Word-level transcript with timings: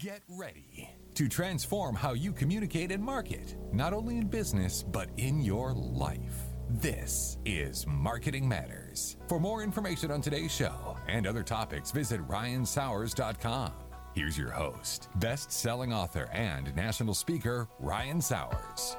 Get 0.00 0.22
ready 0.30 0.88
to 1.14 1.28
transform 1.28 1.94
how 1.94 2.14
you 2.14 2.32
communicate 2.32 2.90
and 2.90 3.04
market, 3.04 3.56
not 3.70 3.92
only 3.92 4.16
in 4.16 4.28
business, 4.28 4.82
but 4.82 5.10
in 5.18 5.42
your 5.42 5.74
life. 5.74 6.46
This 6.70 7.36
is 7.44 7.86
Marketing 7.86 8.48
Matters. 8.48 9.18
For 9.28 9.38
more 9.38 9.62
information 9.62 10.10
on 10.10 10.22
today's 10.22 10.54
show 10.54 10.96
and 11.06 11.26
other 11.26 11.42
topics, 11.42 11.90
visit 11.90 12.26
ryansauers.com. 12.28 13.72
Here's 14.14 14.38
your 14.38 14.52
host, 14.52 15.10
best 15.16 15.52
selling 15.52 15.92
author 15.92 16.30
and 16.32 16.74
national 16.74 17.12
speaker, 17.12 17.68
Ryan 17.78 18.22
Sauers. 18.22 18.96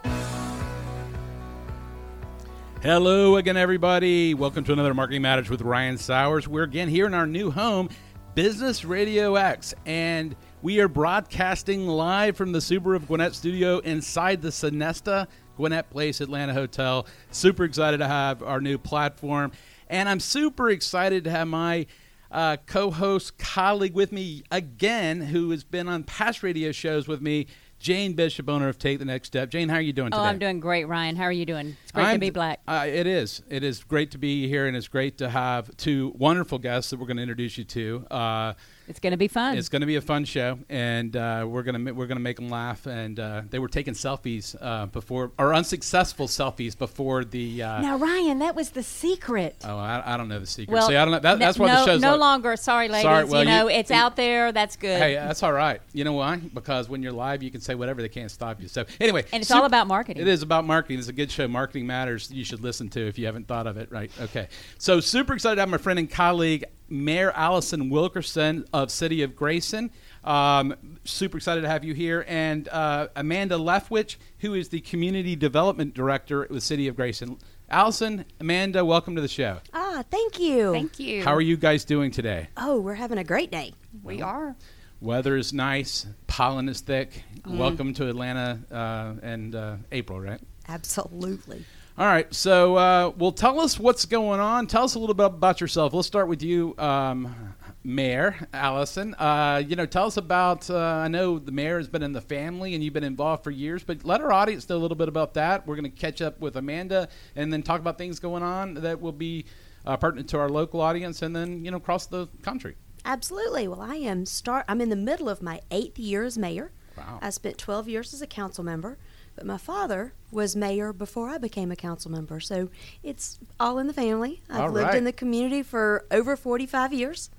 Hello 2.84 3.38
again, 3.38 3.58
everybody. 3.58 4.36
Welcome 4.36 4.64
to 4.66 4.74
another 4.74 4.94
Marketing 4.94 5.24
Matters 5.24 5.50
with 5.50 5.62
Ryan 5.62 5.98
Sauers. 5.98 6.48
We're 6.48 6.64
again 6.64 6.90
here 6.90 7.08
in 7.08 7.16
our 7.16 7.26
new 7.26 7.50
home, 7.50 7.90
Business 8.34 8.86
Radio 8.86 9.36
X, 9.36 9.74
and 9.86 10.38
we 10.62 10.80
are 10.80 10.88
broadcasting 10.88 11.86
live 11.86 12.38
from 12.38 12.54
the 12.54 12.60
Subaru 12.60 12.96
of 12.96 13.06
Gwinnett 13.08 13.36
studio 13.36 13.80
inside 13.80 14.42
the 14.42 14.50
Sonesta 14.50 15.28
Gwinnett 15.58 15.90
Place 15.90 16.22
Atlanta 16.22 16.54
Hotel. 16.54 17.06
Super 17.32 17.66
excited 17.66 17.98
to 17.98 18.08
have 18.08 18.42
our 18.42 18.62
new 18.62 18.78
platform, 18.78 19.52
and 19.90 20.08
I'm 20.08 20.22
super 20.22 20.70
excited 20.70 21.26
to 21.26 21.30
have 21.30 21.50
my 21.50 21.88
uh, 22.32 22.56
co-host 22.66 23.38
colleague 23.38 23.96
with 23.96 24.14
me 24.14 24.44
again, 24.50 25.20
who 25.20 25.50
has 25.50 25.66
been 25.66 25.90
on 25.90 26.04
past 26.04 26.42
radio 26.42 26.72
shows 26.72 27.10
with 27.10 27.22
me. 27.22 27.48
Jane 27.82 28.14
Bishop, 28.14 28.48
owner 28.48 28.68
of 28.70 28.78
Take 28.78 29.00
the 29.00 29.06
Next 29.06 29.28
Step. 29.28 29.50
Jane, 29.50 29.68
how 29.68 29.76
are 29.78 29.82
you 29.82 29.92
doing 29.92 30.10
Oh, 30.14 30.18
today? 30.18 30.30
I'm 30.30 30.38
doing 30.38 30.60
great, 30.60 30.88
Ryan. 30.88 31.16
How 31.16 31.24
are 31.24 31.32
you 31.32 31.48
doing? 31.48 31.76
It's 31.84 31.92
great 31.92 32.04
I'm- 32.06 32.16
to 32.16 32.20
be 32.20 32.30
black. 32.30 32.60
Uh, 32.68 32.86
it 32.88 33.08
is. 33.08 33.42
It 33.50 33.64
is 33.64 33.84
great 33.84 34.12
to 34.12 34.20
be 34.20 34.48
here, 34.48 34.68
and 34.68 34.78
it's 34.78 34.88
great 34.88 35.18
to 35.18 35.30
have 35.30 35.76
two 35.78 36.14
wonderful 36.16 36.60
guests 36.60 36.92
that 36.92 37.00
we're 37.00 37.08
going 37.08 37.18
to 37.18 37.24
introduce 37.24 37.58
you 37.58 37.64
to. 37.64 38.06
Uh, 38.12 38.54
It's 38.88 39.00
going 39.00 39.12
to 39.12 39.18
be 39.18 39.28
fun. 39.28 39.58
it's 39.58 39.70
going 39.70 39.82
to 39.82 39.86
be 39.86 39.96
a 39.96 40.02
fun 40.02 40.26
show, 40.26 40.60
and 40.70 41.16
uh, 41.16 41.46
we're 41.48 41.64
going 41.64 41.86
to 41.86 41.92
we're 41.94 42.08
going 42.08 42.18
to 42.18 42.22
make 42.24 42.36
them 42.36 42.50
laugh. 42.50 42.86
And 42.88 43.20
uh, 43.20 43.44
they 43.50 43.60
were 43.60 43.68
taking 43.70 43.94
selfies 43.94 44.56
uh, 44.60 44.88
before, 44.88 45.32
or 45.40 45.54
unsuccessful 45.54 46.28
selfies 46.28 46.78
before 46.78 47.24
the. 47.24 47.64
Uh, 47.64 47.82
now, 47.82 47.98
Ryan, 47.98 48.40
that 48.40 48.56
was 48.56 48.72
the 48.72 48.84
secret. 48.84 49.56
Oh, 49.64 49.78
I, 49.78 50.02
I 50.14 50.18
don't 50.18 50.28
know 50.28 50.40
the 50.40 50.46
secret. 50.48 50.74
well, 50.74 50.88
See, 50.88 50.96
I 50.96 51.06
don't 51.06 51.12
know. 51.14 51.20
That, 51.20 51.40
no- 51.40 51.46
that's 51.46 51.58
why 51.60 51.68
no, 51.68 51.74
the 51.80 51.86
show's 51.86 52.02
no 52.02 52.12
like- 52.12 52.20
longer. 52.20 52.56
Sorry, 52.58 52.90
ladies. 52.90 53.04
Sorry, 53.04 53.24
well, 53.26 53.44
you 53.44 53.50
know, 53.50 53.68
you- 53.70 53.76
it's 53.76 53.90
you- 53.92 53.96
out 53.96 54.16
there. 54.16 54.52
That's 54.52 54.76
good. 54.76 55.00
Hey, 55.00 55.14
that's 55.16 55.44
all 55.44 55.54
right. 55.54 55.80
You 55.94 56.04
know 56.04 56.14
why? 56.14 56.38
Because 56.38 56.90
when 56.90 57.02
you're 57.04 57.12
live, 57.14 57.44
you 57.44 57.52
can 57.52 57.62
say 57.62 57.76
whatever. 57.76 58.02
They 58.02 58.10
can't 58.10 58.32
stop 58.32 58.62
you. 58.62 58.68
So 58.68 58.86
anyway, 59.00 59.26
and 59.32 59.42
it's 59.42 59.48
super- 59.48 59.60
all 59.60 59.66
about 59.66 59.88
marketing. 59.88 60.22
It 60.22 60.28
is 60.28 60.42
about 60.44 60.66
marketing. 60.66 61.00
It's 61.00 61.08
a 61.08 61.14
good 61.14 61.32
show. 61.32 61.48
Marketing 61.48 61.88
Matters. 61.88 62.30
You 62.32 62.44
should 62.44 62.62
listen 62.62 62.90
to 62.90 63.08
if 63.08 63.18
you 63.18 63.26
haven't 63.26 63.48
thought 63.48 63.68
of 63.68 63.78
it. 63.78 63.92
Right. 63.92 64.12
Okay. 64.20 64.48
So 64.80 65.00
super 65.00 65.34
excited 65.34 65.56
to 65.56 65.62
have 65.62 65.70
my 65.70 65.78
friend 65.78 65.98
and 66.00 66.10
colleague 66.10 66.66
Mayor 66.92 67.32
Allison 67.32 67.90
Wilkerson 67.90 68.66
of 68.74 68.92
City 68.92 69.24
of 69.24 69.36
Grayson. 69.36 69.92
Um, 70.24 71.00
super 71.06 71.38
excited 71.38 71.62
to 71.62 71.70
have 71.70 71.84
you 71.84 71.94
here, 71.94 72.26
and 72.28 72.68
uh, 72.70 73.08
Amanda 73.16 73.56
Leftwich, 73.56 74.18
who 74.40 74.54
is 74.54 74.70
the 74.70 74.82
Community 74.82 75.36
Development 75.36 75.94
Director 75.94 76.46
with 76.50 76.62
City 76.64 76.88
of 76.88 76.96
Grayson. 76.96 77.38
Allison, 77.70 78.26
Amanda, 78.40 78.84
welcome 78.84 79.16
to 79.16 79.22
the 79.22 79.30
show. 79.30 79.60
Ah, 79.74 80.04
thank 80.12 80.40
you. 80.40 80.74
Thank 80.74 81.00
you. 81.00 81.24
How 81.24 81.34
are 81.34 81.42
you 81.42 81.56
guys 81.56 81.86
doing 81.86 82.12
today? 82.12 82.50
Oh, 82.58 82.82
we're 82.82 82.96
having 82.96 83.18
a 83.18 83.24
great 83.24 83.50
day. 83.50 83.74
We 84.04 84.22
are. 84.22 84.56
Weather 85.00 85.38
is 85.38 85.52
nice, 85.54 86.06
pollen 86.28 86.70
is 86.70 86.82
thick. 86.82 87.24
Welcome 87.48 87.94
to 87.96 88.08
Atlanta 88.08 88.60
uh, 88.72 89.14
and 89.24 89.56
uh, 89.56 89.78
April, 89.92 90.20
right? 90.20 90.40
Absolutely. 90.68 91.66
All 92.02 92.08
right, 92.08 92.34
so 92.34 92.78
uh, 92.78 93.12
well, 93.16 93.32
tell 93.32 93.60
us 93.60 93.80
what's 93.80 94.06
going 94.06 94.40
on. 94.40 94.66
Tell 94.66 94.86
us 94.86 94.96
a 94.96 95.00
little 95.00 95.14
bit 95.14 95.28
about 95.28 95.62
yourself. 95.62 95.94
Let's 95.94 96.08
start 96.08 96.28
with 96.28 96.42
you, 96.42 96.74
um, 96.80 97.54
Mayor 97.84 98.48
Allison. 98.52 99.14
Uh, 99.14 99.62
you 99.64 99.76
know, 99.76 99.86
tell 99.86 100.08
us 100.08 100.18
about. 100.18 100.68
Uh, 100.68 100.80
I 100.80 101.10
know 101.10 101.38
the 101.38 101.52
mayor 101.52 101.78
has 101.78 101.88
been 101.88 102.02
in 102.02 102.12
the 102.12 102.20
family 102.20 102.74
and 102.74 102.84
you've 102.84 102.96
been 102.96 103.04
involved 103.04 103.44
for 103.44 103.52
years, 103.52 103.84
but 103.84 104.04
let 104.04 104.20
our 104.20 104.34
audience 104.34 104.68
know 104.68 104.78
a 104.78 104.80
little 104.80 104.98
bit 104.98 105.10
about 105.10 105.36
that. 105.36 105.68
We're 105.68 105.76
going 105.76 105.92
to 105.92 105.96
catch 105.96 106.24
up 106.24 106.42
with 106.42 106.56
Amanda 106.56 107.08
and 107.36 107.54
then 107.54 107.62
talk 107.62 107.80
about 107.80 108.00
things 108.00 108.20
going 108.20 108.42
on 108.42 108.74
that 108.74 109.00
will 109.00 109.12
be 109.12 109.46
uh, 109.86 109.96
pertinent 109.96 110.28
to 110.30 110.40
our 110.40 110.50
local 110.50 110.82
audience 110.82 111.22
and 111.22 111.36
then 111.36 111.64
you 111.64 111.70
know 111.70 111.78
across 111.78 112.08
the 112.08 112.28
country. 112.42 112.78
Absolutely. 113.06 113.68
Well, 113.68 113.80
I 113.80 113.98
am 113.98 114.26
start. 114.26 114.66
I'm 114.68 114.82
in 114.82 114.90
the 114.90 114.96
middle 114.96 115.30
of 115.30 115.44
my 115.44 115.62
eighth 115.70 116.00
year 116.00 116.24
as 116.24 116.36
mayor. 116.36 116.72
Wow. 116.98 117.20
I 117.22 117.30
spent 117.30 117.58
12 117.58 117.88
years 117.88 118.14
as 118.14 118.22
a 118.22 118.28
council 118.28 118.64
member, 118.64 118.98
but 119.42 119.48
my 119.48 119.58
father 119.58 120.14
was 120.32 120.56
mayor 120.56 120.94
before 120.94 121.28
I 121.28 121.40
became 121.40 121.72
a 121.72 121.76
council 121.76 122.12
member. 122.12 122.40
So 122.40 122.70
it's 123.02 123.40
all 123.60 123.80
in 123.80 123.88
the 123.88 123.94
family. 123.94 124.40
I've 124.48 124.62
All 124.62 124.70
lived 124.70 124.90
right. 124.90 124.98
in 124.98 125.04
the 125.04 125.12
community 125.12 125.64
for 125.64 126.06
over 126.12 126.36
45 126.36 126.94
years. 126.94 127.32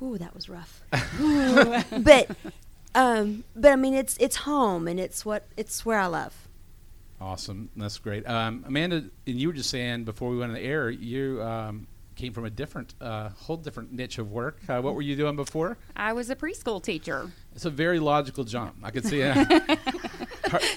Ooh, 0.00 0.16
that 0.16 0.34
was 0.34 0.48
rough. 0.48 0.82
but, 1.98 2.30
um, 2.94 3.44
but 3.54 3.70
I 3.70 3.76
mean, 3.76 3.92
it's 3.92 4.16
it's 4.16 4.36
home 4.36 4.88
and 4.88 4.98
it's 4.98 5.26
what 5.26 5.46
it's 5.58 5.84
where 5.84 5.98
I 5.98 6.06
love. 6.06 6.48
Awesome, 7.20 7.68
that's 7.76 7.98
great. 7.98 8.26
Um, 8.26 8.64
Amanda, 8.66 8.96
and 9.26 9.40
you 9.40 9.48
were 9.48 9.54
just 9.54 9.68
saying 9.68 10.04
before 10.04 10.30
we 10.30 10.38
went 10.38 10.52
on 10.52 10.54
the 10.54 10.64
air, 10.64 10.88
you 10.88 11.42
um, 11.42 11.86
came 12.16 12.32
from 12.32 12.46
a 12.46 12.50
different, 12.50 12.94
uh, 13.00 13.28
whole 13.28 13.58
different 13.58 13.92
niche 13.92 14.18
of 14.18 14.32
work. 14.32 14.58
Uh, 14.68 14.80
what 14.80 14.94
were 14.94 15.02
you 15.02 15.14
doing 15.16 15.36
before? 15.36 15.76
I 15.94 16.14
was 16.14 16.30
a 16.30 16.36
preschool 16.36 16.82
teacher. 16.82 17.30
It's 17.54 17.66
a 17.66 17.70
very 17.70 18.00
logical 18.00 18.42
jump. 18.44 18.76
I 18.82 18.90
could 18.90 19.04
see 19.04 19.20
it. 19.24 19.78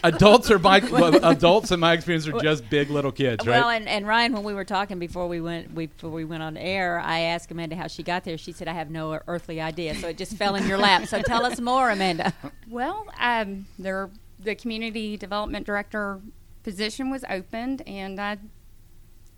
adults 0.03 0.51
are 0.51 0.59
my 0.59 0.79
well, 0.91 1.23
adults 1.25 1.71
in 1.71 1.79
my 1.79 1.93
experience 1.93 2.27
are 2.27 2.39
just 2.39 2.69
big 2.69 2.89
little 2.89 3.11
kids, 3.11 3.45
right? 3.45 3.59
Well, 3.59 3.69
and, 3.69 3.87
and 3.87 4.07
Ryan, 4.07 4.33
when 4.33 4.43
we 4.43 4.53
were 4.53 4.65
talking 4.65 4.99
before 4.99 5.27
we 5.27 5.41
went 5.41 5.73
we, 5.73 5.87
before 5.87 6.09
we 6.09 6.25
went 6.25 6.43
on 6.43 6.57
air, 6.57 6.99
I 6.99 7.21
asked 7.21 7.51
Amanda 7.51 7.75
how 7.75 7.87
she 7.87 8.03
got 8.03 8.23
there. 8.23 8.37
She 8.37 8.51
said, 8.51 8.67
"I 8.67 8.73
have 8.73 8.89
no 8.89 9.19
earthly 9.27 9.61
idea." 9.61 9.95
So 9.95 10.09
it 10.09 10.17
just 10.17 10.35
fell 10.35 10.55
in 10.55 10.67
your 10.67 10.77
lap. 10.77 11.07
So 11.07 11.21
tell 11.21 11.45
us 11.45 11.59
more, 11.59 11.89
Amanda. 11.89 12.33
Well, 12.69 13.07
um, 13.19 13.65
there, 13.79 14.11
the 14.39 14.53
community 14.53 15.17
development 15.17 15.65
director 15.65 16.21
position 16.61 17.09
was 17.09 17.25
opened, 17.27 17.81
and 17.87 18.21
I 18.21 18.37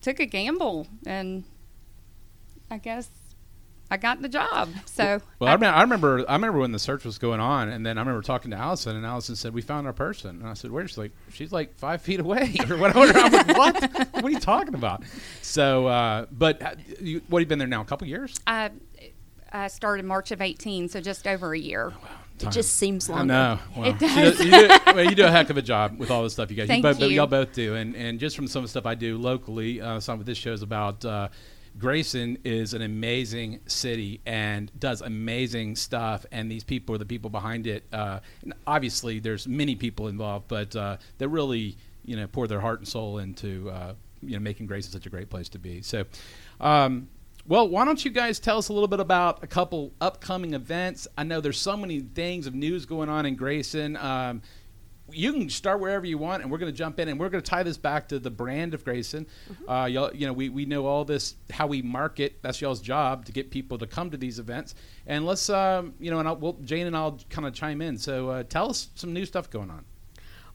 took 0.02 0.20
a 0.20 0.26
gamble, 0.26 0.88
and 1.06 1.46
I 2.70 2.78
guess 2.78 3.10
I 3.92 3.98
got 3.98 4.22
the 4.22 4.30
job. 4.30 4.70
So 4.86 5.20
well, 5.38 5.50
I, 5.50 5.54
remember, 5.54 5.76
I 5.78 5.82
remember, 5.82 6.26
I 6.30 6.34
remember 6.36 6.60
when 6.60 6.72
the 6.72 6.80
search 6.80 7.04
was 7.04 7.18
going 7.18 7.42
on, 7.42 7.68
and 7.70 7.86
then 7.86 7.98
I 7.98 8.02
remember 8.02 8.22
talking 8.22 8.50
to 8.52 8.58
Allison, 8.58 8.96
and 8.96 9.06
Allison 9.06 9.36
said, 9.36 9.54
"We 9.54 9.62
found 9.62 9.86
our 9.86 9.92
person." 9.94 10.40
And 10.40 10.48
I 10.48 10.54
said, 10.54 10.72
"Where?" 10.72 10.88
She's 10.88 10.98
like, 10.98 11.12
"She's 11.34 11.52
like 11.52 11.76
five 11.78 12.02
feet 12.02 12.22
away, 12.22 12.56
or 12.70 12.78
whatever." 12.78 13.02
I'm 13.20 13.32
like, 13.32 13.58
"What? 13.58 13.92
what 14.14 14.24
are 14.24 14.30
you 14.30 14.40
talking 14.40 14.74
about?" 14.76 15.04
So, 15.42 15.88
uh, 15.88 16.26
but 16.32 16.62
uh, 16.62 16.76
you, 17.02 17.22
what 17.28 17.40
have 17.42 17.46
you 17.46 17.50
been 17.50 17.60
there 17.60 17.68
now? 17.68 17.82
A 17.82 17.86
couple 17.86 18.08
years? 18.08 18.40
I, 18.48 18.72
I 19.52 19.68
started 19.68 20.06
March 20.06 20.32
of 20.32 20.42
18, 20.42 20.88
so 20.88 21.02
just 21.02 21.28
over 21.28 21.54
a 21.54 21.60
year. 21.60 21.92
It 22.40 22.50
just 22.50 22.78
seems 22.78 23.08
I 23.10 23.18
longer. 23.18 23.34
know. 23.34 23.60
Well, 23.76 23.90
It 23.90 24.02
you 24.02 24.08
does. 24.08 24.38
do- 24.40 24.46
You 24.46 24.52
do, 24.68 24.78
well, 24.88 25.04
you 25.04 25.16
do 25.16 25.26
a 25.26 25.30
heck 25.32 25.50
of 25.52 25.58
a 25.58 25.62
job 25.62 26.00
with 26.00 26.10
all 26.10 26.24
this 26.24 26.34
stuff 26.34 26.50
you 26.50 26.58
guys. 26.58 26.68
Thank 26.68 26.82
both, 26.82 27.00
you. 27.00 27.08
Y'all 27.10 27.28
both 27.28 27.54
do, 27.54 27.76
and 27.76 27.96
and 27.96 28.20
just 28.20 28.36
from 28.38 28.48
some 28.48 28.60
of 28.60 28.64
the 28.64 28.70
stuff 28.70 28.86
I 28.88 28.96
do 28.96 29.18
locally, 29.18 29.80
uh, 29.82 30.00
some 30.00 30.20
of 30.20 30.26
this 30.26 30.38
shows 30.38 30.62
about. 30.64 31.04
Uh, 31.04 31.28
Grayson 31.78 32.38
is 32.44 32.74
an 32.74 32.82
amazing 32.82 33.60
city 33.66 34.22
and 34.26 34.72
does 34.80 35.02
amazing 35.02 35.76
stuff, 35.76 36.26
and 36.32 36.52
these 36.52 36.64
people 36.64 36.96
are 36.96 36.98
the 36.98 37.06
people 37.06 37.30
behind 37.30 37.66
it. 37.66 37.84
Uh, 37.92 38.20
obviously, 38.68 39.20
there's 39.20 39.48
many 39.48 39.76
people 39.76 40.08
involved, 40.08 40.48
but 40.48 40.76
uh, 40.76 40.98
they 41.18 41.28
really, 41.28 41.78
you 42.06 42.16
know, 42.16 42.28
pour 42.28 42.48
their 42.48 42.60
heart 42.60 42.80
and 42.80 42.88
soul 42.88 43.20
into, 43.20 43.70
uh, 43.70 43.94
you 44.22 44.34
know, 44.34 44.40
making 44.40 44.68
Grayson 44.68 44.92
such 44.92 45.06
a 45.06 45.10
great 45.10 45.30
place 45.30 45.50
to 45.50 45.60
be. 45.60 45.82
So, 45.82 46.06
um, 46.60 47.08
well, 47.48 47.68
why 47.68 47.86
don't 47.86 48.04
you 48.06 48.12
guys 48.12 48.40
tell 48.40 48.58
us 48.58 48.70
a 48.70 48.74
little 48.74 48.88
bit 48.88 49.00
about 49.00 49.44
a 49.44 49.48
couple 49.48 49.92
upcoming 50.00 50.54
events? 50.54 51.08
I 51.18 51.24
know 51.24 51.42
there's 51.42 51.60
so 51.60 51.76
many 51.76 52.02
things 52.02 52.46
of 52.46 52.54
news 52.54 52.86
going 52.86 53.10
on 53.10 53.26
in 53.26 53.36
Grayson. 53.36 53.98
Um, 53.98 54.42
you 55.14 55.34
can 55.34 55.50
start 55.50 55.80
wherever 55.80 56.06
you 56.06 56.18
want, 56.18 56.42
and 56.42 56.52
we're 56.52 56.58
going 56.58 56.72
to 56.72 56.78
jump 56.78 57.00
in, 57.00 57.08
and 57.08 57.20
we're 57.20 57.30
going 57.30 57.44
to 57.44 57.50
tie 57.50 57.64
this 57.64 57.78
back 57.78 58.08
to 58.10 58.20
the 58.20 58.32
brand 58.32 58.74
of 58.74 58.84
Grayson. 58.84 59.28
Uh, 59.68 59.88
y'all, 59.90 60.14
you 60.14 60.26
know, 60.26 60.34
we, 60.34 60.50
we 60.50 60.66
know 60.66 60.86
all 60.86 61.06
this 61.06 61.36
how 61.50 61.68
we 61.68 61.82
market. 61.82 62.40
That's 62.42 62.62
y'all's 62.62 62.82
job 62.82 63.26
to 63.26 63.32
get 63.32 63.52
people 63.52 63.78
to 63.78 63.88
come 63.88 64.12
to 64.12 64.18
these 64.18 64.40
events. 64.40 64.76
And 65.08 65.26
let's, 65.26 65.50
um, 65.50 65.94
you 66.00 66.12
know, 66.12 66.20
and 66.20 66.28
I'll, 66.28 66.38
we'll, 66.38 66.54
Jane 66.64 66.88
and 66.88 66.96
I'll 66.96 67.20
kind 67.30 67.48
of 67.48 67.54
chime 67.54 67.82
in. 67.82 67.98
So 67.98 68.30
uh, 68.30 68.44
tell 68.44 68.70
us 68.70 68.90
some 68.96 69.14
new 69.14 69.26
stuff 69.26 69.50
going 69.50 69.70
on. 69.70 69.86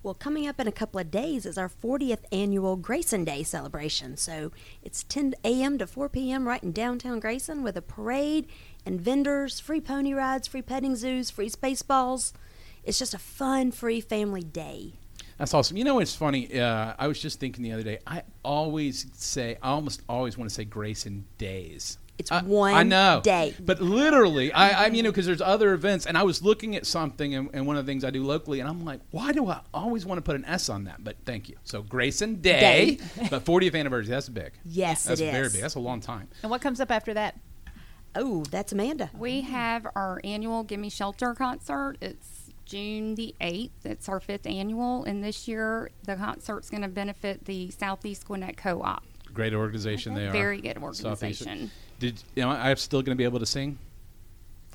Well, 0.02 0.14
coming 0.14 0.46
up 0.46 0.60
in 0.60 0.68
a 0.68 0.72
couple 0.72 1.00
of 1.00 1.10
days 1.10 1.44
is 1.44 1.58
our 1.58 1.68
40th 1.68 2.20
annual 2.30 2.76
Grayson 2.76 3.24
Day 3.24 3.42
celebration. 3.42 4.16
So 4.16 4.52
it's 4.80 5.02
10 5.02 5.34
a.m. 5.42 5.78
to 5.78 5.86
4 5.88 6.08
p.m. 6.08 6.46
right 6.46 6.62
in 6.62 6.70
downtown 6.70 7.18
Grayson 7.18 7.64
with 7.64 7.76
a 7.76 7.82
parade 7.82 8.46
and 8.84 9.00
vendors, 9.00 9.58
free 9.58 9.80
pony 9.80 10.12
rides, 10.12 10.46
free 10.46 10.62
petting 10.62 10.94
zoos, 10.94 11.30
free 11.30 11.48
space 11.48 11.82
balls. 11.82 12.32
It's 12.86 12.98
just 12.98 13.12
a 13.14 13.18
fun, 13.18 13.72
free 13.72 14.00
family 14.00 14.42
day. 14.42 14.92
That's 15.38 15.52
awesome. 15.52 15.76
You 15.76 15.84
know, 15.84 15.98
it's 15.98 16.14
funny. 16.14 16.58
Uh, 16.58 16.94
I 16.98 17.08
was 17.08 17.20
just 17.20 17.38
thinking 17.40 17.62
the 17.62 17.72
other 17.72 17.82
day. 17.82 17.98
I 18.06 18.22
always 18.42 19.06
say, 19.12 19.58
I 19.62 19.70
almost 19.70 20.02
always 20.08 20.38
want 20.38 20.48
to 20.48 20.54
say 20.54 20.64
grace 20.64 21.02
Grayson 21.04 21.26
Days. 21.36 21.98
It's 22.18 22.32
I- 22.32 22.42
one 22.42 22.72
I 22.72 22.82
know. 22.82 23.20
day. 23.22 23.54
But 23.60 23.82
literally, 23.82 24.50
I, 24.52 24.84
I 24.84 24.86
you 24.86 25.02
know, 25.02 25.10
because 25.10 25.26
there's 25.26 25.42
other 25.42 25.74
events, 25.74 26.06
and 26.06 26.16
I 26.16 26.22
was 26.22 26.42
looking 26.42 26.74
at 26.74 26.86
something, 26.86 27.34
and, 27.34 27.50
and 27.52 27.66
one 27.66 27.76
of 27.76 27.84
the 27.84 27.90
things 27.90 28.04
I 28.04 28.10
do 28.10 28.24
locally, 28.24 28.60
and 28.60 28.68
I'm 28.68 28.84
like, 28.86 29.00
why 29.10 29.32
do 29.32 29.46
I 29.48 29.60
always 29.74 30.06
want 30.06 30.16
to 30.18 30.22
put 30.22 30.36
an 30.36 30.46
S 30.46 30.70
on 30.70 30.84
that? 30.84 31.04
But 31.04 31.16
thank 31.26 31.50
you. 31.50 31.56
So 31.64 31.82
Grace 31.82 32.20
Grayson 32.20 32.40
Day, 32.40 32.98
but 33.30 33.44
40th 33.44 33.78
anniversary. 33.78 34.10
That's 34.12 34.30
big. 34.30 34.52
Yes, 34.64 35.04
That's 35.04 35.20
it 35.20 35.24
is. 35.26 35.32
very 35.32 35.48
big. 35.50 35.60
That's 35.60 35.74
a 35.74 35.80
long 35.80 36.00
time. 36.00 36.28
And 36.42 36.50
what 36.50 36.62
comes 36.62 36.80
up 36.80 36.90
after 36.90 37.12
that? 37.12 37.38
Oh, 38.14 38.44
that's 38.44 38.72
Amanda. 38.72 39.10
We 39.14 39.42
have 39.42 39.86
our 39.94 40.22
annual 40.24 40.62
Gimme 40.62 40.88
Shelter 40.88 41.34
concert. 41.34 41.96
It's 42.00 42.35
June 42.66 43.14
the 43.14 43.34
8th. 43.40 43.70
It's 43.84 44.08
our 44.08 44.20
fifth 44.20 44.46
annual, 44.46 45.04
and 45.04 45.22
this 45.24 45.48
year 45.48 45.90
the 46.04 46.16
concert's 46.16 46.68
going 46.68 46.82
to 46.82 46.88
benefit 46.88 47.44
the 47.46 47.70
Southeast 47.70 48.26
Gwinnett 48.26 48.56
Co 48.56 48.82
op. 48.82 49.04
Great 49.32 49.54
organization 49.54 50.14
they 50.14 50.26
are. 50.26 50.32
Very 50.32 50.60
good 50.60 50.76
Southeast- 50.76 51.04
organization. 51.06 51.70
Did 51.98 52.22
you 52.34 52.42
know 52.42 52.50
I'm 52.50 52.76
still 52.76 53.00
going 53.00 53.16
to 53.16 53.18
be 53.18 53.24
able 53.24 53.38
to 53.38 53.46
sing 53.46 53.78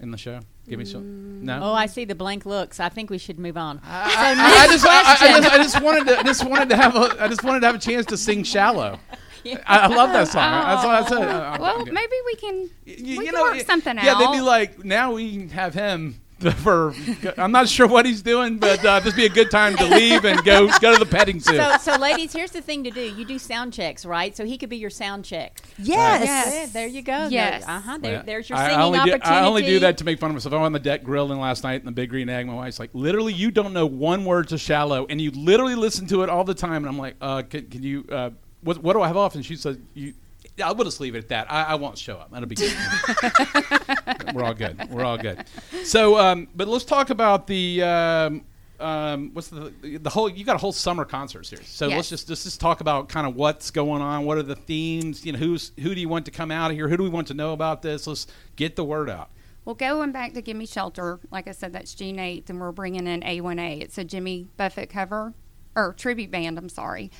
in 0.01 0.09
the 0.11 0.17
show? 0.17 0.39
Give 0.67 0.79
me 0.79 0.85
Mm. 0.85 0.91
some. 0.91 1.45
No. 1.45 1.59
Oh, 1.63 1.73
I 1.73 1.85
see 1.87 2.05
the 2.05 2.15
blank 2.15 2.45
looks. 2.45 2.79
I 2.79 2.89
think 2.89 3.09
we 3.09 3.17
should 3.17 3.39
move 3.39 3.57
on. 3.57 3.81
I, 3.83 4.35
I 4.37 4.67
just, 4.67 4.85
I, 4.85 5.01
I 5.01 5.41
just, 5.41 5.53
I 5.53 5.57
just 5.57 5.81
wanted 5.81 6.07
to, 6.07 6.19
I 6.19 6.23
just 6.23 6.45
wanted 6.47 6.69
to 6.69 6.77
have 6.77 6.95
a, 6.95 7.17
I 7.23 7.27
just 7.27 7.43
wanted 7.43 7.59
to 7.61 7.65
have 7.67 7.75
a 7.75 7.79
chance 7.79 8.05
to 8.07 8.17
sing 8.17 8.43
"Shallow." 8.43 8.99
I, 9.43 9.57
I 9.65 9.87
love 9.87 10.13
that 10.13 10.27
song. 10.27 10.43
That's 10.51 10.85
what 10.85 10.95
I 10.95 11.07
said. 11.07 11.27
I- 11.27 11.55
I- 11.55 11.59
Well, 11.59 11.85
maybe 11.85 12.13
we 12.25 12.35
can, 12.35 12.55
you, 12.85 13.17
we 13.17 13.25
you 13.25 13.25
can 13.25 13.33
know, 13.33 13.41
work 13.41 13.57
it- 13.57 13.65
something 13.65 13.97
yeah, 13.97 14.13
out. 14.13 14.19
they'd 14.19 14.37
be 14.37 14.41
like, 14.41 14.85
now 14.85 15.13
we 15.13 15.47
have 15.47 15.73
him 15.73 16.20
for. 16.63 16.93
I'm 17.37 17.51
not 17.51 17.69
sure 17.69 17.87
what 17.87 18.05
he's 18.05 18.21
doing, 18.21 18.57
but 18.57 18.83
uh, 18.83 18.99
this 18.99 19.13
would 19.13 19.15
be 19.15 19.25
a 19.25 19.29
good 19.29 19.51
time 19.51 19.75
to 19.77 19.85
leave 19.85 20.25
and 20.25 20.43
go 20.43 20.67
go 20.79 20.93
to 20.93 20.99
the 20.99 21.05
petting 21.09 21.39
zoo. 21.39 21.55
So, 21.55 21.77
so 21.77 21.95
ladies, 21.97 22.33
here's 22.33 22.51
the 22.51 22.61
thing 22.61 22.83
to 22.83 22.91
do. 22.91 23.01
You 23.01 23.25
do 23.25 23.37
sound 23.37 23.73
checks, 23.73 24.05
right? 24.05 24.35
So 24.35 24.45
he 24.45 24.57
could 24.57 24.69
be 24.69 24.77
your 24.77 24.89
sound 24.89 25.25
check. 25.25 25.61
Yes. 25.77 26.23
Yes. 26.23 26.53
Yeah, 26.53 26.65
there 26.73 26.87
you 26.87 27.01
go. 27.01 27.27
Yes. 27.27 27.63
Uh 27.67 27.79
huh. 27.79 27.97
There, 27.99 28.11
Yeah. 28.13 28.21
there's 28.23 28.49
your 28.49 28.57
I- 28.57 28.63
singing 28.67 28.79
I 28.79 28.83
only 28.83 28.99
opportunity. 28.99 29.25
Do, 29.25 29.31
I 29.31 29.43
only 29.45 29.61
do 29.63 29.79
that 29.79 29.97
to 29.99 30.03
make 30.03 30.19
fun 30.19 30.31
of 30.31 30.35
myself. 30.35 30.53
I 30.53 30.57
was 30.57 30.65
on 30.65 30.71
the 30.73 30.79
deck 30.79 31.03
grilling 31.03 31.39
last 31.39 31.63
night 31.63 31.79
in 31.81 31.85
the 31.85 31.91
Big 31.91 32.09
Green 32.09 32.29
Egg. 32.29 32.47
My 32.47 32.55
wife's 32.55 32.79
like, 32.79 32.89
literally, 32.93 33.33
you 33.33 33.51
don't 33.51 33.73
know 33.73 33.85
one 33.85 34.25
word 34.25 34.47
to 34.49 34.57
"shallow," 34.57 35.05
and 35.07 35.21
you 35.21 35.31
literally 35.31 35.75
listen 35.75 36.07
to 36.07 36.23
it 36.23 36.29
all 36.29 36.43
the 36.43 36.53
time. 36.55 36.83
And 36.83 36.87
I'm 36.87 36.97
like, 36.97 37.15
uh, 37.21 37.43
can, 37.43 37.67
can 37.67 37.83
you? 37.83 38.05
Uh, 38.11 38.31
what, 38.61 38.77
what 38.79 38.93
do 38.93 39.01
I 39.01 39.07
have 39.07 39.17
off? 39.17 39.35
And 39.35 39.45
she 39.45 39.55
said, 39.55 39.81
you. 39.93 40.13
I'll 40.63 40.75
just 40.75 40.99
leave 40.99 41.15
it 41.15 41.19
at 41.19 41.29
that. 41.29 41.51
I, 41.51 41.63
I 41.63 41.75
won't 41.75 41.97
show 41.97 42.17
up. 42.17 42.31
That'll 42.31 42.47
be 42.47 42.55
good. 42.55 42.73
We're 44.33 44.43
all 44.43 44.53
good. 44.53 44.89
We're 44.89 45.05
all 45.05 45.17
good. 45.17 45.45
So, 45.83 46.17
um, 46.17 46.47
but 46.55 46.67
let's 46.67 46.85
talk 46.85 47.09
about 47.09 47.47
the. 47.47 47.83
Um, 47.83 48.45
um, 48.79 49.29
what's 49.33 49.49
the 49.49 49.71
the 50.01 50.09
whole? 50.09 50.27
You 50.27 50.43
got 50.43 50.55
a 50.55 50.59
whole 50.59 50.71
summer 50.71 51.05
concert 51.05 51.45
series. 51.45 51.69
So 51.69 51.87
let's 51.87 52.09
just 52.09 52.27
let's 52.29 52.43
just 52.43 52.59
talk 52.59 52.81
about 52.81 53.09
kind 53.09 53.27
of 53.27 53.35
what's 53.35 53.69
going 53.69 54.01
on. 54.01 54.25
What 54.25 54.39
are 54.39 54.43
the 54.43 54.55
themes? 54.55 55.25
You 55.25 55.33
know, 55.33 55.39
who's 55.39 55.71
who 55.79 55.93
do 55.93 56.01
you 56.01 56.09
want 56.09 56.25
to 56.25 56.31
come 56.31 56.49
out 56.49 56.71
of 56.71 56.77
here? 56.77 56.87
Who 56.87 56.97
do 56.97 57.03
we 57.03 57.09
want 57.09 57.27
to 57.27 57.35
know 57.35 57.53
about 57.53 57.83
this? 57.83 58.07
Let's 58.07 58.25
get 58.55 58.75
the 58.75 58.83
word 58.83 59.09
out. 59.09 59.29
Well, 59.63 59.75
going 59.75 60.11
back 60.11 60.33
to 60.33 60.41
Gimme 60.41 60.65
Shelter, 60.65 61.19
like 61.29 61.47
I 61.47 61.51
said, 61.51 61.71
that's 61.73 61.93
June 61.93 62.15
8th, 62.15 62.49
and 62.49 62.59
we're 62.59 62.71
bringing 62.71 63.05
in 63.05 63.21
A1A. 63.21 63.81
It's 63.81 63.97
a 63.99 64.03
Jimmy 64.03 64.47
Buffett 64.57 64.89
cover, 64.89 65.35
or 65.75 65.93
tribute 65.93 66.31
band, 66.31 66.57
I'm 66.57 66.67
sorry. 66.67 67.11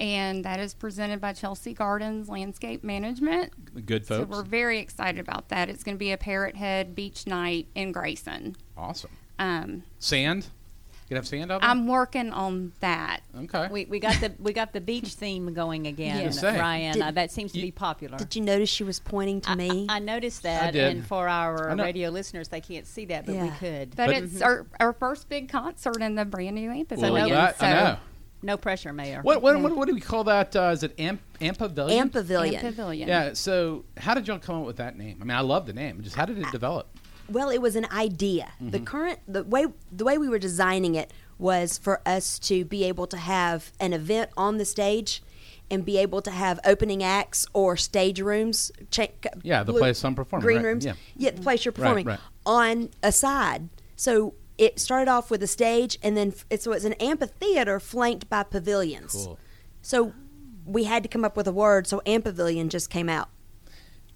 And 0.00 0.44
that 0.44 0.58
is 0.60 0.74
presented 0.74 1.20
by 1.20 1.32
Chelsea 1.32 1.72
Gardens 1.72 2.28
Landscape 2.28 2.82
Management. 2.82 3.52
The 3.74 3.80
good 3.80 4.06
So 4.06 4.18
folks. 4.20 4.30
we're 4.30 4.42
very 4.42 4.78
excited 4.80 5.20
about 5.20 5.48
that. 5.50 5.68
It's 5.68 5.84
going 5.84 5.94
to 5.96 5.98
be 6.00 6.10
a 6.12 6.16
Parrot 6.18 6.56
Head 6.56 6.94
beach 6.94 7.26
night 7.26 7.68
in 7.74 7.92
Grayson. 7.92 8.56
awesome. 8.76 9.10
Um, 9.38 9.82
Sand. 9.98 10.46
You 11.04 11.08
can 11.08 11.16
have 11.16 11.26
sand 11.28 11.52
out 11.52 11.60
there. 11.60 11.68
I'm 11.68 11.86
working 11.86 12.30
on 12.32 12.72
that. 12.80 13.20
okay. 13.38 13.68
We, 13.70 13.84
we 13.84 14.00
got 14.00 14.18
the 14.22 14.32
we 14.38 14.54
got 14.54 14.72
the 14.72 14.80
beach 14.80 15.08
theme 15.14 15.52
going 15.52 15.86
again, 15.86 16.16
Yes. 16.18 16.40
Say. 16.40 16.58
Ryan. 16.58 16.94
Did- 16.94 17.02
uh, 17.02 17.10
that 17.10 17.30
seems 17.30 17.52
to 17.52 17.58
you- 17.58 17.66
be 17.66 17.70
popular. 17.72 18.16
Did 18.16 18.34
you 18.34 18.40
notice 18.42 18.70
she 18.70 18.84
was 18.84 19.00
pointing 19.00 19.42
to 19.42 19.54
me? 19.54 19.84
I, 19.90 19.96
I 19.96 19.98
noticed 19.98 20.44
that, 20.44 20.72
did. 20.72 20.96
and 20.96 21.06
for 21.06 21.28
our 21.28 21.76
radio 21.76 22.08
listeners, 22.08 22.48
they 22.48 22.62
can't 22.62 22.86
see 22.86 23.04
that, 23.06 23.26
but 23.26 23.34
we 23.36 23.50
could. 23.50 23.94
But, 23.94 24.06
But- 24.06 24.16
it's 24.16 24.40
our, 24.40 24.66
our 24.80 24.94
first 24.94 25.28
big 25.28 25.50
concert 25.50 26.00
in 26.00 26.14
the 26.14 26.24
brand 26.24 26.54
new 26.56 26.70
amphitheater. 26.70 27.12
well, 27.12 27.28
no- 27.28 27.34
that, 27.34 27.56
I 27.62 27.72
So- 27.78 27.84
know. 27.84 27.96
No 28.44 28.56
pressure, 28.56 28.92
Mayor. 28.92 29.20
What, 29.22 29.42
what, 29.42 29.58
what, 29.60 29.74
what 29.76 29.88
do 29.88 29.94
we 29.94 30.00
call 30.00 30.24
that? 30.24 30.54
Uh, 30.54 30.70
is 30.72 30.82
it 30.82 30.94
Amp, 30.98 31.20
Ampavilion? 31.40 31.90
Amp 31.92 32.12
Pavilion. 32.12 32.60
Pavilion. 32.60 33.08
Yeah. 33.08 33.32
So, 33.32 33.84
how 33.96 34.14
did 34.14 34.28
y'all 34.28 34.38
come 34.38 34.60
up 34.60 34.66
with 34.66 34.76
that 34.76 34.96
name? 34.96 35.18
I 35.20 35.24
mean, 35.24 35.36
I 35.36 35.40
love 35.40 35.66
the 35.66 35.72
name. 35.72 36.02
Just 36.02 36.16
how 36.16 36.24
did 36.26 36.38
it 36.38 36.50
develop? 36.52 36.88
Well, 37.28 37.48
it 37.48 37.62
was 37.62 37.74
an 37.74 37.86
idea. 37.90 38.52
The 38.60 38.80
current 38.80 39.18
the 39.26 39.44
way 39.44 39.66
the 39.90 40.04
way 40.04 40.18
we 40.18 40.28
were 40.28 40.38
designing 40.38 40.94
it 40.94 41.10
was 41.38 41.78
for 41.78 42.00
us 42.06 42.38
to 42.40 42.64
be 42.64 42.84
able 42.84 43.06
to 43.08 43.16
have 43.16 43.72
an 43.80 43.92
event 43.92 44.30
on 44.36 44.58
the 44.58 44.64
stage 44.64 45.22
and 45.70 45.84
be 45.86 45.96
able 45.96 46.20
to 46.22 46.30
have 46.30 46.60
opening 46.66 47.02
acts 47.02 47.46
or 47.54 47.76
stage 47.78 48.20
rooms. 48.20 48.70
Cha- 48.90 49.06
Yeah, 49.42 49.62
the 49.64 49.72
blue- 49.72 49.80
place 49.80 50.04
I'm 50.04 50.14
performing, 50.14 50.44
Green 50.44 50.58
right, 50.58 50.64
rooms. 50.66 50.84
yeah. 50.84 50.92
the 51.16 51.40
place 51.40 51.64
you're 51.64 51.72
Right, 51.72 51.76
performing 51.76 52.06
right. 52.06 52.20
on 52.44 52.90
a 53.02 53.10
side. 53.10 53.70
So 53.96 54.34
it 54.58 54.78
started 54.78 55.10
off 55.10 55.30
with 55.30 55.42
a 55.42 55.46
stage, 55.46 55.98
and 56.02 56.16
then 56.16 56.34
f- 56.50 56.60
so 56.60 56.72
it's 56.72 56.84
an 56.84 56.92
amphitheater 56.94 57.80
flanked 57.80 58.28
by 58.28 58.42
pavilions. 58.42 59.12
Cool. 59.12 59.38
So 59.82 60.12
we 60.64 60.84
had 60.84 61.02
to 61.02 61.08
come 61.08 61.24
up 61.24 61.36
with 61.36 61.46
a 61.48 61.52
word. 61.52 61.86
So 61.86 62.00
ampavilion 62.06 62.68
just 62.68 62.88
came 62.90 63.08
out. 63.08 63.28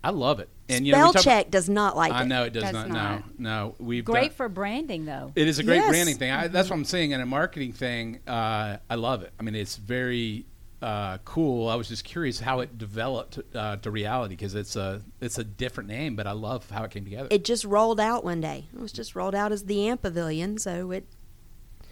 I 0.02 0.10
love 0.10 0.38
it. 0.38 0.48
And 0.68 0.86
you 0.86 0.92
know, 0.92 0.98
Spell 0.98 1.08
we 1.08 1.12
talk- 1.14 1.22
check 1.24 1.50
does 1.50 1.68
not 1.68 1.96
like 1.96 2.12
I 2.12 2.20
it. 2.20 2.22
I 2.22 2.24
know 2.26 2.44
it 2.44 2.52
does, 2.52 2.62
Does 2.62 2.72
not. 2.72 2.88
not. 2.88 3.38
No, 3.38 3.50
no. 3.50 3.74
We've 3.80 4.04
Great 4.04 4.28
done- 4.28 4.36
for 4.36 4.48
branding, 4.48 5.06
though. 5.06 5.32
It 5.34 5.48
is 5.48 5.58
a 5.58 5.64
great 5.64 5.76
Yes. 5.76 5.88
branding 5.88 6.16
thing. 6.16 6.30
I, 6.30 6.46
that's 6.46 6.70
what 6.70 6.76
I'm 6.76 6.84
saying. 6.84 7.12
And 7.14 7.20
a 7.22 7.26
marketing 7.26 7.72
thing, 7.72 8.20
uh, 8.26 8.76
I 8.88 8.94
love 8.94 9.22
it. 9.22 9.32
I 9.40 9.42
mean, 9.42 9.54
it's 9.56 9.76
very 9.76 10.46
uh, 10.80 11.18
cool. 11.24 11.68
I 11.68 11.74
was 11.74 11.88
just 11.88 12.04
curious 12.04 12.40
how 12.40 12.60
it 12.60 12.78
developed 12.78 13.38
uh, 13.54 13.76
to 13.76 13.90
reality 13.90 14.36
because 14.36 14.54
it's 14.54 14.76
a 14.76 15.02
it's 15.20 15.38
a 15.38 15.44
different 15.44 15.88
name, 15.88 16.16
but 16.16 16.26
I 16.26 16.32
love 16.32 16.70
how 16.70 16.84
it 16.84 16.90
came 16.90 17.04
together. 17.04 17.28
it 17.30 17.44
just 17.44 17.64
rolled 17.64 18.00
out 18.00 18.24
one 18.24 18.40
day. 18.40 18.66
It 18.72 18.80
was 18.80 18.92
just 18.92 19.14
rolled 19.14 19.34
out 19.34 19.52
as 19.52 19.64
the 19.64 19.88
Amp 19.88 20.02
Pavilion. 20.02 20.58
So 20.58 20.90
it 20.92 21.06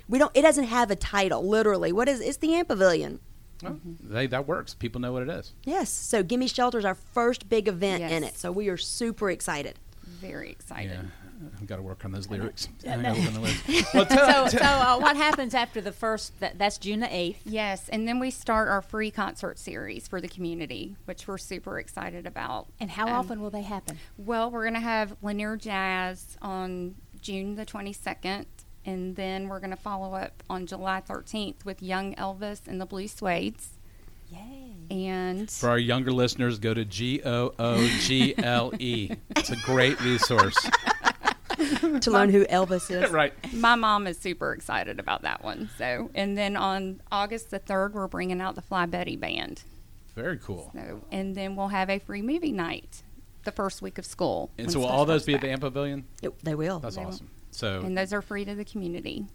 we 0.08 0.18
don't. 0.18 0.30
It 0.34 0.42
doesn't 0.42 0.64
have 0.64 0.90
a 0.90 0.96
title. 0.96 1.46
Literally, 1.46 1.92
what 1.92 2.08
is? 2.08 2.20
It's 2.20 2.36
the 2.36 2.54
Amp 2.54 2.68
Pavilion. 2.68 3.20
Well, 3.62 3.80
they, 4.02 4.26
that 4.26 4.46
works. 4.46 4.74
People 4.74 5.00
know 5.00 5.12
what 5.12 5.22
it 5.22 5.30
is. 5.30 5.52
Yes. 5.64 5.90
So 5.90 6.22
Gimme 6.22 6.46
Shelter 6.46 6.78
is 6.78 6.84
our 6.84 6.94
first 6.94 7.48
big 7.48 7.68
event 7.68 8.02
in 8.04 8.22
it. 8.22 8.36
So 8.36 8.52
we 8.52 8.68
are 8.68 8.76
super 8.76 9.30
excited. 9.30 9.78
Very 10.04 10.50
excited. 10.50 10.92
Yeah, 10.92 11.25
I've 11.60 11.66
got 11.66 11.76
to 11.76 11.82
work 11.82 12.04
on 12.04 12.12
those 12.12 12.28
lyrics. 12.30 12.68
I 12.84 12.96
gotta 12.96 13.18
work 13.18 13.28
on 13.28 13.34
the 13.34 13.40
lyrics. 13.40 13.92
Well, 13.94 14.06
tell, 14.06 14.48
So, 14.48 14.58
so 14.58 14.64
uh, 14.64 14.98
what 14.98 15.16
happens 15.16 15.54
after 15.54 15.80
the 15.80 15.92
first? 15.92 16.38
That, 16.40 16.58
that's 16.58 16.78
June 16.78 17.00
the 17.00 17.14
eighth. 17.14 17.40
Yes, 17.44 17.88
and 17.88 18.06
then 18.08 18.18
we 18.18 18.30
start 18.30 18.68
our 18.68 18.82
free 18.82 19.10
concert 19.10 19.58
series 19.58 20.08
for 20.08 20.20
the 20.20 20.28
community, 20.28 20.96
which 21.04 21.26
we're 21.28 21.38
super 21.38 21.78
excited 21.78 22.26
about. 22.26 22.66
And 22.80 22.90
how 22.90 23.06
Um, 23.06 23.12
often 23.14 23.40
will 23.42 23.50
they 23.50 23.62
happen? 23.62 23.98
Well, 24.16 24.50
we're 24.50 24.62
going 24.64 24.74
to 24.74 24.80
have 24.80 25.16
Lanier 25.22 25.56
Jazz 25.56 26.36
on 26.42 26.94
June 27.20 27.56
the 27.56 27.66
22nd, 27.66 28.46
and 28.84 29.16
then 29.16 29.48
we're 29.48 29.60
going 29.60 29.70
to 29.70 29.76
follow 29.76 30.14
up 30.14 30.42
on 30.48 30.66
July 30.66 31.02
13th 31.08 31.64
with 31.64 31.82
Young 31.82 32.14
Elvis 32.16 32.66
and 32.66 32.80
the 32.80 32.86
Blue 32.86 33.08
Suedes. 33.08 33.70
Yay! 34.30 34.62
And 34.90 35.50
For 35.50 35.68
our 35.68 35.78
younger 35.78 36.12
listeners, 36.12 36.58
go 36.58 36.72
to 36.74 36.84
G 36.84 37.20
O 37.24 37.52
O 37.58 37.86
G 38.00 38.34
L 38.38 38.72
E. 38.78 39.10
It's 39.36 39.50
a 39.50 39.56
great 39.64 40.00
resource. 40.00 40.56
To 42.00 42.10
learn 42.10 42.30
who 42.30 42.44
Elvis 42.46 42.90
is. 42.90 43.10
right. 43.12 43.32
my 43.52 43.74
mom 43.74 44.06
is 44.06 44.18
super 44.18 44.52
excited 44.52 44.98
about 45.00 45.22
that 45.22 45.42
one. 45.42 45.70
So, 45.78 46.10
and 46.14 46.36
then 46.36 46.56
on 46.56 47.00
August 47.10 47.50
the 47.50 47.60
3rd, 47.60 47.92
we're 47.92 48.08
bringing 48.08 48.40
out 48.40 48.54
the 48.54 48.62
Fly 48.62 48.86
Betty 48.86 49.16
Band. 49.16 49.62
Very 50.14 50.38
cool. 50.38 50.70
So, 50.74 51.02
and 51.12 51.34
then 51.34 51.56
we'll 51.56 51.68
have 51.68 51.90
a 51.90 51.98
free 51.98 52.22
movie 52.22 52.52
night 52.52 53.02
the 53.44 53.52
first 53.52 53.82
week 53.82 53.98
of 53.98 54.04
school. 54.06 54.50
And 54.58 54.70
so 54.70 54.80
will 54.80 54.86
all 54.86 55.04
those 55.04 55.22
starts 55.22 55.26
be 55.26 55.34
at 55.34 55.40
the 55.40 55.46
back. 55.46 55.52
Amp 55.52 55.60
Pavilion? 55.62 56.04
Yep, 56.22 56.34
they 56.42 56.54
will. 56.54 56.78
That's 56.80 56.96
They 56.96 57.02
will. 57.02 57.08
awesome. 57.10 57.30
So 57.50 57.80
And 57.80 57.96
those 57.96 58.12
are 58.12 58.22
free 58.22 58.44
to 58.44 58.54
the 58.54 58.64
community. 58.64 59.26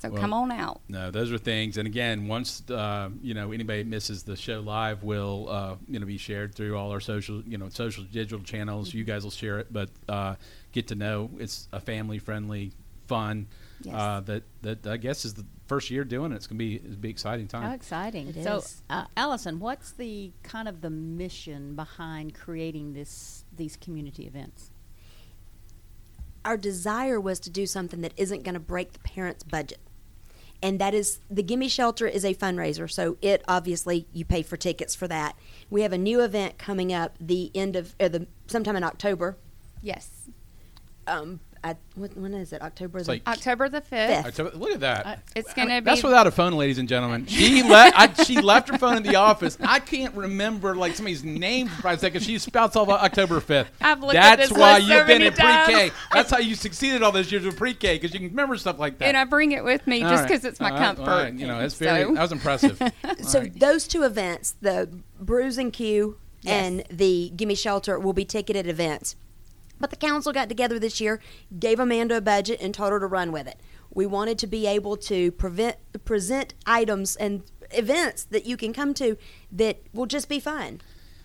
So 0.00 0.10
Well- 0.10 0.20
come 0.20 0.32
on 0.32 0.52
out. 0.52 0.80
No, 0.88 1.10
those 1.10 1.32
are 1.32 1.38
things. 1.38 1.76
And 1.76 1.86
again, 1.86 2.28
once 2.28 2.62
uh, 2.70 3.10
you 3.20 3.34
know 3.34 3.50
anybody 3.50 3.82
misses 3.82 4.22
the 4.22 4.36
show 4.36 4.60
live, 4.60 5.02
will 5.02 5.48
uh, 5.48 5.74
you 5.88 5.98
know 5.98 6.06
be 6.06 6.18
shared 6.18 6.54
through 6.54 6.76
all 6.76 6.92
our 6.92 7.00
social, 7.00 7.42
you 7.42 7.58
know, 7.58 7.68
social 7.68 8.04
digital 8.04 8.44
channels. 8.44 8.94
You 8.94 9.02
guys 9.02 9.24
will 9.24 9.32
share 9.32 9.58
it, 9.58 9.72
but 9.72 9.90
uh, 10.08 10.36
get 10.78 10.88
to 10.88 10.94
know 10.94 11.30
it's 11.38 11.68
a 11.72 11.80
family 11.80 12.18
friendly, 12.18 12.72
fun. 13.06 13.48
Yes. 13.82 13.94
Uh, 13.94 14.20
that 14.20 14.42
that 14.62 14.86
I 14.86 14.96
guess 14.96 15.24
is 15.24 15.34
the 15.34 15.44
first 15.66 15.90
year 15.90 16.04
doing 16.04 16.32
it. 16.32 16.36
It's 16.36 16.46
gonna 16.46 16.58
be 16.58 16.76
it's 16.76 16.86
gonna 16.86 16.96
be 16.96 17.10
exciting 17.10 17.46
time. 17.46 17.62
How 17.62 17.68
time. 17.68 17.76
exciting! 17.76 18.28
It 18.28 18.42
so, 18.42 18.58
is. 18.58 18.82
Uh, 18.90 19.04
Allison, 19.16 19.60
what's 19.60 19.92
the 19.92 20.32
kind 20.42 20.68
of 20.68 20.80
the 20.80 20.90
mission 20.90 21.76
behind 21.76 22.34
creating 22.34 22.94
this 22.94 23.44
these 23.56 23.76
community 23.76 24.26
events? 24.26 24.72
Our 26.44 26.56
desire 26.56 27.20
was 27.20 27.40
to 27.40 27.50
do 27.50 27.66
something 27.66 28.00
that 28.00 28.14
isn't 28.16 28.42
going 28.42 28.54
to 28.54 28.60
break 28.60 28.92
the 28.92 29.00
parents' 29.00 29.42
budget. 29.42 29.80
And 30.62 30.80
that 30.80 30.94
is 30.94 31.20
the 31.30 31.42
Gimme 31.42 31.68
Shelter 31.68 32.06
is 32.06 32.24
a 32.24 32.34
fundraiser, 32.34 32.90
so 32.90 33.16
it 33.22 33.44
obviously 33.46 34.08
you 34.12 34.24
pay 34.24 34.42
for 34.42 34.56
tickets 34.56 34.94
for 34.94 35.06
that. 35.06 35.36
We 35.70 35.82
have 35.82 35.92
a 35.92 35.98
new 35.98 36.20
event 36.20 36.58
coming 36.58 36.92
up 36.92 37.16
the 37.20 37.52
end 37.54 37.76
of 37.76 37.94
uh, 38.00 38.08
the 38.08 38.26
sometime 38.48 38.74
in 38.74 38.82
October. 38.82 39.36
Yes. 39.82 40.17
Um, 41.08 41.40
at, 41.64 41.76
when, 41.96 42.10
when 42.10 42.34
is 42.34 42.52
it? 42.52 42.62
October 42.62 43.02
the 43.02 43.10
like 43.10 43.26
October 43.28 43.68
the 43.68 43.80
5th. 43.80 44.26
October- 44.26 44.50
look 44.56 44.70
at 44.70 44.80
that. 44.80 45.06
Uh, 45.06 45.16
It's 45.34 45.52
going 45.54 45.66
to 45.66 45.80
be. 45.80 45.84
That's 45.86 46.04
without 46.04 46.28
a 46.28 46.30
phone, 46.30 46.52
ladies 46.52 46.78
and 46.78 46.88
gentlemen. 46.88 47.26
She 47.26 47.64
left. 47.64 48.24
She 48.26 48.40
left 48.40 48.68
her 48.68 48.78
phone 48.78 48.96
in 48.98 49.02
the 49.02 49.16
office. 49.16 49.58
I 49.60 49.80
can't 49.80 50.14
remember 50.14 50.76
like 50.76 50.94
somebody's 50.94 51.24
name 51.24 51.66
for 51.66 51.82
five 51.82 51.98
seconds. 51.98 52.24
She 52.24 52.38
spouts 52.38 52.76
off 52.76 52.88
October 52.88 53.40
fifth. 53.40 53.72
I've 53.80 54.00
looked 54.00 54.14
at 54.14 54.36
That's 54.36 54.50
this 54.50 54.58
why 54.58 54.78
list 54.78 54.88
you've 54.88 55.06
been 55.08 55.22
in 55.22 55.32
pre-K. 55.32 55.90
That's 56.12 56.30
how 56.30 56.38
you 56.38 56.54
succeeded 56.54 57.02
all 57.02 57.10
those 57.10 57.30
years 57.32 57.44
with 57.44 57.56
pre-K 57.56 57.96
because 57.96 58.14
you 58.14 58.20
can 58.20 58.28
remember 58.28 58.56
stuff 58.56 58.78
like 58.78 58.98
that. 58.98 59.06
and 59.06 59.16
I 59.16 59.24
bring 59.24 59.50
it 59.50 59.64
with 59.64 59.84
me 59.84 60.04
All 60.04 60.10
just 60.10 60.22
right. 60.22 60.28
because 60.28 60.44
it's 60.44 60.60
my 60.60 60.70
All 60.70 60.76
right, 60.76 60.84
comfort. 60.84 61.02
all 61.10 61.18
right. 61.24 61.34
You 61.34 61.48
know, 61.48 61.58
it's 61.58 61.74
very. 61.74 62.04
So- 62.04 62.14
That 62.14 62.22
was 62.22 62.32
impressive. 62.32 62.78
so 63.22 63.38
All 63.40 63.44
right. 63.44 63.58
those 63.58 63.88
two 63.88 64.04
events, 64.04 64.54
the 64.60 64.88
Bruise 65.20 65.58
and 65.58 65.72
Q 65.72 66.18
Yes. 66.42 66.52
and 66.66 66.84
the 66.96 67.32
Gimme 67.34 67.56
Shelter, 67.56 67.98
will 67.98 68.12
be 68.12 68.24
ticketed 68.24 68.68
events. 68.68 69.16
But 69.78 69.90
the 69.90 69.96
council 69.96 70.32
got 70.32 70.48
together 70.48 70.78
this 70.78 71.00
year, 71.00 71.20
gave 71.58 71.78
Amanda 71.78 72.16
a 72.16 72.20
budget, 72.20 72.60
and 72.60 72.74
told 72.74 72.92
her 72.92 73.00
to 73.00 73.06
run 73.06 73.32
with 73.32 73.46
it. 73.46 73.60
We 73.92 74.06
wanted 74.06 74.38
to 74.40 74.46
be 74.46 74.66
able 74.66 74.96
to 74.98 75.32
prevent, 75.32 75.76
present 76.04 76.54
items 76.66 77.16
and 77.16 77.42
events 77.70 78.24
that 78.24 78.46
you 78.46 78.56
can 78.56 78.72
come 78.72 78.94
to 78.94 79.16
that 79.52 79.82
will 79.92 80.06
just 80.06 80.28
be 80.28 80.40
fun. 80.40 80.80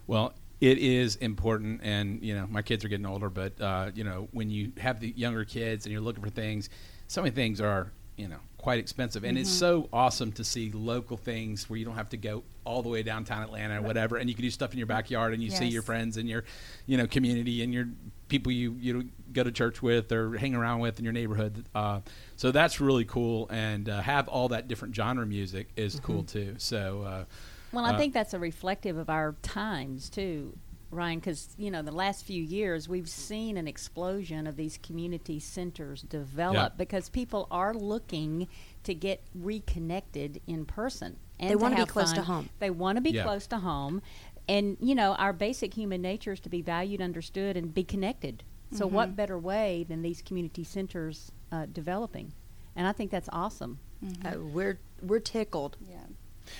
Well, 0.07 0.33
it 0.61 0.77
is 0.77 1.15
important, 1.17 1.81
and 1.83 2.21
you 2.23 2.35
know, 2.35 2.47
my 2.47 2.61
kids 2.61 2.85
are 2.85 2.87
getting 2.87 3.05
older, 3.05 3.29
but 3.29 3.59
uh, 3.59 3.91
you 3.93 4.03
know, 4.03 4.29
when 4.31 4.49
you 4.49 4.71
have 4.77 4.99
the 4.99 5.13
younger 5.15 5.43
kids 5.43 5.85
and 5.85 5.91
you're 5.91 6.01
looking 6.01 6.23
for 6.23 6.29
things, 6.29 6.69
so 7.07 7.21
many 7.21 7.35
things 7.35 7.59
are 7.59 7.91
you 8.17 8.27
know 8.27 8.39
quite 8.57 8.79
expensive, 8.79 9.23
and 9.25 9.37
it's 9.37 9.49
so 9.49 9.89
awesome 9.91 10.31
to 10.31 10.43
see 10.43 10.71
local 10.71 11.17
things 11.17 11.69
where 11.69 11.77
you 11.77 11.83
don't 11.83 11.95
have 11.95 12.07
to 12.09 12.17
go 12.17 12.43
all 12.63 12.81
the 12.81 12.87
way 12.87 13.03
downtown 13.03 13.43
Atlanta 13.43 13.79
or 13.79 13.81
whatever, 13.81 14.15
and 14.17 14.29
you 14.29 14.35
can 14.35 14.43
do 14.43 14.49
stuff 14.49 14.71
in 14.71 14.77
your 14.77 14.87
backyard, 14.87 15.33
and 15.33 15.43
you 15.43 15.49
see 15.49 15.65
your 15.65 15.81
friends 15.81 16.15
and 16.17 16.29
your 16.29 16.43
you 16.85 16.95
know 16.97 17.05
community 17.07 17.61
and 17.63 17.73
your 17.73 17.87
people 18.29 18.51
you 18.51 18.75
you 18.79 19.09
go 19.33 19.43
to 19.43 19.51
church 19.51 19.81
with 19.81 20.11
or 20.11 20.37
hang 20.37 20.55
around 20.55 20.79
with 20.79 20.97
in 20.99 21.03
your 21.03 21.13
neighborhood. 21.13 21.65
Uh, 21.75 21.99
so 22.37 22.51
that's 22.51 22.79
really 22.79 23.05
cool, 23.05 23.47
and 23.49 23.89
uh, 23.89 23.99
have 24.01 24.27
all 24.29 24.47
that 24.49 24.67
different 24.67 24.95
genre 24.95 25.25
music 25.25 25.69
is 25.75 25.99
cool 25.99 26.23
too. 26.23 26.55
So. 26.57 27.01
Uh, 27.03 27.25
Well, 27.73 27.85
I 27.85 27.93
Uh, 27.93 27.97
think 27.97 28.13
that's 28.13 28.35
a 28.35 28.39
reflective 28.39 28.97
of 28.97 29.09
our 29.09 29.35
times 29.41 30.07
too, 30.09 30.55
Ryan. 30.93 31.19
Because 31.19 31.49
you 31.57 31.69
know, 31.71 31.81
the 31.81 31.91
last 31.91 32.23
few 32.25 32.41
years 32.41 32.87
we've 32.87 33.09
seen 33.09 33.57
an 33.57 33.67
explosion 33.67 34.47
of 34.47 34.55
these 34.55 34.77
community 34.81 35.39
centers 35.39 36.01
develop 36.03 36.55
Yeah. 36.73 36.77
because 36.77 37.09
people 37.09 37.47
are 37.51 37.73
looking 37.73 38.47
to 38.83 38.93
get 38.93 39.23
reconnected 39.35 40.41
in 40.47 40.65
person. 40.65 41.17
And 41.39 41.49
They 41.49 41.55
wanna 41.55 41.75
be 41.75 41.81
have 41.81 41.89
close 41.89 42.13
to 42.13 42.21
home. 42.21 42.49
They 42.59 42.69
want 42.69 42.97
to 42.97 43.01
be 43.01 43.11
Yeah. 43.11 43.23
close 43.23 43.47
to 43.47 43.57
home, 43.57 44.01
and 44.47 44.77
you 44.79 44.95
know, 44.95 45.13
our 45.15 45.33
basic 45.33 45.73
human 45.73 46.01
nature 46.01 46.31
is 46.33 46.39
to 46.41 46.49
be 46.49 46.61
valued, 46.61 47.01
understood, 47.01 47.57
and 47.57 47.73
be 47.73 47.83
connected. 47.83 48.43
So, 48.71 48.85
Mm-hmm. 48.85 48.95
what 48.95 49.15
better 49.15 49.37
way 49.37 49.83
than 49.87 50.01
these 50.01 50.21
community 50.21 50.63
centers 50.63 51.31
uh, 51.51 51.65
developing? 51.71 52.33
And 52.75 52.87
I 52.87 52.91
think 52.91 53.11
that's 53.11 53.29
awesome. 53.31 53.79
Uh, 54.25 54.33
we're 54.39 54.79
we're 55.01 55.19
tickled. 55.19 55.77
Yeah. 55.89 55.97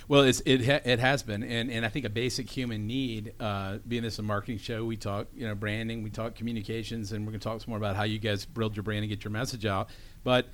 Well, 0.07 0.21
it's, 0.21 0.41
it 0.45 0.65
ha- 0.65 0.81
it 0.83 0.99
has 0.99 1.23
been, 1.23 1.43
and, 1.43 1.71
and 1.71 1.85
I 1.85 1.89
think 1.89 2.05
a 2.05 2.09
basic 2.09 2.49
human 2.49 2.87
need. 2.87 3.33
Uh, 3.39 3.77
being 3.87 4.03
this 4.03 4.19
a 4.19 4.23
marketing 4.23 4.57
show, 4.57 4.85
we 4.85 4.97
talk 4.97 5.27
you 5.35 5.47
know 5.47 5.55
branding, 5.55 6.03
we 6.03 6.09
talk 6.09 6.35
communications, 6.35 7.11
and 7.11 7.25
we're 7.25 7.31
going 7.31 7.39
to 7.39 7.43
talk 7.43 7.61
some 7.61 7.71
more 7.71 7.77
about 7.77 7.95
how 7.95 8.03
you 8.03 8.19
guys 8.19 8.45
build 8.45 8.75
your 8.75 8.83
brand 8.83 9.03
and 9.03 9.09
get 9.09 9.23
your 9.23 9.31
message 9.31 9.65
out. 9.65 9.89
But 10.23 10.47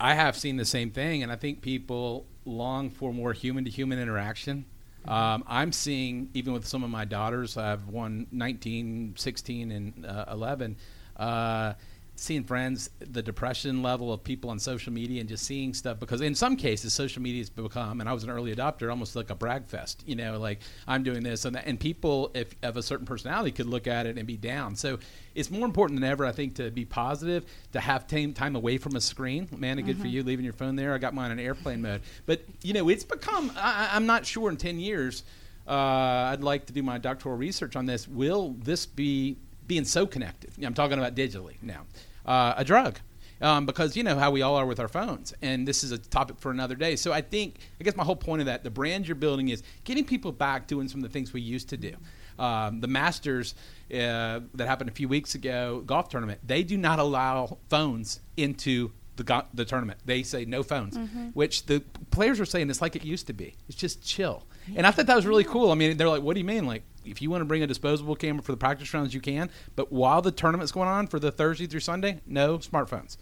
I 0.00 0.14
have 0.14 0.36
seen 0.36 0.56
the 0.56 0.64
same 0.64 0.90
thing, 0.90 1.22
and 1.22 1.32
I 1.32 1.36
think 1.36 1.60
people 1.60 2.26
long 2.44 2.90
for 2.90 3.12
more 3.12 3.32
human 3.32 3.64
to 3.64 3.70
human 3.70 3.98
interaction. 3.98 4.64
Um, 5.06 5.44
I'm 5.46 5.72
seeing, 5.72 6.30
even 6.34 6.52
with 6.52 6.66
some 6.66 6.82
of 6.84 6.90
my 6.90 7.04
daughters, 7.04 7.56
I 7.56 7.68
have 7.68 7.88
one 7.88 8.26
19, 8.30 9.14
16, 9.16 9.72
and 9.72 10.06
uh, 10.06 10.26
11, 10.30 10.76
uh, 11.16 11.74
seeing 12.18 12.44
friends, 12.44 12.90
the 12.98 13.22
depression 13.22 13.82
level 13.82 14.12
of 14.12 14.22
people 14.22 14.50
on 14.50 14.58
social 14.58 14.92
media, 14.92 15.20
and 15.20 15.28
just 15.28 15.44
seeing 15.44 15.74
stuff. 15.74 15.98
Because 15.98 16.20
in 16.20 16.34
some 16.34 16.56
cases, 16.56 16.92
social 16.92 17.22
media 17.22 17.40
has 17.40 17.50
become, 17.50 18.00
and 18.00 18.08
I 18.08 18.12
was 18.12 18.24
an 18.24 18.30
early 18.30 18.54
adopter, 18.54 18.90
almost 18.90 19.16
like 19.16 19.30
a 19.30 19.34
brag 19.34 19.66
fest. 19.66 20.02
You 20.06 20.16
know, 20.16 20.38
like 20.38 20.60
I'm 20.86 21.02
doing 21.02 21.22
this 21.22 21.44
and 21.44 21.54
that. 21.56 21.66
And 21.66 21.78
people, 21.78 22.30
if 22.34 22.54
of 22.62 22.76
a 22.76 22.82
certain 22.82 23.06
personality, 23.06 23.52
could 23.52 23.66
look 23.66 23.86
at 23.86 24.06
it 24.06 24.18
and 24.18 24.26
be 24.26 24.36
down. 24.36 24.76
So 24.76 24.98
it's 25.34 25.50
more 25.50 25.64
important 25.64 26.00
than 26.00 26.10
ever, 26.10 26.26
I 26.26 26.32
think, 26.32 26.56
to 26.56 26.70
be 26.70 26.84
positive, 26.84 27.46
to 27.72 27.80
have 27.80 28.06
time, 28.06 28.32
time 28.32 28.56
away 28.56 28.78
from 28.78 28.96
a 28.96 29.00
screen. 29.00 29.48
Man, 29.56 29.78
good 29.82 29.98
for 29.98 30.06
you 30.06 30.22
leaving 30.22 30.44
your 30.44 30.54
phone 30.54 30.76
there. 30.76 30.94
I 30.94 30.98
got 30.98 31.14
mine 31.14 31.30
in 31.30 31.38
airplane 31.38 31.82
mode. 31.82 32.02
But, 32.26 32.42
you 32.62 32.74
know, 32.74 32.88
it's 32.88 33.04
become, 33.04 33.52
I, 33.56 33.90
I'm 33.92 34.06
not 34.06 34.26
sure 34.26 34.50
in 34.50 34.56
10 34.56 34.78
years, 34.80 35.22
uh, 35.68 36.32
I'd 36.32 36.42
like 36.42 36.66
to 36.66 36.72
do 36.72 36.82
my 36.82 36.98
doctoral 36.98 37.36
research 37.36 37.76
on 37.76 37.86
this. 37.86 38.08
Will 38.08 38.56
this 38.58 38.86
be 38.86 39.36
being 39.66 39.84
so 39.84 40.06
connected? 40.06 40.50
I'm 40.64 40.74
talking 40.74 40.98
about 40.98 41.14
digitally 41.14 41.62
now. 41.62 41.82
Uh, 42.28 42.54
a 42.58 42.64
drug. 42.64 43.00
Um, 43.40 43.66
because 43.66 43.96
you 43.96 44.02
know 44.02 44.18
how 44.18 44.30
we 44.30 44.42
all 44.42 44.56
are 44.56 44.66
with 44.66 44.80
our 44.80 44.88
phones, 44.88 45.32
and 45.40 45.66
this 45.66 45.82
is 45.84 45.92
a 45.92 45.98
topic 45.98 46.36
for 46.40 46.50
another 46.50 46.74
day. 46.74 46.94
So 46.96 47.12
I 47.12 47.22
think, 47.22 47.54
I 47.80 47.84
guess 47.84 47.96
my 47.96 48.04
whole 48.04 48.16
point 48.16 48.40
of 48.40 48.46
that, 48.46 48.64
the 48.64 48.70
brand 48.70 49.06
you're 49.08 49.14
building 49.14 49.48
is 49.48 49.62
getting 49.84 50.04
people 50.04 50.32
back 50.32 50.66
doing 50.66 50.88
some 50.88 50.98
of 51.00 51.04
the 51.08 51.12
things 51.12 51.32
we 51.32 51.40
used 51.40 51.68
to 51.70 51.76
do. 51.76 51.94
Um, 52.38 52.80
the 52.80 52.88
Masters 52.88 53.54
uh, 53.94 54.40
that 54.54 54.66
happened 54.66 54.90
a 54.90 54.92
few 54.92 55.08
weeks 55.08 55.34
ago, 55.36 55.82
golf 55.86 56.08
tournament, 56.08 56.40
they 56.46 56.62
do 56.64 56.76
not 56.76 56.98
allow 56.98 57.58
phones 57.70 58.20
into 58.36 58.90
the 59.16 59.24
go- 59.24 59.46
the 59.54 59.64
tournament. 59.64 60.00
They 60.04 60.22
say 60.24 60.44
no 60.44 60.62
phones, 60.62 60.98
which 61.32 61.66
the 61.66 61.80
players 62.10 62.40
are 62.40 62.44
saying 62.44 62.68
it's 62.70 62.82
like 62.82 62.94
it 62.96 63.04
used 63.04 63.26
to 63.28 63.32
be. 63.32 63.56
It's 63.68 63.78
just 63.78 64.04
chill. 64.04 64.44
And 64.76 64.86
I 64.86 64.90
thought 64.90 65.06
that 65.06 65.16
was 65.16 65.26
really 65.26 65.44
cool. 65.44 65.70
I 65.70 65.76
mean, 65.76 65.96
they're 65.96 66.08
like, 66.08 66.22
"What 66.22 66.34
do 66.34 66.40
you 66.40 66.46
mean? 66.46 66.66
Like, 66.66 66.82
if 67.10 67.22
you 67.22 67.30
want 67.30 67.40
to 67.40 67.44
bring 67.44 67.62
a 67.62 67.66
disposable 67.66 68.16
camera 68.16 68.42
for 68.42 68.52
the 68.52 68.58
practice 68.58 68.92
rounds, 68.92 69.14
you 69.14 69.20
can. 69.20 69.50
But 69.76 69.92
while 69.92 70.22
the 70.22 70.32
tournament's 70.32 70.72
going 70.72 70.88
on 70.88 71.06
for 71.06 71.18
the 71.18 71.30
Thursday 71.30 71.66
through 71.66 71.80
Sunday, 71.80 72.20
no 72.26 72.58
smartphones." 72.58 73.16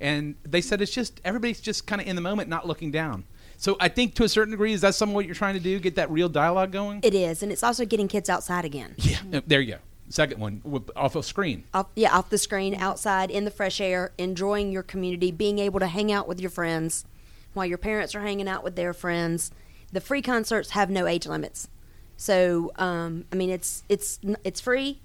And 0.00 0.34
they 0.42 0.60
said 0.60 0.82
it's 0.82 0.92
just 0.92 1.20
everybody's 1.24 1.60
just 1.60 1.86
kind 1.86 2.00
of 2.00 2.08
in 2.08 2.16
the 2.16 2.22
moment, 2.22 2.48
not 2.48 2.66
looking 2.66 2.90
down. 2.90 3.24
So 3.56 3.76
I 3.78 3.88
think 3.88 4.14
to 4.16 4.24
a 4.24 4.28
certain 4.28 4.50
degree, 4.50 4.72
is 4.72 4.80
that 4.80 4.96
some 4.96 5.10
of 5.10 5.14
what 5.14 5.26
you're 5.26 5.36
trying 5.36 5.54
to 5.54 5.60
do? 5.60 5.78
Get 5.78 5.94
that 5.94 6.10
real 6.10 6.28
dialogue 6.28 6.72
going? 6.72 7.00
It 7.04 7.14
is, 7.14 7.42
and 7.42 7.52
it's 7.52 7.62
also 7.62 7.84
getting 7.84 8.08
kids 8.08 8.28
outside 8.28 8.64
again. 8.64 8.94
yeah. 8.98 9.40
There 9.46 9.60
you 9.60 9.74
go. 9.74 9.78
Second 10.08 10.40
one 10.40 10.62
off 10.96 11.14
of 11.14 11.24
screen. 11.24 11.64
Off, 11.72 11.86
yeah, 11.94 12.14
off 12.14 12.28
the 12.28 12.38
screen, 12.38 12.74
outside 12.74 13.30
in 13.30 13.44
the 13.44 13.50
fresh 13.50 13.80
air, 13.80 14.12
enjoying 14.18 14.72
your 14.72 14.82
community, 14.82 15.30
being 15.30 15.58
able 15.58 15.80
to 15.80 15.86
hang 15.86 16.12
out 16.12 16.28
with 16.28 16.40
your 16.40 16.50
friends 16.50 17.04
while 17.54 17.64
your 17.64 17.78
parents 17.78 18.14
are 18.14 18.20
hanging 18.20 18.48
out 18.48 18.64
with 18.64 18.76
their 18.76 18.92
friends. 18.92 19.52
The 19.92 20.00
free 20.00 20.20
concerts 20.20 20.70
have 20.70 20.90
no 20.90 21.06
age 21.06 21.26
limits, 21.26 21.68
so 22.22 22.70
um, 22.76 23.24
I 23.32 23.34
mean 23.34 23.50
it's 23.50 23.82
it's 23.88 24.20
it's 24.44 24.60
free. 24.60 25.00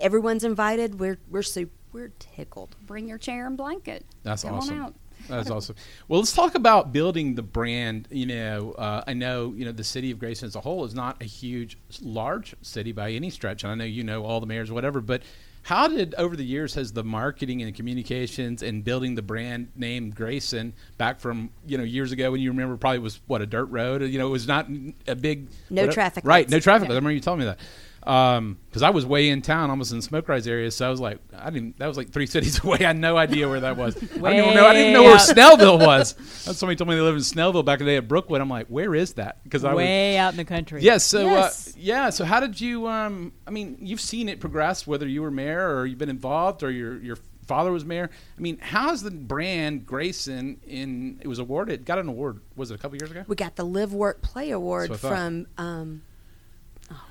Everyone's 0.00 0.42
invited. 0.42 0.98
We're 0.98 1.16
we're 1.30 1.44
super, 1.44 1.70
we're 1.92 2.10
tickled. 2.18 2.74
Bring 2.84 3.06
your 3.06 3.18
chair 3.18 3.46
and 3.46 3.56
blanket. 3.56 4.04
That's 4.24 4.42
Come 4.42 4.54
awesome. 4.54 4.74
On 4.74 4.86
out. 4.86 4.94
That's 5.28 5.48
awesome. 5.52 5.76
Well, 6.08 6.18
let's 6.18 6.32
talk 6.32 6.56
about 6.56 6.92
building 6.92 7.36
the 7.36 7.44
brand. 7.44 8.08
You 8.10 8.26
know, 8.26 8.72
uh, 8.72 9.04
I 9.06 9.14
know 9.14 9.54
you 9.56 9.64
know 9.64 9.70
the 9.70 9.84
city 9.84 10.10
of 10.10 10.18
Grayson 10.18 10.48
as 10.48 10.56
a 10.56 10.60
whole 10.60 10.84
is 10.84 10.92
not 10.92 11.22
a 11.22 11.24
huge, 11.24 11.78
large 12.02 12.56
city 12.62 12.90
by 12.90 13.12
any 13.12 13.30
stretch, 13.30 13.62
and 13.62 13.70
I 13.70 13.76
know 13.76 13.84
you 13.84 14.02
know 14.02 14.24
all 14.24 14.40
the 14.40 14.46
mayors, 14.46 14.72
whatever. 14.72 15.00
But 15.00 15.22
how 15.66 15.88
did 15.88 16.14
over 16.14 16.36
the 16.36 16.44
years 16.44 16.74
has 16.74 16.92
the 16.92 17.02
marketing 17.02 17.60
and 17.60 17.74
communications 17.74 18.62
and 18.62 18.84
building 18.84 19.16
the 19.16 19.22
brand 19.22 19.66
name 19.74 20.10
Grayson 20.10 20.72
back 20.96 21.18
from 21.18 21.50
you 21.66 21.76
know 21.76 21.82
years 21.82 22.12
ago 22.12 22.30
when 22.30 22.40
you 22.40 22.52
remember 22.52 22.76
probably 22.76 23.00
was 23.00 23.18
what 23.26 23.42
a 23.42 23.46
dirt 23.46 23.64
road. 23.64 24.02
You 24.02 24.16
know, 24.20 24.28
it 24.28 24.30
was 24.30 24.46
not 24.46 24.68
a 25.08 25.16
big 25.16 25.48
No 25.68 25.90
traffic 25.90 26.22
Right, 26.24 26.48
no 26.48 26.60
traffic. 26.60 26.86
Yeah. 26.86 26.94
I 26.94 26.98
remember 26.98 27.10
you 27.10 27.18
telling 27.18 27.40
me 27.40 27.46
that. 27.46 27.58
Because 28.06 28.82
I 28.82 28.90
was 28.90 29.04
way 29.04 29.30
in 29.30 29.42
town, 29.42 29.68
almost 29.68 29.90
in 29.90 29.98
the 29.98 30.02
Smoke 30.02 30.28
Rise 30.28 30.46
area, 30.46 30.70
so 30.70 30.86
I 30.86 30.90
was 30.90 31.00
like, 31.00 31.18
I 31.36 31.50
didn't. 31.50 31.78
That 31.80 31.88
was 31.88 31.96
like 31.96 32.10
three 32.10 32.26
cities 32.36 32.62
away. 32.62 32.78
I 32.80 32.84
had 32.84 32.96
no 32.96 33.16
idea 33.16 33.48
where 33.48 33.58
that 33.60 33.76
was. 33.76 33.96
I 33.96 34.00
didn't 34.00 34.16
even 34.16 34.54
know. 34.54 34.66
I 34.66 34.72
didn't 34.74 34.92
know 34.92 35.02
where 35.02 35.16
Snellville 35.16 35.84
was. 35.84 36.14
Somebody 36.56 36.76
told 36.76 36.88
me 36.88 36.94
they 36.94 37.00
live 37.00 37.16
in 37.16 37.20
Snellville 37.20 37.64
back 37.64 37.80
in 37.80 37.86
the 37.86 37.92
day 37.92 37.96
at 37.96 38.06
Brookwood. 38.06 38.40
I'm 38.40 38.48
like, 38.48 38.68
where 38.68 38.94
is 38.94 39.14
that? 39.14 39.42
Because 39.42 39.64
I 39.64 39.74
was. 39.74 39.78
Way 39.78 40.16
out 40.18 40.32
in 40.34 40.36
the 40.36 40.44
country. 40.44 40.82
Yes. 40.82 41.02
So 41.04 41.22
Yes. 41.26 41.68
Uh, 41.68 41.72
yeah. 41.78 42.10
So 42.10 42.24
how 42.24 42.38
did 42.38 42.60
you? 42.60 42.86
Um, 42.86 43.32
I 43.44 43.50
mean, 43.50 43.76
you've 43.80 44.00
seen 44.00 44.28
it 44.28 44.38
progress, 44.38 44.86
whether 44.86 45.08
you 45.08 45.22
were 45.22 45.32
mayor 45.32 45.76
or 45.76 45.84
you've 45.84 45.98
been 45.98 46.08
involved 46.08 46.62
or 46.62 46.70
your 46.70 46.98
your 47.02 47.16
father 47.48 47.72
was 47.72 47.84
mayor. 47.84 48.08
I 48.36 48.40
mean, 48.40 48.58
how's 48.60 49.02
the 49.02 49.10
brand 49.10 49.84
Grayson 49.84 50.60
in? 50.64 51.18
It 51.22 51.26
was 51.28 51.40
awarded. 51.40 51.84
Got 51.84 51.98
an 51.98 52.08
award. 52.08 52.40
Was 52.54 52.70
it 52.70 52.74
a 52.74 52.78
couple 52.78 52.98
years 52.98 53.10
ago? 53.10 53.24
We 53.26 53.34
got 53.34 53.56
the 53.56 53.64
Live 53.64 53.92
Work 53.92 54.22
Play 54.22 54.50
Award 54.50 54.90
That's 54.90 55.02
what 55.02 55.12
I 55.12 55.16
thought. 55.16 55.18
from 55.18 55.46
um, 55.58 56.02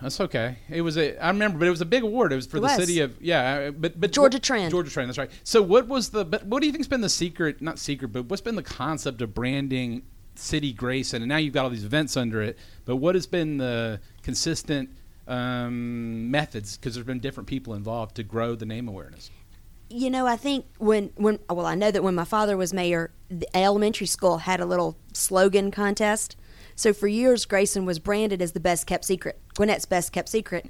That's 0.01 0.21
okay. 0.21 0.59
It 0.69 0.81
was 0.81 0.97
a. 0.97 1.17
I 1.23 1.27
remember, 1.29 1.57
but 1.59 1.67
it 1.67 1.71
was 1.71 1.81
a 1.81 1.85
big 1.85 2.03
award. 2.03 2.31
It 2.31 2.37
was 2.37 2.47
for 2.47 2.57
It 2.57 2.61
the 2.61 2.67
was. 2.67 2.75
city 2.77 2.99
of 3.01 3.21
yeah. 3.21 3.67
uh, 3.67 3.71
But 3.71 3.99
but 3.99 4.11
Georgia 4.11 4.39
Trend. 4.39 4.71
Georgia 4.71 4.89
Trend. 4.89 5.09
That's 5.09 5.17
right. 5.17 5.31
So 5.43 5.61
what 5.61 5.87
was 5.87 6.09
the? 6.09 6.23
But 6.23 6.45
what 6.45 6.61
do 6.61 6.67
you 6.67 6.71
think's 6.73 6.87
been 6.87 7.01
the 7.01 7.09
secret? 7.09 7.61
Not 7.61 7.77
secret, 7.79 8.09
but 8.09 8.25
what's 8.25 8.41
been 8.41 8.55
the 8.55 8.63
concept 8.63 9.21
of 9.21 9.33
branding 9.33 10.03
City 10.35 10.71
Grayson? 10.71 11.21
And 11.21 11.29
now 11.29 11.37
you've 11.37 11.53
got 11.53 11.63
all 11.65 11.69
these 11.69 11.83
events 11.85 12.15
under 12.15 12.41
it. 12.41 12.57
But 12.85 12.97
what 12.97 13.15
has 13.15 13.27
been 13.27 13.57
the 13.57 13.99
consistent 14.23 14.89
um, 15.27 16.31
methods? 16.31 16.77
Because 16.77 16.95
there's 16.95 17.05
been 17.05 17.19
different 17.19 17.47
people 17.47 17.73
involved 17.73 18.15
to 18.15 18.23
grow 18.23 18.55
the 18.55 18.65
name 18.65 18.87
awareness. 18.87 19.29
you 19.89 20.09
know, 20.09 20.25
I 20.25 20.37
think 20.37 20.65
when 20.77 21.11
when 21.15 21.39
well, 21.49 21.65
I 21.65 21.75
know 21.75 21.91
that 21.91 22.03
when 22.03 22.15
my 22.15 22.25
father 22.25 22.55
was 22.57 22.73
mayor, 22.73 23.11
the 23.29 23.47
elementary 23.55 24.07
school 24.07 24.39
had 24.39 24.59
a 24.59 24.65
little 24.65 24.97
slogan 25.13 25.69
contest. 25.71 26.37
So 26.75 26.93
for 26.93 27.07
years, 27.07 27.45
Grayson 27.45 27.85
was 27.85 27.99
branded 27.99 28.41
as 28.41 28.53
the 28.53 28.59
best 28.59 28.87
kept 28.87 29.05
secret, 29.05 29.39
Gwinnett's 29.55 29.85
best 29.85 30.11
kept 30.11 30.29
secret, 30.29 30.65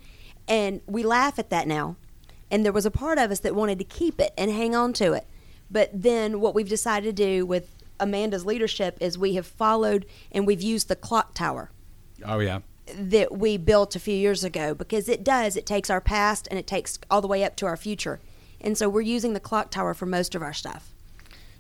and 0.48 0.82
we 0.88 1.04
laugh 1.04 1.40
at 1.40 1.50
that 1.52 1.68
now. 1.68 1.96
And 2.52 2.64
there 2.66 2.74
was 2.74 2.86
a 2.86 2.92
part 2.92 3.18
of 3.18 3.32
us 3.32 3.40
that 3.40 3.56
wanted 3.56 3.80
to 3.80 3.86
keep 3.86 4.20
it 4.22 4.34
and 4.38 4.52
hang 4.52 4.76
on 4.76 4.94
to 4.94 5.14
it. 5.14 5.26
But 5.72 5.90
then 5.94 6.40
what 6.40 6.54
we've 6.54 6.70
decided 6.70 7.16
to 7.18 7.24
do 7.24 7.46
with 7.46 7.72
Amanda's 8.00 8.46
leadership 8.46 8.98
is 9.02 9.18
we 9.18 9.34
have 9.36 9.48
followed 9.48 10.06
and 10.32 10.46
we've 10.46 10.62
used 10.62 10.88
the 10.90 10.96
clock 10.96 11.34
tower 11.34 11.72
Oh 12.26 12.40
yeah. 12.40 12.60
that 12.94 13.36
we 13.38 13.58
built 13.58 13.96
a 13.96 14.00
few 14.00 14.14
years 14.16 14.44
ago 14.44 14.76
because 14.76 15.08
it 15.10 15.24
does 15.24 15.56
it 15.56 15.66
takes 15.66 15.90
our 15.90 16.02
past 16.02 16.48
and 16.52 16.60
it 16.60 16.68
takes 16.68 17.00
all 17.10 17.22
the 17.22 17.28
way 17.28 17.44
up 17.44 17.56
to 17.56 17.66
our 17.66 17.78
future 17.78 18.20
and 18.62 18.78
so 18.78 18.90
we're 18.90 19.00
using 19.02 19.34
the 19.34 19.40
clock 19.40 19.72
tower 19.72 19.94
for 19.94 20.06
most 20.06 20.36
of 20.36 20.42
our 20.42 20.52
stuff 20.54 20.94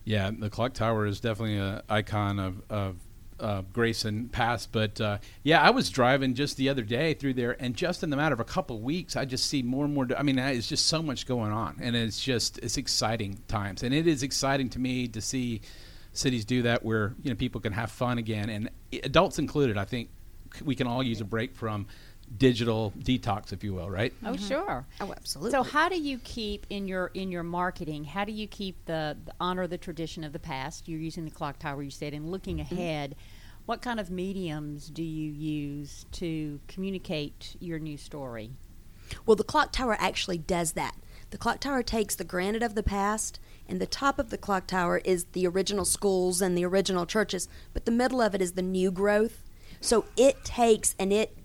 Yeah, 0.03 0.29
the 0.37 0.49
clock 0.49 0.73
tower 0.73 1.05
is 1.05 1.19
definitely 1.21 1.57
an 1.57 1.81
icon 1.89 2.37
of, 2.37 2.61
of 2.69 2.97
uh, 3.39 3.61
Grayson 3.73 4.29
passed. 4.29 4.71
But 4.71 4.99
uh, 4.99 5.17
yeah, 5.43 5.61
I 5.61 5.69
was 5.69 5.89
driving 5.89 6.33
just 6.33 6.57
the 6.57 6.69
other 6.69 6.83
day 6.83 7.13
through 7.13 7.33
there, 7.33 7.55
and 7.59 7.75
just 7.75 8.03
in 8.03 8.09
the 8.09 8.17
matter 8.17 8.33
of 8.33 8.39
a 8.39 8.45
couple 8.45 8.77
of 8.77 8.83
weeks, 8.83 9.15
I 9.15 9.25
just 9.25 9.47
see 9.47 9.61
more 9.61 9.85
and 9.85 9.93
more. 9.93 10.07
I 10.17 10.23
mean, 10.23 10.39
it's 10.39 10.67
just 10.67 10.87
so 10.87 11.01
much 11.01 11.25
going 11.25 11.51
on, 11.51 11.77
and 11.81 11.95
it's 11.95 12.21
just 12.21 12.57
it's 12.59 12.77
exciting 12.77 13.39
times, 13.47 13.83
and 13.83 13.93
it 13.93 14.07
is 14.07 14.23
exciting 14.23 14.69
to 14.69 14.79
me 14.79 15.07
to 15.09 15.21
see 15.21 15.61
cities 16.13 16.45
do 16.45 16.61
that 16.61 16.83
where 16.83 17.13
you 17.21 17.29
know 17.29 17.35
people 17.35 17.61
can 17.61 17.73
have 17.73 17.91
fun 17.91 18.17
again, 18.17 18.49
and 18.49 18.69
adults 19.03 19.39
included. 19.39 19.77
I 19.77 19.85
think 19.85 20.09
we 20.63 20.75
can 20.75 20.87
all 20.87 21.03
use 21.03 21.21
a 21.21 21.25
break 21.25 21.55
from 21.55 21.87
digital 22.37 22.93
detox, 22.99 23.53
if 23.53 23.63
you 23.63 23.73
will, 23.73 23.89
right? 23.89 24.13
Oh, 24.23 24.31
mm-hmm. 24.31 24.47
sure. 24.47 24.85
Oh, 24.99 25.13
absolutely. 25.15 25.51
So, 25.51 25.63
how 25.63 25.89
do 25.89 25.99
you 25.99 26.17
keep 26.19 26.65
in 26.69 26.87
your 26.87 27.11
in 27.13 27.31
your 27.31 27.43
marketing? 27.43 28.03
How 28.03 28.25
do 28.25 28.31
you 28.31 28.47
keep 28.47 28.85
the, 28.85 29.17
the 29.25 29.33
honor 29.39 29.67
the 29.67 29.77
tradition 29.77 30.23
of 30.23 30.33
the 30.33 30.39
past? 30.39 30.87
You're 30.87 30.99
using 30.99 31.25
the 31.25 31.31
clock 31.31 31.59
tower, 31.59 31.81
you 31.83 31.91
said, 31.91 32.13
and 32.13 32.29
looking 32.29 32.57
mm-hmm. 32.57 32.75
ahead. 32.75 33.15
What 33.65 33.81
kind 33.81 33.99
of 33.99 34.11
mediums 34.11 34.89
do 34.89 35.01
you 35.01 35.31
use 35.31 36.05
to 36.13 36.59
communicate 36.67 37.55
your 37.59 37.79
new 37.79 37.97
story? 37.97 38.51
Well, 39.25 39.35
the 39.35 39.43
clock 39.43 39.71
tower 39.71 39.97
actually 39.99 40.37
does 40.37 40.73
that. 40.73 40.95
The 41.31 41.37
clock 41.37 41.59
tower 41.59 41.81
takes 41.81 42.15
the 42.15 42.23
granite 42.23 42.63
of 42.63 42.75
the 42.75 42.83
past, 42.83 43.39
and 43.67 43.81
the 43.81 43.87
top 43.87 44.19
of 44.19 44.29
the 44.29 44.37
clock 44.37 44.67
tower 44.67 45.01
is 45.03 45.25
the 45.31 45.47
original 45.47 45.85
schools 45.85 46.41
and 46.41 46.55
the 46.55 46.65
original 46.65 47.05
churches, 47.05 47.47
but 47.73 47.85
the 47.85 47.91
middle 47.91 48.21
of 48.21 48.35
it 48.35 48.41
is 48.41 48.53
the 48.53 48.61
new 48.61 48.91
growth. 48.91 49.43
So 49.81 50.05
it 50.15 50.43
takes 50.43 50.95
and 50.99 51.11
it 51.11 51.35
it 51.37 51.44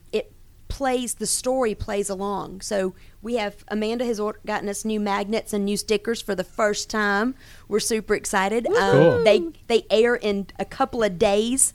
plays 0.70 1.14
the 1.14 1.26
story 1.26 1.74
plays 1.74 2.08
along. 2.08 2.62
So 2.62 2.94
we 3.20 3.34
have 3.36 3.64
Amanda 3.68 4.04
has 4.06 4.18
or- 4.18 4.40
gotten 4.46 4.68
us 4.68 4.84
new 4.84 4.98
magnets 5.00 5.52
and 5.52 5.64
new 5.66 5.76
stickers 5.76 6.22
for 6.22 6.34
the 6.34 6.44
first 6.44 6.88
time. 6.88 7.34
We're 7.68 7.80
super 7.80 8.14
excited. 8.14 8.66
Um, 8.66 8.74
Cool. 8.92 9.24
They 9.24 9.42
they 9.66 9.86
air 9.90 10.14
in 10.16 10.46
a 10.58 10.64
couple 10.64 11.02
of 11.02 11.18
days. 11.18 11.74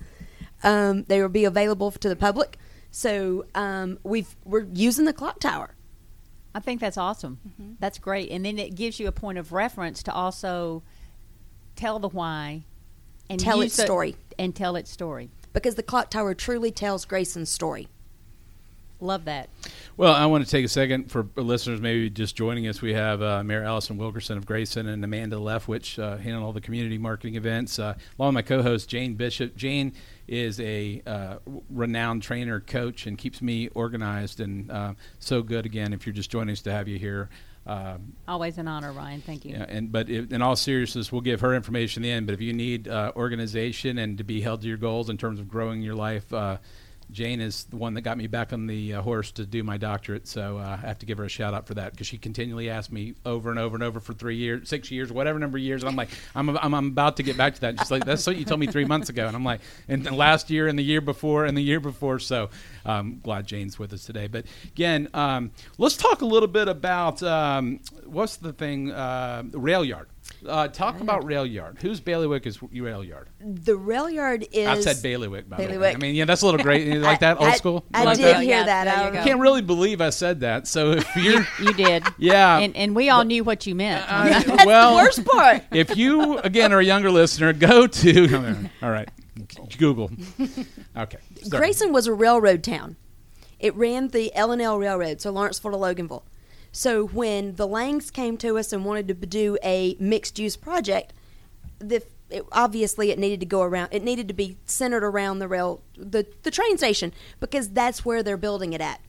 Um, 0.63 1.03
they 1.03 1.21
will 1.21 1.29
be 1.29 1.45
available 1.45 1.91
to 1.91 2.09
the 2.09 2.15
public. 2.15 2.57
So 2.89 3.45
um, 3.53 3.99
we've 4.03 4.35
we're 4.45 4.65
using 4.73 5.05
the 5.05 5.13
clock 5.13 5.39
tower. 5.39 5.75
I 6.55 6.61
think 6.61 6.79
that's 6.79 6.97
awesome. 6.97 7.77
That's 7.81 7.99
great, 7.99 8.31
and 8.31 8.45
then 8.45 8.57
it 8.57 8.75
gives 8.75 8.97
you 8.99 9.07
a 9.07 9.11
point 9.11 9.37
of 9.37 9.51
reference 9.51 10.01
to 10.03 10.13
also 10.13 10.83
tell 11.75 11.99
the 11.99 12.07
why 12.07 12.63
and 13.29 13.39
Tell 13.39 13.59
its 13.61 13.75
the- 13.75 13.83
story. 13.83 14.15
and 14.39 14.55
tell 14.55 14.75
its 14.77 14.89
story. 14.89 15.29
because 15.51 15.75
the 15.75 15.83
clock 15.83 16.09
tower 16.09 16.33
truly 16.33 16.71
tells 16.71 17.03
Grayson's 17.05 17.49
story. 17.51 17.87
Love 19.01 19.25
that. 19.25 19.49
Well, 19.97 20.13
I 20.13 20.25
want 20.25 20.45
to 20.45 20.49
take 20.49 20.65
a 20.65 20.69
second 20.69 21.11
for 21.11 21.27
listeners 21.35 21.81
maybe 21.81 22.09
just 22.09 22.35
joining 22.35 22.67
us. 22.67 22.81
We 22.81 22.93
have 22.93 23.21
uh, 23.21 23.43
Mayor 23.43 23.63
Allison 23.63 23.97
Wilkerson 23.97 24.37
of 24.37 24.45
Grayson 24.45 24.87
and 24.87 25.03
Amanda 25.03 25.35
Leftwich 25.35 25.99
uh, 26.01 26.17
handling 26.17 26.45
all 26.45 26.53
the 26.53 26.61
community 26.61 26.97
marketing 26.97 27.35
events, 27.35 27.77
uh, 27.77 27.95
along 28.17 28.29
with 28.29 28.35
my 28.35 28.41
co-host 28.41 28.89
Jane 28.89 29.15
Bishop. 29.15 29.55
Jane 29.55 29.93
is 30.27 30.59
a 30.59 31.01
uh, 31.05 31.37
renowned 31.69 32.23
trainer, 32.23 32.59
coach, 32.59 33.05
and 33.05 33.17
keeps 33.17 33.41
me 33.41 33.67
organized 33.69 34.39
and 34.39 34.71
uh, 34.71 34.93
so 35.19 35.41
good. 35.41 35.65
Again, 35.65 35.93
if 35.93 36.05
you're 36.05 36.13
just 36.13 36.31
joining 36.31 36.53
us, 36.53 36.61
to 36.61 36.71
have 36.71 36.87
you 36.87 36.97
here. 36.97 37.29
Um, 37.67 38.13
Always 38.27 38.57
an 38.57 38.67
honor, 38.67 38.91
Ryan. 38.91 39.21
Thank 39.21 39.43
you. 39.43 39.53
yeah, 39.53 39.65
and 39.67 39.91
but 39.91 40.09
if, 40.09 40.31
in 40.31 40.41
all 40.41 40.55
seriousness, 40.55 41.11
we'll 41.11 41.21
give 41.21 41.41
her 41.41 41.53
information 41.55 42.05
in. 42.05 42.25
But 42.25 42.33
if 42.33 42.41
you 42.41 42.53
need 42.53 42.87
uh, 42.87 43.11
organization 43.15 43.97
and 43.97 44.17
to 44.17 44.23
be 44.23 44.41
held 44.41 44.61
to 44.61 44.67
your 44.67 44.77
goals 44.77 45.09
in 45.09 45.17
terms 45.17 45.39
of 45.39 45.47
growing 45.47 45.81
your 45.81 45.95
life, 45.95 46.31
uh, 46.31 46.57
Jane 47.11 47.39
is 47.39 47.65
the 47.65 47.77
one 47.77 47.93
that 47.93 48.01
got 48.01 48.17
me 48.17 48.27
back 48.27 48.51
on 48.51 48.67
the 48.67 48.95
uh, 48.95 49.01
horse 49.01 49.31
to 49.33 49.45
do 49.45 49.63
my 49.63 49.77
doctorate. 49.77 50.27
So 50.27 50.57
uh, 50.57 50.77
I 50.81 50.87
have 50.87 50.99
to 50.99 51.05
give 51.05 51.17
her 51.17 51.25
a 51.25 51.29
shout 51.29 51.53
out 51.53 51.67
for 51.67 51.75
that 51.75 51.91
because 51.91 52.07
she 52.07 52.17
continually 52.17 52.69
asked 52.69 52.91
me 52.91 53.15
over 53.25 53.49
and 53.49 53.59
over 53.59 53.75
and 53.75 53.83
over 53.83 53.99
for 53.99 54.13
three 54.13 54.35
years, 54.35 54.69
six 54.69 54.91
years, 54.91 55.11
whatever 55.11 55.39
number 55.39 55.57
of 55.57 55.63
years. 55.63 55.83
And 55.83 55.89
I'm 55.89 55.95
like, 55.95 56.09
I'm, 56.33 56.49
I'm, 56.49 56.73
I'm 56.73 56.87
about 56.87 57.17
to 57.17 57.23
get 57.23 57.37
back 57.37 57.55
to 57.55 57.61
that. 57.61 57.75
Just 57.75 57.91
like 57.91 58.05
that's 58.05 58.25
what 58.25 58.37
you 58.37 58.45
told 58.45 58.59
me 58.59 58.67
three 58.67 58.85
months 58.85 59.09
ago. 59.09 59.27
And 59.27 59.35
I'm 59.35 59.45
like, 59.45 59.61
and 59.87 60.05
last 60.15 60.49
year 60.49 60.67
and 60.67 60.77
the 60.77 60.83
year 60.83 61.01
before 61.01 61.45
and 61.45 61.57
the 61.57 61.63
year 61.63 61.79
before. 61.79 62.19
So 62.19 62.49
I'm 62.85 63.19
glad 63.19 63.47
Jane's 63.47 63.77
with 63.77 63.93
us 63.93 64.05
today. 64.05 64.27
But 64.27 64.45
again, 64.65 65.07
um, 65.13 65.51
let's 65.77 65.97
talk 65.97 66.21
a 66.21 66.25
little 66.25 66.47
bit 66.47 66.67
about 66.67 67.21
um, 67.23 67.79
what's 68.05 68.37
the 68.37 68.53
thing, 68.53 68.91
uh, 68.91 69.43
rail 69.53 69.85
yard. 69.85 70.07
Uh, 70.47 70.67
talk 70.67 70.99
about 71.01 71.23
rail 71.25 71.45
yard. 71.45 71.77
Whose 71.81 71.99
bailiwick 71.99 72.45
is 72.45 72.61
rail 72.61 73.03
yard? 73.03 73.29
The 73.39 73.75
rail 73.75 74.09
yard 74.09 74.45
is. 74.51 74.67
I've 74.67 74.83
said 74.83 75.01
bailiwick. 75.01 75.49
By 75.49 75.65
the 75.65 75.77
way. 75.79 75.93
I 75.93 75.97
mean, 75.97 76.13
yeah, 76.15 76.25
that's 76.25 76.41
a 76.41 76.45
little 76.45 76.61
great. 76.61 76.85
You 76.87 76.99
like 76.99 77.19
that 77.19 77.37
old 77.39 77.49
I- 77.49 77.55
school. 77.55 77.85
I, 77.93 77.99
You 78.01 78.05
like 78.05 78.17
did 78.17 78.25
that? 78.25 78.41
hear 78.41 78.49
Yeah, 78.57 78.63
that. 78.65 78.87
I 79.15 79.23
can't 79.23 79.39
really 79.39 79.61
believe 79.61 80.01
I 80.01 80.09
said 80.09 80.39
that. 80.41 80.67
So 80.67 80.91
if 80.93 81.15
you're, 81.15 81.45
You 81.61 81.73
did. 81.73 82.03
yeah, 82.17 82.57
And, 82.59 82.75
and 82.75 82.95
we 82.95 83.09
all 83.09 83.23
knew 83.23 83.43
what 83.43 83.65
you 83.65 83.75
meant. 83.75 84.03
uh, 84.07 84.41
well, 84.65 84.95
worst 84.95 85.25
part. 85.25 85.63
if 85.71 85.95
you 85.97 86.37
again 86.39 86.73
are 86.73 86.79
a 86.79 86.85
younger 86.85 87.11
listener, 87.11 87.53
go 87.53 87.87
to. 87.87 88.69
All 88.81 88.91
right, 88.91 89.09
Google. 89.77 90.11
Okay, 90.97 91.17
sorry. 91.43 91.59
Grayson 91.59 91.91
was 91.93 92.07
a 92.07 92.13
railroad 92.13 92.63
town. 92.63 92.95
It 93.59 93.75
ran 93.75 94.09
the 94.09 94.33
L 94.35 94.51
and 94.51 94.61
L 94.61 94.77
Railroad, 94.77 95.21
so 95.21 95.31
Lawrenceville 95.31 95.71
to 95.71 95.77
Loganville. 95.77 96.23
So 96.75 97.07
when 97.07 97.55
the 97.55 97.65
Langs 97.65 98.11
came 98.11 98.35
to 98.39 98.57
us 98.57 98.73
and 98.73 98.83
wanted 98.83 99.07
to 99.07 99.13
do 99.13 99.57
a 99.63 99.95
mixed 99.97 100.37
use 100.37 100.57
project, 100.57 101.13
the 101.79 102.03
it, 102.29 102.45
obviously 102.51 103.11
it 103.11 103.17
needed 103.17 103.39
to 103.39 103.45
go 103.45 103.61
around. 103.61 103.93
It 103.93 104.03
needed 104.03 104.27
to 104.27 104.33
be 104.33 104.57
centered 104.65 105.05
around 105.05 105.39
the 105.39 105.47
rail, 105.47 105.81
the 105.95 106.27
the 106.43 106.51
train 106.51 106.77
station, 106.77 107.13
because 107.39 107.69
that's 107.69 108.03
where 108.03 108.21
they're 108.21 108.35
building 108.35 108.73
it 108.73 108.81
at. 108.81 108.99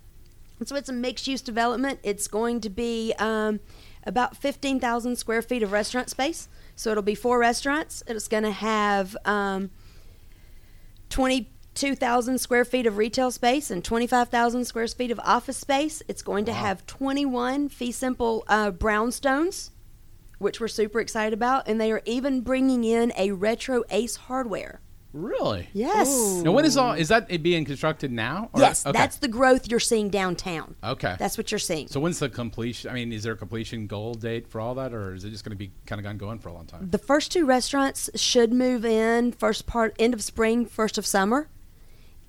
And 0.61 0.69
so 0.69 0.77
it's 0.77 0.89
a 0.89 0.93
mixed 0.93 1.27
use 1.27 1.43
development. 1.43 1.99
It's 2.05 2.29
going 2.29 2.61
to 2.61 2.71
be 2.71 3.13
um, 3.19 3.59
about 4.05 4.37
15,000 4.37 5.17
square 5.17 5.43
feet 5.43 5.65
of 5.65 5.73
restaurant 5.73 6.09
space. 6.09 6.49
So 6.77 6.93
it'll 6.93 7.03
be 7.03 7.17
four 7.17 7.41
restaurants. 7.41 8.05
It's 8.07 8.29
going 8.29 8.45
to 8.45 8.53
have 8.53 9.17
um, 9.25 9.71
22,000 11.77 12.39
square 12.39 12.65
feet 12.65 12.87
of 12.87 12.97
retail 12.97 13.31
space 13.31 13.71
and 13.71 13.85
25,000 13.85 14.65
square 14.65 14.89
feet 14.89 15.11
of 15.11 15.21
office 15.21 15.59
space. 15.59 16.03
It's 16.09 16.23
going 16.23 16.47
to 16.47 16.53
have 16.55 16.87
21 16.87 17.69
fee 17.69 17.93
simple 17.93 18.45
uh, 18.49 18.71
brownstones, 18.71 19.71
which 20.39 20.59
we're 20.59 20.69
super 20.69 21.01
excited 21.01 21.35
about. 21.35 21.69
And 21.69 21.79
they 21.79 21.93
are 21.93 22.01
even 22.07 22.41
bringing 22.41 22.83
in 22.85 23.13
a 23.19 23.33
retro 23.33 23.85
Ace 23.91 24.17
hardware. 24.17 24.81
Really? 25.13 25.69
Yes. 25.75 26.09
Now, 26.43 26.53
when 26.53 26.65
is 26.65 26.79
all? 26.79 26.93
Is 26.93 27.09
that 27.09 27.27
it 27.31 27.43
being 27.43 27.67
constructed 27.67 28.11
now? 28.11 28.49
Or- 28.55 28.61
Yes, 28.61 28.87
okay. 28.87 28.99
that's 28.99 29.17
the 29.19 29.29
growth 29.29 29.69
you're 29.71 29.79
seeing 29.81 30.09
downtown. 30.09 30.77
okay. 30.83 31.17
That's 31.19 31.37
what 31.37 31.51
you're 31.53 31.59
seeing. 31.59 31.89
so 31.89 32.01
when's 32.01 32.19
the 32.19 32.29
completion? 32.31 32.91
I 32.91 32.95
mean, 32.95 33.13
is 33.13 33.23
there 33.23 33.35
a 33.35 33.37
completion 33.37 33.87
goal 33.87 34.15
date 34.15 34.49
for 34.49 34.61
all 34.63 34.75
that, 34.77 34.93
or 34.95 35.15
is 35.15 35.25
it 35.25 35.31
just 35.31 35.45
going 35.45 35.53
to 35.53 35.57
be 35.59 35.73
kind 35.87 35.99
of 35.99 36.05
gone 36.05 36.17
going 36.19 36.39
for 36.39 36.49
a 36.49 36.53
long 36.55 36.67
time? 36.67 36.89
The 36.91 36.99
first 36.99 37.33
two 37.33 37.45
restaurants 37.47 38.09
should 38.15 38.53
move 38.53 38.85
in 38.85 39.33
first 39.33 39.67
part 39.67 39.95
end 39.99 40.13
of 40.15 40.23
spring, 40.23 40.65
first 40.67 40.99
of 40.99 41.07
summer, 41.07 41.49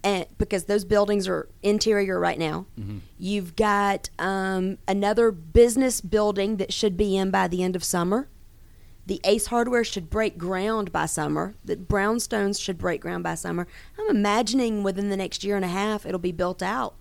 and 0.04 0.26
because 0.38 0.66
those 0.66 0.86
buildings 0.86 1.28
are 1.28 1.50
interior 1.64 2.20
right 2.20 2.38
now. 2.40 2.66
You've 3.18 3.56
got 3.56 4.10
um, 4.20 4.78
another 4.88 5.32
business 5.32 6.02
building 6.02 6.58
that 6.58 6.72
should 6.72 6.96
be 6.98 7.18
in 7.18 7.32
by 7.32 7.48
the 7.48 7.64
end 7.64 7.76
of 7.76 7.84
summer. 7.84 8.30
The 9.06 9.22
Ace 9.24 9.48
Hardware 9.48 9.84
should 9.86 10.10
break 10.10 10.38
ground 10.38 10.92
by 10.92 11.06
summer. 11.06 11.56
The 11.64 11.78
Brownstones 11.78 12.62
should 12.62 12.78
break 12.78 13.02
ground 13.02 13.24
by 13.24 13.36
summer. 13.36 13.66
I'm 13.98 14.10
imagining 14.10 14.84
within 14.84 15.10
the 15.10 15.18
next 15.18 15.44
year 15.44 15.56
and 15.56 15.64
a 15.66 15.70
half 15.70 16.06
it'll 16.06 16.20
be 16.20 16.34
built 16.34 16.62
out. 16.62 16.96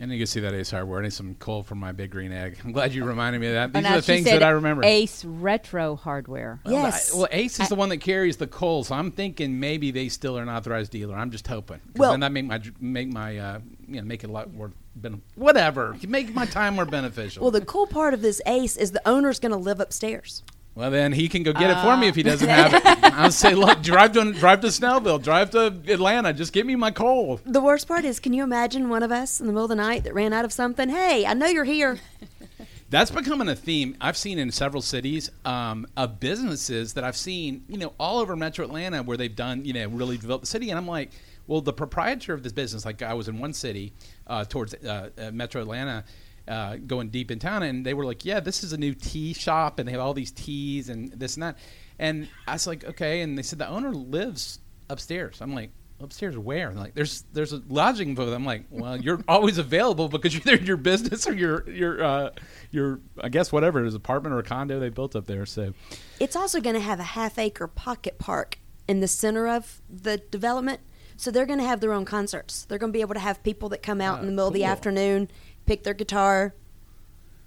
And 0.00 0.12
you 0.12 0.18
can 0.18 0.26
see 0.28 0.38
that 0.40 0.54
Ace 0.54 0.70
Hardware. 0.70 1.00
I 1.00 1.02
need 1.02 1.12
some 1.12 1.34
coal 1.34 1.64
from 1.64 1.78
my 1.78 1.90
big 1.90 2.12
green 2.12 2.30
egg. 2.30 2.58
I'm 2.64 2.70
glad 2.70 2.94
you 2.94 3.04
reminded 3.04 3.40
me 3.40 3.48
of 3.48 3.54
that. 3.54 3.72
These 3.72 3.82
now 3.82 3.94
are 3.94 3.96
the 3.96 4.02
things 4.02 4.26
that 4.26 4.44
I 4.44 4.50
remember. 4.50 4.84
Ace 4.84 5.24
Retro 5.24 5.96
Hardware. 5.96 6.60
Well, 6.64 6.72
Yes. 6.74 7.12
I- 7.12 7.16
well, 7.18 7.28
Ace 7.32 7.58
is 7.58 7.68
the 7.68 7.74
one 7.74 7.88
that 7.88 7.96
carries 7.96 8.36
the 8.36 8.46
coal, 8.46 8.84
so 8.84 8.94
I'm 8.94 9.10
thinking 9.10 9.58
maybe 9.58 9.90
they 9.90 10.08
still 10.08 10.38
are 10.38 10.42
an 10.42 10.48
authorized 10.48 10.92
dealer. 10.92 11.16
I'm 11.16 11.32
just 11.32 11.48
hoping. 11.48 11.80
Well- 11.96 12.12
then 12.12 12.20
that 12.20 12.30
make 12.30 12.44
my 12.44 12.62
make 12.80 13.12
my 13.12 13.38
uh, 13.38 13.58
you 13.88 13.96
know 13.96 14.02
make 14.06 14.22
it 14.22 14.30
a 14.30 14.32
lot 14.32 14.52
more 14.54 14.70
ben- 14.94 15.20
whatever. 15.34 15.96
Make 16.06 16.32
my 16.32 16.46
time 16.46 16.76
more 16.76 16.84
beneficial. 16.86 17.42
Well, 17.42 17.50
the 17.50 17.64
cool 17.64 17.88
part 17.88 18.14
of 18.14 18.22
this 18.22 18.40
Ace 18.46 18.76
is 18.76 18.92
the 18.92 19.02
owner's 19.08 19.40
going 19.40 19.52
to 19.52 19.58
live 19.58 19.80
upstairs. 19.80 20.44
Well, 20.74 20.92
then 20.92 21.12
he 21.12 21.28
can 21.28 21.42
go 21.42 21.52
get 21.52 21.70
it 21.70 21.82
for 21.82 21.96
me 21.96 22.06
if 22.06 22.14
he 22.14 22.22
doesn't 22.22 22.48
have 22.48 22.72
it. 22.72 22.82
I'll 23.14 23.32
say, 23.32 23.54
look, 23.54 23.82
drive 23.82 24.12
to 24.12 24.32
drive 24.32 24.60
to 24.60 24.68
Snellville, 24.68 25.20
drive 25.20 25.50
to 25.50 25.66
Atlanta. 25.88 26.32
Just 26.32 26.52
give 26.52 26.66
me 26.66 26.76
my 26.76 26.92
coal. 26.92 27.40
The 27.44 27.60
worst 27.60 27.88
part 27.88 28.04
is, 28.04 28.20
can 28.20 28.32
you 28.32 28.44
imagine 28.44 28.88
one 28.88 29.02
of 29.02 29.10
us 29.10 29.40
in 29.40 29.46
the 29.46 29.52
middle 29.52 29.64
of 29.64 29.70
the 29.70 29.74
night 29.74 30.04
that 30.04 30.14
ran 30.14 30.32
out 30.32 30.44
of 30.44 30.52
something? 30.52 30.88
Hey, 30.88 31.26
I 31.26 31.34
know 31.34 31.46
you're 31.46 31.64
here. 31.64 31.98
That's 32.90 33.10
becoming 33.10 33.48
a 33.48 33.56
theme 33.56 33.96
I've 34.00 34.16
seen 34.16 34.38
in 34.38 34.50
several 34.50 34.80
cities 34.80 35.30
um, 35.44 35.86
of 35.96 36.20
businesses 36.20 36.94
that 36.94 37.04
I've 37.04 37.16
seen, 37.16 37.64
you 37.68 37.76
know, 37.76 37.92
all 37.98 38.18
over 38.18 38.34
Metro 38.34 38.64
Atlanta 38.64 39.02
where 39.02 39.18
they've 39.18 39.34
done, 39.34 39.66
you 39.66 39.74
know, 39.74 39.88
really 39.88 40.16
developed 40.16 40.44
the 40.44 40.50
city. 40.50 40.70
And 40.70 40.78
I'm 40.78 40.86
like, 40.86 41.10
well, 41.46 41.60
the 41.60 41.72
proprietor 41.72 42.32
of 42.32 42.42
this 42.42 42.52
business, 42.52 42.86
like 42.86 43.02
I 43.02 43.12
was 43.12 43.28
in 43.28 43.38
one 43.40 43.52
city 43.52 43.92
uh, 44.26 44.44
towards 44.44 44.72
uh, 44.74 45.10
uh, 45.18 45.30
Metro 45.32 45.60
Atlanta. 45.60 46.04
Uh, 46.48 46.76
going 46.76 47.10
deep 47.10 47.30
in 47.30 47.38
town, 47.38 47.62
and 47.62 47.84
they 47.84 47.92
were 47.94 48.06
like, 48.06 48.24
"Yeah, 48.24 48.40
this 48.40 48.64
is 48.64 48.72
a 48.72 48.78
new 48.78 48.94
tea 48.94 49.34
shop, 49.34 49.78
and 49.78 49.86
they 49.86 49.92
have 49.92 50.00
all 50.00 50.14
these 50.14 50.30
teas 50.30 50.88
and 50.88 51.12
this 51.12 51.34
and 51.34 51.42
that." 51.42 51.58
And 51.98 52.28
I 52.46 52.54
was 52.54 52.66
like, 52.66 52.84
"Okay." 52.84 53.20
And 53.20 53.36
they 53.36 53.42
said 53.42 53.58
the 53.58 53.68
owner 53.68 53.92
lives 53.92 54.60
upstairs. 54.88 55.40
I'm 55.42 55.54
like, 55.54 55.70
"Upstairs 56.00 56.38
where?" 56.38 56.70
And 56.70 56.78
like, 56.78 56.94
"There's 56.94 57.24
there's 57.34 57.52
a 57.52 57.62
lodging 57.68 58.16
for 58.16 58.24
them." 58.24 58.34
I'm 58.34 58.44
like, 58.46 58.64
"Well, 58.70 58.96
you're 59.04 59.22
always 59.28 59.58
available 59.58 60.08
because 60.08 60.32
you're 60.32 60.42
either 60.46 60.56
in 60.62 60.66
your 60.66 60.78
business 60.78 61.28
or 61.28 61.34
your 61.34 61.68
your 61.68 62.02
uh, 62.02 62.30
your 62.70 63.00
I 63.20 63.28
guess 63.28 63.52
whatever 63.52 63.84
it 63.84 63.86
is 63.86 63.94
apartment 63.94 64.34
or 64.34 64.38
a 64.38 64.42
condo 64.42 64.80
they 64.80 64.88
built 64.88 65.14
up 65.16 65.26
there." 65.26 65.44
So 65.44 65.74
It's 66.18 66.34
also 66.36 66.60
going 66.62 66.76
to 66.76 66.80
have 66.80 66.98
a 66.98 67.02
half 67.18 67.38
acre 67.38 67.66
pocket 67.66 68.18
park 68.18 68.58
in 68.86 69.00
the 69.00 69.08
center 69.08 69.46
of 69.48 69.82
the 69.90 70.16
development. 70.16 70.80
So 71.20 71.32
they're 71.32 71.46
going 71.46 71.58
to 71.58 71.64
have 71.66 71.80
their 71.80 71.92
own 71.92 72.04
concerts. 72.04 72.64
They're 72.64 72.78
going 72.78 72.92
to 72.92 72.96
be 72.96 73.00
able 73.00 73.14
to 73.14 73.20
have 73.20 73.42
people 73.42 73.68
that 73.70 73.82
come 73.82 74.00
out 74.00 74.18
Oh, 74.18 74.20
in 74.20 74.26
the 74.26 74.32
middle 74.32 74.46
of 74.46 74.54
the 74.54 74.62
afternoon, 74.62 75.28
pick 75.68 75.82
their 75.84 75.94
guitar, 75.94 76.54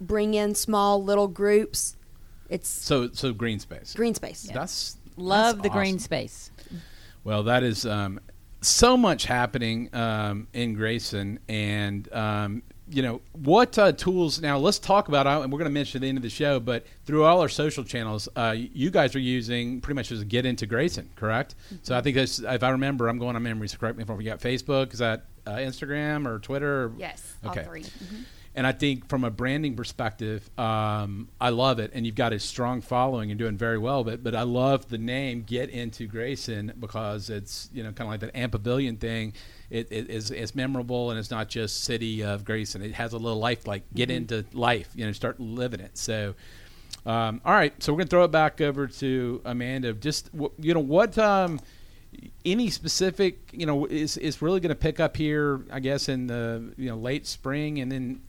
bring 0.00 0.34
in 0.34 0.54
small 0.54 1.02
little 1.02 1.28
groups. 1.28 1.96
It's 2.48 2.68
So 2.68 3.10
so 3.12 3.32
green 3.32 3.58
space. 3.58 3.92
green 3.94 4.14
space. 4.14 4.42
That's 4.52 4.96
Love 5.16 5.56
that's 5.56 5.62
the 5.64 5.70
green 5.70 5.98
space. 5.98 6.50
Well, 7.24 7.42
that 7.44 7.62
is 7.62 7.84
um, 7.84 8.18
so 8.62 8.96
much 8.96 9.24
happening 9.26 9.94
um, 9.94 10.48
in 10.54 10.72
Grayson, 10.74 11.38
and 11.48 12.10
um, 12.12 12.62
you 12.88 13.02
know 13.02 13.20
what 13.32 13.78
uh, 13.78 13.92
tools. 13.92 14.40
Now, 14.40 14.58
let's 14.58 14.78
talk 14.78 15.08
about. 15.08 15.26
uh, 15.26 15.42
And 15.42 15.52
we're 15.52 15.58
going 15.58 15.70
to 15.70 15.74
mention 15.74 15.98
at 15.98 16.02
the 16.02 16.08
end 16.08 16.18
of 16.18 16.22
the 16.22 16.30
show, 16.30 16.60
but 16.60 16.84
through 17.04 17.24
all 17.24 17.40
our 17.40 17.48
social 17.48 17.84
channels, 17.84 18.28
uh, 18.36 18.54
you 18.56 18.90
guys 18.90 19.14
are 19.14 19.20
using 19.20 19.80
pretty 19.80 19.96
much 19.96 20.10
as 20.12 20.20
a 20.20 20.24
get 20.24 20.46
into 20.46 20.66
Grayson, 20.66 21.10
correct? 21.16 21.54
So 21.82 21.96
I 21.96 22.00
think 22.00 22.16
that's, 22.16 22.38
if 22.38 22.62
I 22.62 22.70
remember, 22.70 23.08
I'm 23.08 23.18
going 23.18 23.36
on 23.36 23.42
memory. 23.42 23.68
So 23.68 23.78
correct 23.78 23.96
me 23.98 24.02
if 24.02 24.08
I'm 24.08 24.16
wrong. 24.16 24.24
You 24.24 24.30
got 24.30 24.40
Facebook, 24.40 24.92
is 24.92 24.98
that 24.98 25.26
uh, 25.46 25.52
Instagram 25.56 26.26
or 26.26 26.38
Twitter? 26.38 26.84
Or- 26.84 26.92
Yes, 26.98 27.34
Okay. 27.44 27.60
all 27.60 27.66
3 27.66 27.82
Mhm. 27.82 28.24
And 28.54 28.66
I 28.66 28.72
think 28.72 29.08
from 29.08 29.24
a 29.24 29.30
branding 29.30 29.74
perspective, 29.76 30.50
um, 30.58 31.28
I 31.40 31.48
love 31.48 31.78
it. 31.78 31.90
And 31.94 32.04
you've 32.04 32.16
got 32.16 32.34
a 32.34 32.38
strong 32.38 32.82
following 32.82 33.30
and 33.30 33.38
doing 33.38 33.56
very 33.56 33.78
well. 33.78 34.04
But 34.04 34.22
but 34.22 34.34
I 34.34 34.42
love 34.42 34.90
the 34.90 34.98
name 34.98 35.42
Get 35.46 35.70
Into 35.70 36.06
Grayson 36.06 36.70
because 36.78 37.30
it's 37.30 37.70
you 37.72 37.82
know 37.82 37.92
kind 37.92 38.02
of 38.02 38.08
like 38.08 38.20
that 38.20 38.36
Amp 38.36 38.52
Pavilion 38.52 38.98
thing. 38.98 39.32
It, 39.70 39.88
it 39.90 40.10
is 40.10 40.30
it's 40.30 40.54
memorable 40.54 41.08
and 41.10 41.18
it's 41.18 41.30
not 41.30 41.48
just 41.48 41.82
City 41.84 42.22
of 42.22 42.44
Grayson. 42.44 42.82
It 42.82 42.92
has 42.92 43.14
a 43.14 43.16
little 43.16 43.38
life 43.38 43.66
like 43.66 43.84
get 43.94 44.10
into 44.10 44.44
life. 44.52 44.90
You 44.94 45.06
know, 45.06 45.12
start 45.12 45.40
living 45.40 45.80
it. 45.80 45.96
So. 45.96 46.34
Um, 47.06 47.40
all 47.44 47.54
right, 47.54 47.72
so 47.82 47.92
we're 47.92 48.00
gonna 48.00 48.10
throw 48.10 48.24
it 48.24 48.30
back 48.30 48.60
over 48.60 48.86
to 48.86 49.40
Amanda. 49.46 49.92
Just 49.94 50.28
you 50.60 50.74
know 50.74 50.78
what, 50.80 51.16
um, 51.18 51.58
any 52.44 52.70
specific, 52.70 53.38
you 53.52 53.66
know, 53.66 53.86
is 53.86 54.16
is 54.16 54.42
really 54.42 54.60
gonna 54.60 54.74
pick 54.74 55.00
up 55.00 55.16
here? 55.16 55.60
I 55.70 55.80
guess 55.80 56.08
in 56.08 56.26
the 56.26 56.72
you 56.76 56.88
know 56.88 56.96
late 56.96 57.26
spring, 57.26 57.78
and 57.78 57.90
then 57.90 58.20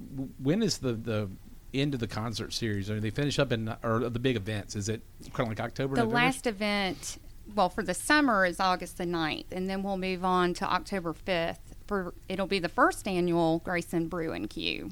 when 0.41 0.63
is 0.63 0.77
the 0.79 0.93
the 0.93 1.29
end 1.73 1.93
of 1.93 1.99
the 1.99 2.07
concert 2.07 2.53
series? 2.53 2.89
Are 2.89 2.99
they 2.99 3.09
finish 3.09 3.39
up 3.39 3.51
in 3.51 3.73
or 3.83 4.09
the 4.09 4.19
big 4.19 4.35
events? 4.35 4.75
Is 4.75 4.89
it 4.89 5.01
kind 5.33 5.41
of 5.41 5.49
like 5.49 5.59
October? 5.59 5.95
The 5.95 6.01
November? 6.01 6.15
last 6.15 6.47
event, 6.47 7.17
well, 7.55 7.69
for 7.69 7.83
the 7.83 7.93
summer 7.93 8.45
is 8.45 8.59
August 8.59 8.97
the 8.97 9.05
9th, 9.05 9.51
and 9.51 9.69
then 9.69 9.83
we'll 9.83 9.97
move 9.97 10.23
on 10.23 10.53
to 10.55 10.65
October 10.65 11.13
5th. 11.13 11.57
For 11.87 12.13
it'll 12.29 12.47
be 12.47 12.59
the 12.59 12.69
first 12.69 13.07
annual 13.07 13.59
Grayson 13.59 14.07
Brew 14.07 14.31
and 14.31 14.49
Q. 14.49 14.91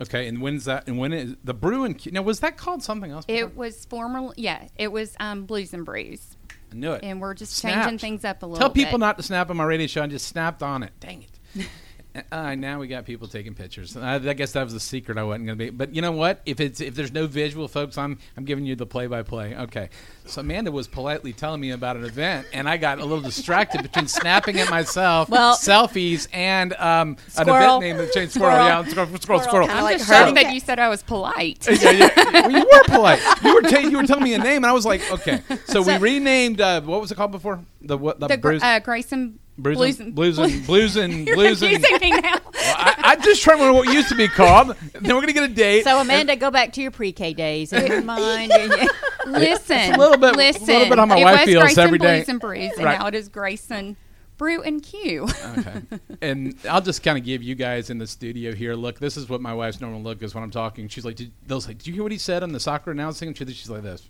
Okay, 0.00 0.28
and 0.28 0.42
when's 0.42 0.66
that? 0.66 0.86
And 0.86 0.98
when 0.98 1.12
is 1.12 1.36
the 1.42 1.54
brew 1.54 1.84
and 1.84 1.96
Q- 1.96 2.12
now 2.12 2.22
was 2.22 2.40
that 2.40 2.56
called 2.56 2.82
something 2.82 3.10
else? 3.10 3.24
before? 3.24 3.40
It 3.40 3.56
was 3.56 3.86
formerly, 3.86 4.34
yeah, 4.36 4.68
it 4.76 4.92
was 4.92 5.16
um, 5.18 5.46
Blues 5.46 5.72
and 5.72 5.86
Brews, 5.86 6.35
I 6.72 6.74
knew 6.74 6.92
it. 6.92 7.00
and 7.04 7.20
we're 7.20 7.34
just 7.34 7.60
changing 7.62 7.98
things 7.98 8.24
up 8.24 8.42
a 8.42 8.46
little. 8.46 8.58
Tell 8.58 8.70
people 8.70 8.92
bit. 8.92 9.00
not 9.00 9.16
to 9.18 9.22
snap 9.22 9.50
on 9.50 9.56
my 9.56 9.64
radio 9.64 9.86
show. 9.86 10.02
I 10.02 10.06
just 10.06 10.26
snapped 10.28 10.62
on 10.62 10.82
it. 10.82 10.92
Dang 11.00 11.24
it. 11.24 11.66
Uh, 12.32 12.54
now 12.54 12.78
we 12.78 12.86
got 12.88 13.04
people 13.04 13.28
taking 13.28 13.54
pictures. 13.54 13.96
I, 13.96 14.14
I 14.14 14.32
guess 14.34 14.52
that 14.52 14.64
was 14.64 14.72
the 14.72 14.80
secret 14.80 15.18
I 15.18 15.22
wasn't 15.24 15.46
going 15.46 15.58
to 15.58 15.64
be. 15.64 15.70
But 15.70 15.94
you 15.94 16.02
know 16.02 16.12
what? 16.12 16.40
If 16.46 16.60
it's 16.60 16.80
if 16.80 16.94
there's 16.94 17.12
no 17.12 17.26
visual, 17.26 17.68
folks, 17.68 17.98
I'm 17.98 18.18
I'm 18.36 18.44
giving 18.44 18.64
you 18.66 18.76
the 18.76 18.86
play 18.86 19.06
by 19.06 19.22
play. 19.22 19.54
Okay. 19.56 19.90
So 20.26 20.40
Amanda 20.40 20.72
was 20.72 20.88
politely 20.88 21.32
telling 21.32 21.60
me 21.60 21.70
about 21.70 21.96
an 21.96 22.04
event, 22.04 22.46
and 22.52 22.68
I 22.68 22.76
got 22.78 22.98
a 22.98 23.04
little 23.04 23.20
distracted 23.22 23.82
between 23.82 24.08
snapping 24.08 24.58
at 24.58 24.68
myself, 24.68 25.28
Well- 25.28 25.56
selfies, 25.56 26.26
and 26.32 26.72
um, 26.74 27.16
an 27.36 27.48
event 27.48 27.80
name 27.80 27.96
that 27.98 28.12
changed 28.12 28.32
squirrel. 28.34 28.56
Squirrel. 28.56 28.84
Yeah, 28.84 28.90
squirrel, 28.90 29.18
squirrel, 29.20 29.40
squirrel. 29.40 29.70
I'm 29.70 29.84
like 29.84 29.98
just 29.98 30.10
herding 30.10 30.34
shocked 30.34 30.44
that 30.46 30.54
you 30.54 30.60
said 30.60 30.78
I 30.78 30.88
was 30.88 31.02
polite. 31.02 31.66
yeah, 31.82 31.90
yeah. 31.92 32.10
Well, 32.32 32.50
you 32.50 32.58
were 32.70 32.82
polite. 32.84 33.20
You 33.44 33.54
were 33.54 33.62
ta- 33.62 33.78
you 33.78 33.96
were 33.96 34.06
telling 34.06 34.24
me 34.24 34.34
a 34.34 34.38
name, 34.38 34.56
and 34.58 34.66
I 34.66 34.72
was 34.72 34.84
like, 34.84 35.00
okay. 35.12 35.42
So, 35.66 35.82
we 35.82 35.96
renamed. 35.96 36.60
Uh, 36.60 36.80
what 36.80 37.00
was 37.00 37.12
it 37.12 37.14
called 37.14 37.32
before? 37.32 37.60
The 37.80 37.96
what? 37.96 38.18
The, 38.18 38.26
the 38.28 38.38
Bruce. 38.38 38.62
uh, 38.62 38.80
Grayson 38.80 39.38
Blues 39.58 39.76
Blues 39.76 39.98
and 40.00 40.14
blues 40.14 40.38
and 40.38 40.66
blues 40.66 40.96
and 40.96 41.26
You're 41.26 41.34
blues 41.36 41.62
and. 41.62 41.82
me 42.00 42.10
now. 42.10 42.38
I, 42.54 42.94
I 42.98 43.16
just 43.16 43.42
trying 43.42 43.56
to 43.58 43.64
remember 43.64 43.86
what 43.86 43.94
used 43.94 44.08
to 44.10 44.14
be 44.14 44.28
called. 44.28 44.76
Then 44.92 45.14
we're 45.14 45.20
gonna 45.22 45.32
get 45.32 45.44
a 45.44 45.48
date. 45.54 45.84
So 45.84 45.98
Amanda, 45.98 46.36
go 46.36 46.50
back 46.50 46.72
to 46.74 46.82
your 46.82 46.90
pre-K 46.90 47.32
days 47.32 47.72
in 47.72 47.86
your 47.86 48.02
mind. 48.02 48.52
Listen, 49.26 49.94
a 49.94 49.98
little 49.98 50.18
bit- 50.18 50.36
listen. 50.36 50.62
a 50.64 50.72
little 50.78 50.88
bit 50.88 50.98
how 50.98 51.06
my 51.06 51.18
it 51.18 51.24
wife 51.24 51.44
feels 51.46 51.62
Grayson 51.64 51.84
every 51.84 51.98
day. 51.98 52.18
Blues 52.18 52.28
and 52.28 52.40
Brews, 52.40 52.72
and 52.76 52.84
Right. 52.84 52.98
now 53.00 53.06
it 53.06 53.14
is 53.14 53.28
Grayson 53.28 53.96
Brew 54.36 54.62
and 54.62 54.82
Q. 54.82 55.26
okay. 55.58 55.82
And 56.20 56.54
I'll 56.68 56.82
just 56.82 57.02
kind 57.02 57.16
of 57.16 57.24
give 57.24 57.42
you 57.42 57.54
guys 57.54 57.88
in 57.90 57.96
the 57.98 58.06
studio 58.06 58.52
here. 58.54 58.74
Look, 58.74 58.98
this 58.98 59.16
is 59.16 59.28
what 59.30 59.40
my 59.40 59.54
wife's 59.54 59.80
normal 59.80 60.02
look 60.02 60.22
is 60.22 60.34
when 60.34 60.44
I'm 60.44 60.50
talking. 60.50 60.88
She's 60.88 61.04
like, 61.06 61.16
did, 61.16 61.32
they'll 61.46 61.58
like, 61.60 61.78
"Did 61.78 61.86
you 61.86 61.94
hear 61.94 62.02
what 62.02 62.12
he 62.12 62.18
said 62.18 62.42
on 62.42 62.52
the 62.52 62.60
soccer 62.60 62.90
announcing?" 62.90 63.28
And 63.28 63.36
she's 63.36 63.70
like 63.70 63.82
this. 63.82 64.08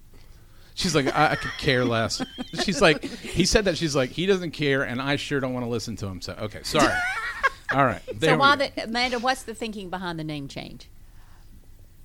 She's 0.76 0.94
like, 0.94 1.06
I, 1.16 1.32
I 1.32 1.36
could 1.36 1.52
care 1.58 1.84
less. 1.86 2.22
She's 2.62 2.82
like, 2.82 3.02
he 3.02 3.46
said 3.46 3.64
that. 3.64 3.78
She's 3.78 3.96
like, 3.96 4.10
he 4.10 4.26
doesn't 4.26 4.50
care, 4.50 4.82
and 4.82 5.00
I 5.00 5.16
sure 5.16 5.40
don't 5.40 5.54
want 5.54 5.64
to 5.64 5.70
listen 5.70 5.96
to 5.96 6.06
him. 6.06 6.20
So, 6.20 6.34
okay, 6.34 6.62
sorry. 6.64 6.92
All 7.72 7.84
right. 7.84 8.02
There 8.14 8.34
so 8.34 8.38
why 8.38 8.56
the 8.56 8.84
Amanda? 8.84 9.18
What's 9.18 9.42
the 9.42 9.54
thinking 9.54 9.88
behind 9.88 10.18
the 10.18 10.24
name 10.24 10.48
change? 10.48 10.90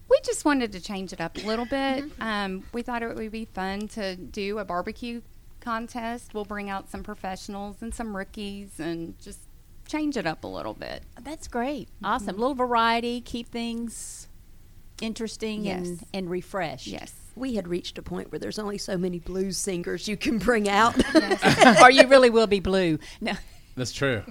We 0.09 0.17
just 0.23 0.45
wanted 0.45 0.71
to 0.71 0.79
change 0.81 1.11
it 1.11 1.19
up 1.21 1.37
a 1.37 1.41
little 1.41 1.65
bit. 1.65 2.05
Mm-hmm. 2.05 2.21
Um, 2.21 2.63
we 2.73 2.81
thought 2.81 3.03
it 3.03 3.13
would 3.13 3.31
be 3.31 3.45
fun 3.45 3.87
to 3.89 4.15
do 4.15 4.57
a 4.57 4.65
barbecue 4.65 5.21
contest. 5.59 6.33
We'll 6.33 6.45
bring 6.45 6.69
out 6.69 6.89
some 6.89 7.03
professionals 7.03 7.77
and 7.81 7.93
some 7.93 8.15
rookies 8.15 8.79
and 8.79 9.19
just 9.19 9.39
change 9.87 10.15
it 10.17 10.25
up 10.25 10.43
a 10.45 10.47
little 10.47 10.73
bit. 10.73 11.03
That's 11.21 11.47
great. 11.47 11.87
Mm-hmm. 11.95 12.05
Awesome. 12.05 12.37
little 12.37 12.55
variety, 12.55 13.19
keep 13.21 13.49
things 13.49 14.27
interesting 15.01 15.67
and, 15.67 15.85
Yes. 15.85 16.05
and 16.13 16.29
refreshed. 16.29 16.87
Yes. 16.87 17.13
We 17.35 17.55
had 17.55 17.67
reached 17.67 17.97
a 17.97 18.01
point 18.01 18.31
where 18.31 18.39
there's 18.39 18.59
only 18.59 18.77
so 18.77 18.97
many 18.97 19.19
blues 19.19 19.57
singers 19.57 20.07
you 20.07 20.17
can 20.17 20.37
bring 20.37 20.67
out. 20.69 20.95
or 21.81 21.89
you 21.91 22.07
really 22.07 22.29
will 22.29 22.47
be 22.47 22.59
blue. 22.59 22.99
No. 23.19 23.33
That's 23.75 23.91
true. 23.93 24.23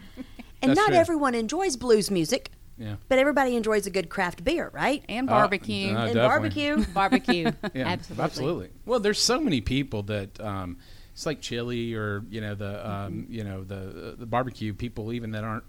and 0.63 0.71
That's 0.71 0.77
not 0.79 0.89
true. 0.89 0.97
everyone 0.97 1.35
enjoys 1.35 1.77
blues 1.77 2.11
music, 2.11 2.51
Yeah. 2.77 2.97
but 3.09 3.19
everybody 3.19 3.57
enjoys 3.57 3.87
a 3.87 3.91
good 3.91 4.09
craft 4.11 4.45
beer, 4.45 4.71
right? 4.73 5.03
And 5.09 5.29
Uh, 5.29 5.33
barbecue. 5.33 5.89
uh, 5.95 6.05
and 6.07 6.15
definitely. 6.15 6.21
barbecue. 6.29 6.85
Barbecue. 6.95 7.53
Yeah, 7.75 7.87
absolutely. 7.89 8.25
absolutely. 8.25 8.69
Well, 8.85 9.01
there's 9.01 9.21
so 9.21 9.41
many 9.41 9.61
people 9.63 10.03
that 10.05 10.39
um, 10.41 10.77
it's 11.13 11.25
like 11.27 11.41
chili 11.41 11.95
or 11.95 12.23
you 12.31 12.41
know 12.41 12.55
the 12.55 12.91
um, 12.91 13.27
you 13.31 13.45
know 13.45 13.65
the 13.65 14.15
the 14.19 14.27
barbecue 14.27 14.75
people 14.75 15.13
even 15.13 15.31
that 15.33 15.45
aren't. 15.45 15.65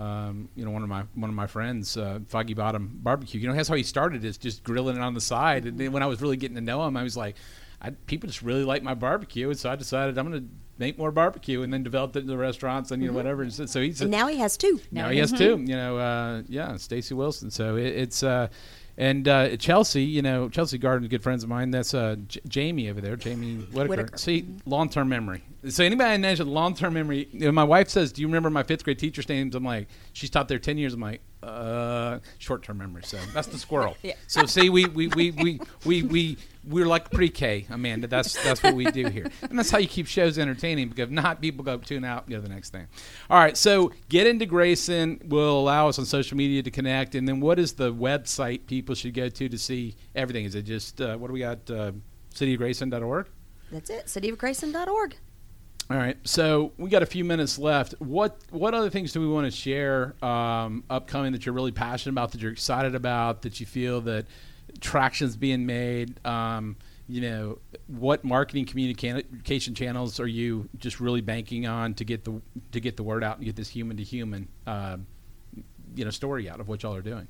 Um, 0.00 0.48
you 0.56 0.64
know, 0.64 0.70
one 0.70 0.82
of 0.82 0.88
my 0.88 1.04
one 1.14 1.28
of 1.28 1.36
my 1.36 1.46
friends, 1.46 1.96
uh, 1.96 2.20
Foggy 2.26 2.54
Bottom 2.54 2.98
Barbecue. 3.02 3.38
You 3.38 3.48
know, 3.48 3.54
that's 3.54 3.68
how 3.68 3.74
he 3.74 3.82
started 3.82 4.24
is 4.24 4.38
just 4.38 4.64
grilling 4.64 4.96
it 4.96 5.02
on 5.02 5.12
the 5.12 5.20
side. 5.20 5.66
And 5.66 5.78
then 5.78 5.92
when 5.92 6.02
I 6.02 6.06
was 6.06 6.22
really 6.22 6.38
getting 6.38 6.54
to 6.54 6.62
know 6.62 6.86
him, 6.86 6.96
I 6.96 7.02
was 7.02 7.18
like, 7.18 7.36
I, 7.82 7.90
people 7.90 8.26
just 8.26 8.40
really 8.40 8.64
like 8.64 8.82
my 8.82 8.94
barbecue, 8.94 9.48
and 9.50 9.58
so 9.58 9.70
I 9.70 9.76
decided 9.76 10.16
I'm 10.16 10.30
going 10.30 10.42
to 10.42 10.48
make 10.78 10.96
more 10.96 11.12
barbecue, 11.12 11.62
and 11.62 11.70
then 11.72 11.82
developed 11.82 12.16
it 12.16 12.20
into 12.20 12.32
the 12.32 12.38
restaurants 12.38 12.90
and 12.90 13.02
you 13.02 13.08
know 13.10 13.14
whatever. 13.14 13.42
And 13.42 13.52
so, 13.52 13.66
so 13.66 13.82
he's 13.82 14.00
And 14.00 14.10
now 14.10 14.26
he 14.26 14.38
has 14.38 14.56
two. 14.56 14.80
now 14.90 15.10
he 15.10 15.18
has 15.18 15.32
two. 15.32 15.58
You 15.58 15.76
know, 15.76 15.98
uh, 15.98 16.42
yeah, 16.48 16.76
Stacy 16.76 17.12
Wilson. 17.14 17.50
So 17.50 17.76
it, 17.76 17.88
it's 17.88 18.22
uh, 18.22 18.48
and 19.00 19.26
uh, 19.26 19.56
Chelsea. 19.56 20.02
You 20.02 20.22
know, 20.22 20.48
Chelsea 20.48 20.78
Garden, 20.78 21.08
good 21.08 21.22
friends 21.22 21.42
of 21.42 21.48
mine. 21.48 21.70
That's 21.70 21.94
uh, 21.94 22.16
J- 22.28 22.40
Jamie 22.46 22.90
over 22.90 23.00
there, 23.00 23.16
Jamie 23.16 23.56
Whitaker. 23.56 23.88
Whitaker. 23.88 24.18
See, 24.18 24.46
long 24.66 24.88
term 24.88 25.08
memory. 25.08 25.42
So 25.68 25.82
anybody 25.84 26.10
I 26.10 26.16
mention 26.18 26.48
long 26.48 26.74
term 26.74 26.94
memory. 26.94 27.28
You 27.32 27.46
know, 27.46 27.52
my 27.52 27.64
wife 27.64 27.88
says, 27.88 28.12
"Do 28.12 28.20
you 28.22 28.28
remember 28.28 28.50
my 28.50 28.62
fifth 28.62 28.84
grade 28.84 28.98
teacher's 28.98 29.28
names?" 29.28 29.54
I'm 29.54 29.64
like, 29.64 29.88
she's 30.12 30.30
taught 30.30 30.48
there 30.48 30.58
ten 30.58 30.78
years. 30.78 30.94
I'm 30.94 31.00
like, 31.00 31.22
uh, 31.42 32.18
short 32.38 32.62
term 32.62 32.78
memory. 32.78 33.02
So 33.04 33.18
that's 33.34 33.48
the 33.48 33.58
squirrel. 33.58 33.96
Yeah. 34.02 34.14
So 34.26 34.46
see, 34.46 34.70
we 34.70 34.86
we 34.86 35.08
we 35.08 35.30
we 35.32 35.60
we 35.84 36.02
we 36.02 36.38
we're 36.66 36.86
like 36.86 37.10
pre 37.10 37.28
K, 37.28 37.66
Amanda. 37.68 38.06
That's 38.06 38.42
that's 38.42 38.62
what 38.62 38.74
we 38.74 38.84
do 38.86 39.08
here, 39.08 39.30
and 39.42 39.58
that's 39.58 39.70
how 39.70 39.78
you 39.78 39.88
keep 39.88 40.06
shows 40.06 40.38
entertaining. 40.38 40.88
Because 40.88 41.04
if 41.04 41.10
not, 41.10 41.40
people 41.40 41.64
go 41.64 41.76
tune 41.76 42.04
out. 42.04 42.24
You 42.28 42.36
know, 42.36 42.42
the 42.42 42.48
next 42.48 42.70
thing. 42.70 42.86
All 43.28 43.38
right, 43.38 43.56
so 43.56 43.92
get 44.08 44.26
into 44.26 44.46
Grayson 44.46 45.20
will 45.26 45.60
allow 45.60 45.88
us 45.88 45.98
on 45.98 46.06
social 46.06 46.36
media 46.36 46.62
to 46.62 46.70
connect, 46.70 47.14
and 47.14 47.28
then 47.28 47.40
what 47.40 47.58
is 47.58 47.74
the 47.74 47.92
website 47.92 48.66
people 48.66 48.94
should 48.94 49.14
go 49.14 49.28
to 49.28 49.48
to 49.48 49.58
see 49.58 49.96
everything? 50.14 50.44
Is 50.44 50.54
it 50.54 50.62
just 50.62 51.00
uh, 51.00 51.16
what 51.16 51.26
do 51.26 51.34
we 51.34 51.40
got? 51.40 51.70
Uh, 51.70 51.92
cityofgrayson.org. 52.34 53.26
That's 53.70 53.90
it. 53.90 54.06
Cityofgrayson.org. 54.06 55.16
All 55.90 55.96
right, 55.96 56.16
so 56.22 56.70
we 56.78 56.88
got 56.88 57.02
a 57.02 57.06
few 57.06 57.24
minutes 57.24 57.58
left. 57.58 57.94
What 57.98 58.38
what 58.50 58.74
other 58.74 58.90
things 58.90 59.12
do 59.12 59.20
we 59.20 59.26
want 59.26 59.46
to 59.46 59.50
share 59.50 60.14
um, 60.24 60.84
upcoming 60.88 61.32
that 61.32 61.44
you're 61.44 61.54
really 61.54 61.72
passionate 61.72 62.12
about, 62.12 62.30
that 62.30 62.40
you're 62.40 62.52
excited 62.52 62.94
about, 62.94 63.42
that 63.42 63.58
you 63.58 63.66
feel 63.66 64.00
that 64.02 64.26
traction's 64.80 65.36
being 65.36 65.66
made? 65.66 66.24
Um, 66.24 66.76
you 67.08 67.20
know, 67.22 67.58
what 67.88 68.22
marketing 68.22 68.66
communication 68.66 69.74
channels 69.74 70.20
are 70.20 70.28
you 70.28 70.68
just 70.78 71.00
really 71.00 71.22
banking 71.22 71.66
on 71.66 71.94
to 71.94 72.04
get 72.04 72.22
the 72.22 72.40
to 72.70 72.78
get 72.78 72.96
the 72.96 73.02
word 73.02 73.24
out 73.24 73.38
and 73.38 73.44
get 73.44 73.56
this 73.56 73.68
human 73.68 73.96
to 73.96 74.04
human, 74.04 74.46
um, 74.68 75.08
you 75.96 76.04
know, 76.04 76.12
story 76.12 76.48
out 76.48 76.60
of 76.60 76.68
what 76.68 76.84
y'all 76.84 76.94
are 76.94 77.02
doing? 77.02 77.26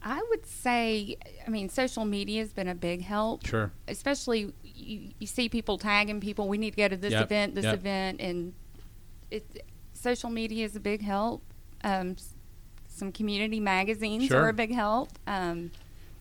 I 0.00 0.24
would 0.30 0.46
say, 0.46 1.16
I 1.44 1.50
mean, 1.50 1.68
social 1.68 2.04
media 2.04 2.40
has 2.40 2.52
been 2.52 2.68
a 2.68 2.74
big 2.76 3.02
help. 3.02 3.44
Sure. 3.44 3.72
Especially, 3.88 4.52
you, 4.76 5.10
you 5.18 5.26
see 5.26 5.48
people 5.48 5.78
tagging 5.78 6.20
people. 6.20 6.48
We 6.48 6.58
need 6.58 6.72
to 6.72 6.76
go 6.76 6.88
to 6.88 6.96
this 6.96 7.12
Yep, 7.12 7.22
event, 7.22 7.54
this 7.54 7.64
yep. 7.64 7.74
event, 7.74 8.20
and 8.20 8.52
it. 9.30 9.64
Social 9.94 10.30
media 10.30 10.64
is 10.64 10.76
a 10.76 10.80
big 10.80 11.00
help. 11.02 11.42
Um, 11.82 12.16
some 12.88 13.10
community 13.12 13.60
magazines 13.60 14.26
Sure. 14.26 14.42
are 14.42 14.48
a 14.50 14.52
big 14.52 14.72
help. 14.72 15.08
Um, 15.26 15.70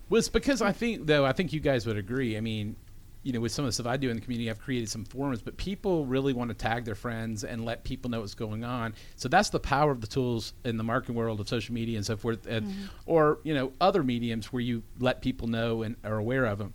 Well, 0.10 0.20
it's 0.20 0.30
because 0.30 0.62
I 0.62 0.72
think, 0.72 1.08
though, 1.08 1.26
I 1.26 1.34
think 1.34 1.52
you 1.54 1.60
guys 1.60 1.86
would 1.86 1.98
agree. 1.98 2.38
I 2.38 2.41
mean, 2.41 2.76
you 3.24 3.34
know, 3.34 3.39
with 3.41 3.52
some 3.52 3.65
of 3.65 3.70
the 3.70 3.72
stuff 3.74 3.88
I 3.88 3.98
do 3.98 4.10
in 4.10 4.15
the 4.15 4.22
community, 4.22 4.50
I've 4.52 4.60
created 4.60 4.88
some 4.89 5.04
forums, 5.04 5.41
but 5.41 5.58
people 5.58 6.06
really 6.06 6.32
want 6.32 6.50
to 6.50 6.54
tag 6.54 6.86
their 6.86 6.96
friends 6.96 7.44
and 7.44 7.65
let 7.65 7.84
people 7.84 8.10
know 8.12 8.20
what's 8.22 8.36
going 8.36 8.63
on. 8.63 8.94
So 9.15 9.28
that's 9.28 9.50
the 9.50 9.60
power 9.60 9.91
of 9.91 10.00
the 10.02 10.08
tools 10.08 10.54
in 10.63 10.78
the 10.78 10.84
marketing 10.84 11.15
world 11.15 11.39
of 11.39 11.50
social 11.50 11.74
media 11.74 11.98
and 11.98 12.06
so 12.06 12.15
forth, 12.18 12.46
and, 12.46 12.68
Mm-hmm. 12.68 12.84
or 13.08 13.39
you 13.44 13.54
know, 13.56 13.74
other 13.82 14.04
mediums 14.04 14.54
where 14.54 14.62
you 14.62 14.84
let 15.00 15.22
people 15.22 15.48
know 15.48 15.82
and 15.82 15.96
are 16.04 16.18
aware 16.18 16.46
of 16.46 16.60
them. 16.60 16.74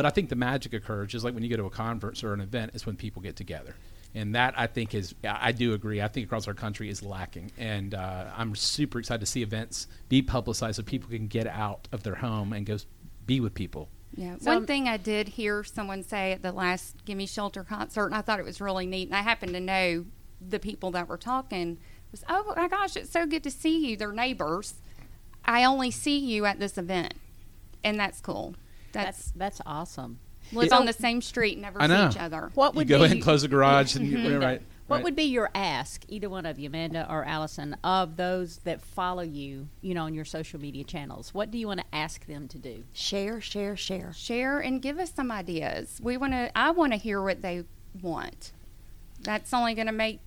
But 0.00 0.06
I 0.06 0.10
think 0.10 0.30
the 0.30 0.34
magic 0.34 0.72
occurs 0.72 1.08
just 1.12 1.26
like 1.26 1.34
when 1.34 1.42
you 1.42 1.50
go 1.50 1.58
to 1.58 1.66
a 1.66 1.70
conference 1.70 2.24
or 2.24 2.32
an 2.32 2.40
event 2.40 2.70
is 2.72 2.86
when 2.86 2.96
people 2.96 3.20
get 3.20 3.36
together. 3.36 3.74
And 4.14 4.34
that 4.34 4.54
I 4.56 4.66
think 4.66 4.94
is, 4.94 5.14
I 5.22 5.48
I 5.48 5.52
do 5.52 5.74
agree. 5.74 6.00
I 6.00 6.08
think 6.08 6.24
across 6.24 6.48
our 6.48 6.54
country 6.54 6.88
is 6.88 7.02
lacking, 7.02 7.52
and 7.58 7.92
uh, 7.94 8.24
I'm 8.34 8.54
super 8.56 8.98
excited 8.98 9.20
to 9.20 9.26
see 9.26 9.42
events 9.42 9.88
be 10.08 10.22
publicized 10.22 10.76
so 10.76 10.82
people 10.84 11.10
can 11.10 11.26
get 11.26 11.46
out 11.46 11.86
of 11.92 12.02
their 12.02 12.14
home 12.14 12.54
and 12.54 12.64
go 12.64 12.78
be 13.26 13.40
with 13.40 13.52
people. 13.52 13.90
Yeah. 14.16 14.36
So- 14.40 14.54
One 14.54 14.64
thing 14.66 14.88
I 14.88 14.96
did 14.96 15.28
hear 15.28 15.64
someone 15.64 16.02
say 16.02 16.32
at 16.32 16.40
the 16.40 16.50
last 16.52 17.04
Gimme 17.04 17.26
Shelter 17.26 17.62
concert, 17.62 18.06
and 18.06 18.14
I 18.14 18.22
thought 18.22 18.38
it 18.40 18.46
was 18.46 18.58
really 18.58 18.86
neat, 18.86 19.08
and 19.08 19.14
I 19.14 19.20
happen 19.20 19.52
to 19.52 19.60
know 19.60 20.06
the 20.40 20.58
people 20.58 20.90
that 20.92 21.08
were 21.08 21.18
talking, 21.18 21.76
was, 22.10 22.24
oh 22.26 22.54
my 22.56 22.68
gosh, 22.68 22.96
it's 22.96 23.10
so 23.10 23.26
good 23.26 23.42
to 23.44 23.50
see 23.50 23.86
you. 23.86 23.98
They're 23.98 24.12
neighbors. 24.14 24.76
I 25.44 25.62
only 25.62 25.90
see 25.90 26.16
you 26.18 26.46
at 26.46 26.58
this 26.58 26.78
event. 26.78 27.12
And 27.84 28.00
that's 28.00 28.22
cool. 28.22 28.54
That's 28.92 29.30
That's, 29.30 29.30
that's 29.36 29.60
awesome. 29.66 30.18
live 30.52 30.68
Yeah. 30.70 30.78
on 30.78 30.86
the 30.86 30.92
same 30.92 31.20
street, 31.22 31.58
never 31.58 31.80
I 31.80 31.86
know. 31.86 32.10
see 32.10 32.16
each 32.16 32.22
other. 32.22 32.50
What 32.54 32.74
You 32.74 32.78
would 32.78 32.88
go 32.88 33.04
be, 33.06 33.12
in, 33.16 33.20
close 33.22 33.42
the 33.42 33.48
garage, 33.48 33.94
and 33.96 34.06
you, 34.10 34.38
right. 34.38 34.62
What 34.86 34.96
right. 34.96 35.04
would 35.04 35.14
be 35.14 35.22
your 35.22 35.50
ask, 35.54 36.02
either 36.08 36.28
one 36.28 36.44
of 36.46 36.58
you, 36.58 36.66
Amanda 36.68 37.06
or 37.08 37.24
Allison, 37.24 37.76
of 37.84 38.16
those 38.16 38.56
that 38.64 38.80
follow 38.82 39.22
you, 39.22 39.68
you 39.82 39.94
know, 39.94 40.02
on 40.04 40.14
your 40.14 40.24
social 40.24 40.60
media 40.60 40.82
channels? 40.82 41.32
What 41.32 41.52
do 41.52 41.58
you 41.58 41.68
want 41.68 41.78
to 41.78 41.86
ask 41.92 42.26
them 42.26 42.48
to 42.48 42.58
do? 42.58 42.82
Share, 42.92 43.40
share, 43.40 43.76
share. 43.76 44.12
Share 44.12 44.58
and 44.58 44.82
give 44.82 44.98
us 44.98 45.12
some 45.14 45.30
ideas. 45.30 46.00
We 46.02 46.16
want 46.16 46.32
to, 46.32 46.50
I 46.58 46.72
want 46.72 46.92
to 46.92 46.98
hear 46.98 47.22
what 47.22 47.40
they 47.40 47.62
want. 48.02 48.50
That's 49.20 49.54
only 49.54 49.74
going 49.74 49.86
to 49.86 49.92
make 49.92 50.18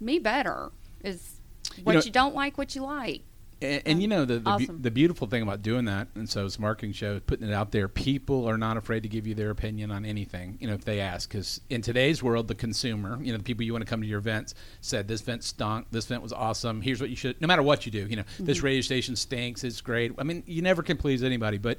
me 0.00 0.18
better, 0.18 0.70
is 1.04 1.40
what 1.84 1.92
know- 1.96 2.00
you 2.00 2.10
don't 2.10 2.34
like, 2.34 2.56
what 2.56 2.74
you 2.74 2.82
like. 2.82 3.20
And, 3.62 3.82
and 3.84 4.02
you 4.02 4.08
know 4.08 4.24
the 4.24 4.38
the, 4.38 4.50
Awesome. 4.50 4.82
the 4.82 4.90
beautiful 4.90 5.26
thing 5.26 5.42
about 5.42 5.62
doing 5.62 5.84
that, 5.84 6.08
and 6.14 6.28
so 6.28 6.46
it's 6.46 6.56
a 6.56 6.60
marketing 6.60 6.92
show, 6.92 7.20
putting 7.20 7.46
it 7.48 7.52
out 7.52 7.72
there. 7.72 7.88
People 7.88 8.48
are 8.48 8.56
not 8.56 8.76
afraid 8.76 9.02
to 9.02 9.08
give 9.08 9.26
you 9.26 9.34
their 9.34 9.50
opinion 9.50 9.90
on 9.90 10.04
anything, 10.04 10.56
you 10.60 10.66
know, 10.66 10.74
if 10.74 10.84
they 10.84 11.00
ask. 11.00 11.28
Because 11.28 11.60
in 11.68 11.82
today's 11.82 12.22
world, 12.22 12.48
the 12.48 12.54
consumer, 12.54 13.18
you 13.22 13.32
know, 13.32 13.38
the 13.38 13.44
people 13.44 13.64
you 13.64 13.72
want 13.72 13.84
to 13.84 13.88
come 13.90 14.00
to 14.00 14.06
your 14.06 14.18
events, 14.18 14.54
said 14.80 15.08
this 15.08 15.20
event 15.20 15.44
stunk, 15.44 15.86
this 15.90 16.06
event 16.06 16.22
was 16.22 16.32
awesome. 16.32 16.80
Here's 16.80 17.00
what 17.00 17.10
you 17.10 17.16
should, 17.16 17.40
no 17.40 17.46
matter 17.46 17.62
what 17.62 17.84
you 17.84 17.92
do, 17.92 18.06
you 18.06 18.16
know, 18.16 18.24
this 18.38 18.62
radio 18.62 18.80
station 18.80 19.14
stinks, 19.16 19.62
it's 19.62 19.80
great. 19.80 20.12
I 20.18 20.22
mean, 20.22 20.42
you 20.46 20.62
never 20.62 20.82
can 20.82 20.96
please 20.96 21.22
anybody, 21.22 21.58
but 21.58 21.78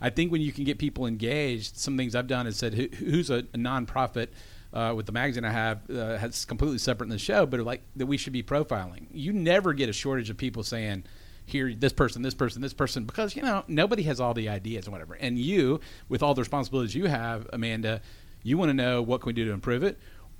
I 0.00 0.10
think 0.10 0.32
when 0.32 0.40
you 0.40 0.50
can 0.50 0.64
get 0.64 0.78
people 0.78 1.06
engaged, 1.06 1.76
some 1.76 1.96
things 1.96 2.14
I've 2.14 2.26
done 2.26 2.46
is 2.46 2.56
said, 2.56 2.74
who, 2.74 2.88
who's 2.96 3.30
a, 3.30 3.38
a 3.38 3.58
nonprofit 3.58 4.28
uh, 4.72 4.94
with 4.96 5.06
the 5.06 5.12
magazine 5.12 5.44
I 5.44 5.50
have 5.50 5.88
uh, 5.90 6.16
has 6.16 6.44
completely 6.44 6.78
separate 6.78 7.06
in 7.06 7.10
the 7.10 7.18
show, 7.18 7.44
but 7.44 7.60
like 7.60 7.82
that 7.96 8.06
we 8.06 8.16
should 8.16 8.32
be 8.32 8.42
profiling. 8.42 9.06
You 9.12 9.32
never 9.32 9.72
get 9.72 9.88
a 9.88 9.92
shortage 9.92 10.30
of 10.30 10.36
people 10.36 10.62
saying, 10.62 11.04
"Here, 11.50 11.74
this 11.74 11.92
person, 11.92 12.22
this 12.22 12.34
person, 12.34 12.62
this 12.62 12.74
person," 12.74 13.04
because 13.04 13.36
you 13.36 13.42
know 13.42 13.64
nobody 13.68 14.02
has 14.04 14.20
all 14.20 14.34
the 14.34 14.48
ideas 14.48 14.86
and 14.86 14.92
whatever. 14.92 15.14
And 15.14 15.38
you, 15.38 15.80
with 16.08 16.22
all 16.22 16.34
the 16.34 16.42
responsibilities 16.42 16.94
you 16.94 17.06
have, 17.06 17.48
Amanda, 17.52 18.00
you 18.42 18.58
want 18.58 18.70
to 18.70 18.74
know 18.74 19.02
what 19.02 19.20
can 19.20 19.28
we 19.28 19.32
do 19.32 19.44
to 19.44 19.52
improve 19.52 19.82
it. 19.82 19.98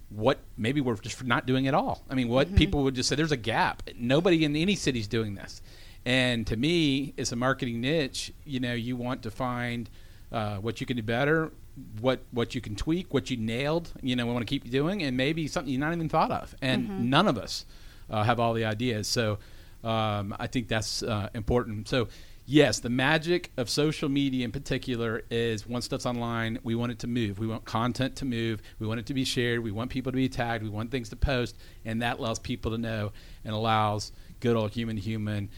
What 0.08 0.38
maybe 0.56 0.80
we're 0.80 0.96
just 0.96 1.22
not 1.24 1.46
doing 1.46 1.68
at 1.68 1.74
all. 1.74 2.04
I 2.10 2.14
mean, 2.14 2.28
what 2.28 2.54
people 2.56 2.82
would 2.84 2.94
just 2.94 3.08
say 3.08 3.14
there's 3.16 3.32
a 3.32 3.36
gap. 3.36 3.82
Nobody 3.96 4.44
in 4.44 4.56
any 4.56 4.74
city's 4.74 5.06
doing 5.06 5.34
this. 5.34 5.62
And 6.04 6.46
to 6.46 6.56
me, 6.56 7.12
it's 7.16 7.30
a 7.32 7.36
marketing 7.36 7.80
niche. 7.80 8.32
You 8.44 8.58
know, 8.60 8.72
you 8.72 8.96
want 8.96 9.22
to 9.22 9.30
find 9.30 9.88
uh, 10.32 10.56
what 10.56 10.80
you 10.80 10.86
can 10.86 10.96
do 10.96 11.02
better, 11.02 11.52
what 12.00 12.20
what 12.30 12.54
you 12.54 12.60
can 12.60 12.74
tweak, 12.74 13.12
what 13.12 13.30
you 13.30 13.36
nailed. 13.36 13.92
You 14.02 14.16
know, 14.16 14.26
we 14.26 14.32
want 14.32 14.46
to 14.46 14.50
keep 14.50 14.68
doing, 14.70 15.02
and 15.02 15.16
maybe 15.16 15.46
something 15.46 15.72
you 15.72 15.78
not 15.78 15.92
even 15.92 16.08
thought 16.08 16.30
of. 16.30 16.54
And 16.62 17.10
none 17.10 17.28
of 17.28 17.38
us 17.38 17.64
uh, 18.08 18.22
have 18.24 18.40
all 18.40 18.54
the 18.54 18.64
ideas. 18.64 19.06
So 19.06 19.38
um, 19.84 20.34
I 20.38 20.46
think 20.46 20.68
that's 20.68 21.02
uh, 21.02 21.28
important. 21.34 21.88
So. 21.88 22.08
Yes, 22.46 22.80
the 22.80 22.90
magic 22.90 23.52
of 23.58 23.70
social 23.70 24.08
media 24.08 24.44
in 24.44 24.50
particular 24.50 25.22
is 25.30 25.68
once 25.68 25.84
stuff's 25.84 26.04
online, 26.04 26.58
we 26.64 26.74
want 26.74 26.90
it 26.90 26.98
to 27.00 27.06
move. 27.06 27.38
We 27.38 27.46
want 27.46 27.64
content 27.64 28.16
to 28.16 28.24
move. 28.24 28.60
We 28.80 28.88
want 28.88 28.98
it 28.98 29.06
to 29.06 29.14
be 29.14 29.22
shared. 29.22 29.60
We 29.60 29.70
want 29.70 29.90
people 29.90 30.10
to 30.10 30.16
be 30.16 30.28
tagged. 30.28 30.64
We 30.64 30.68
want 30.70 30.90
things 30.90 31.10
to 31.10 31.16
post, 31.16 31.56
and 31.84 32.02
that 32.02 32.18
allows 32.18 32.40
people 32.40 32.72
to 32.72 32.78
know 32.78 33.12
and 33.44 33.54
allows 33.54 34.10
good 34.40 34.56
old 34.56 34.72
human 34.72 34.96
to 34.96 35.02
human 35.02 35.48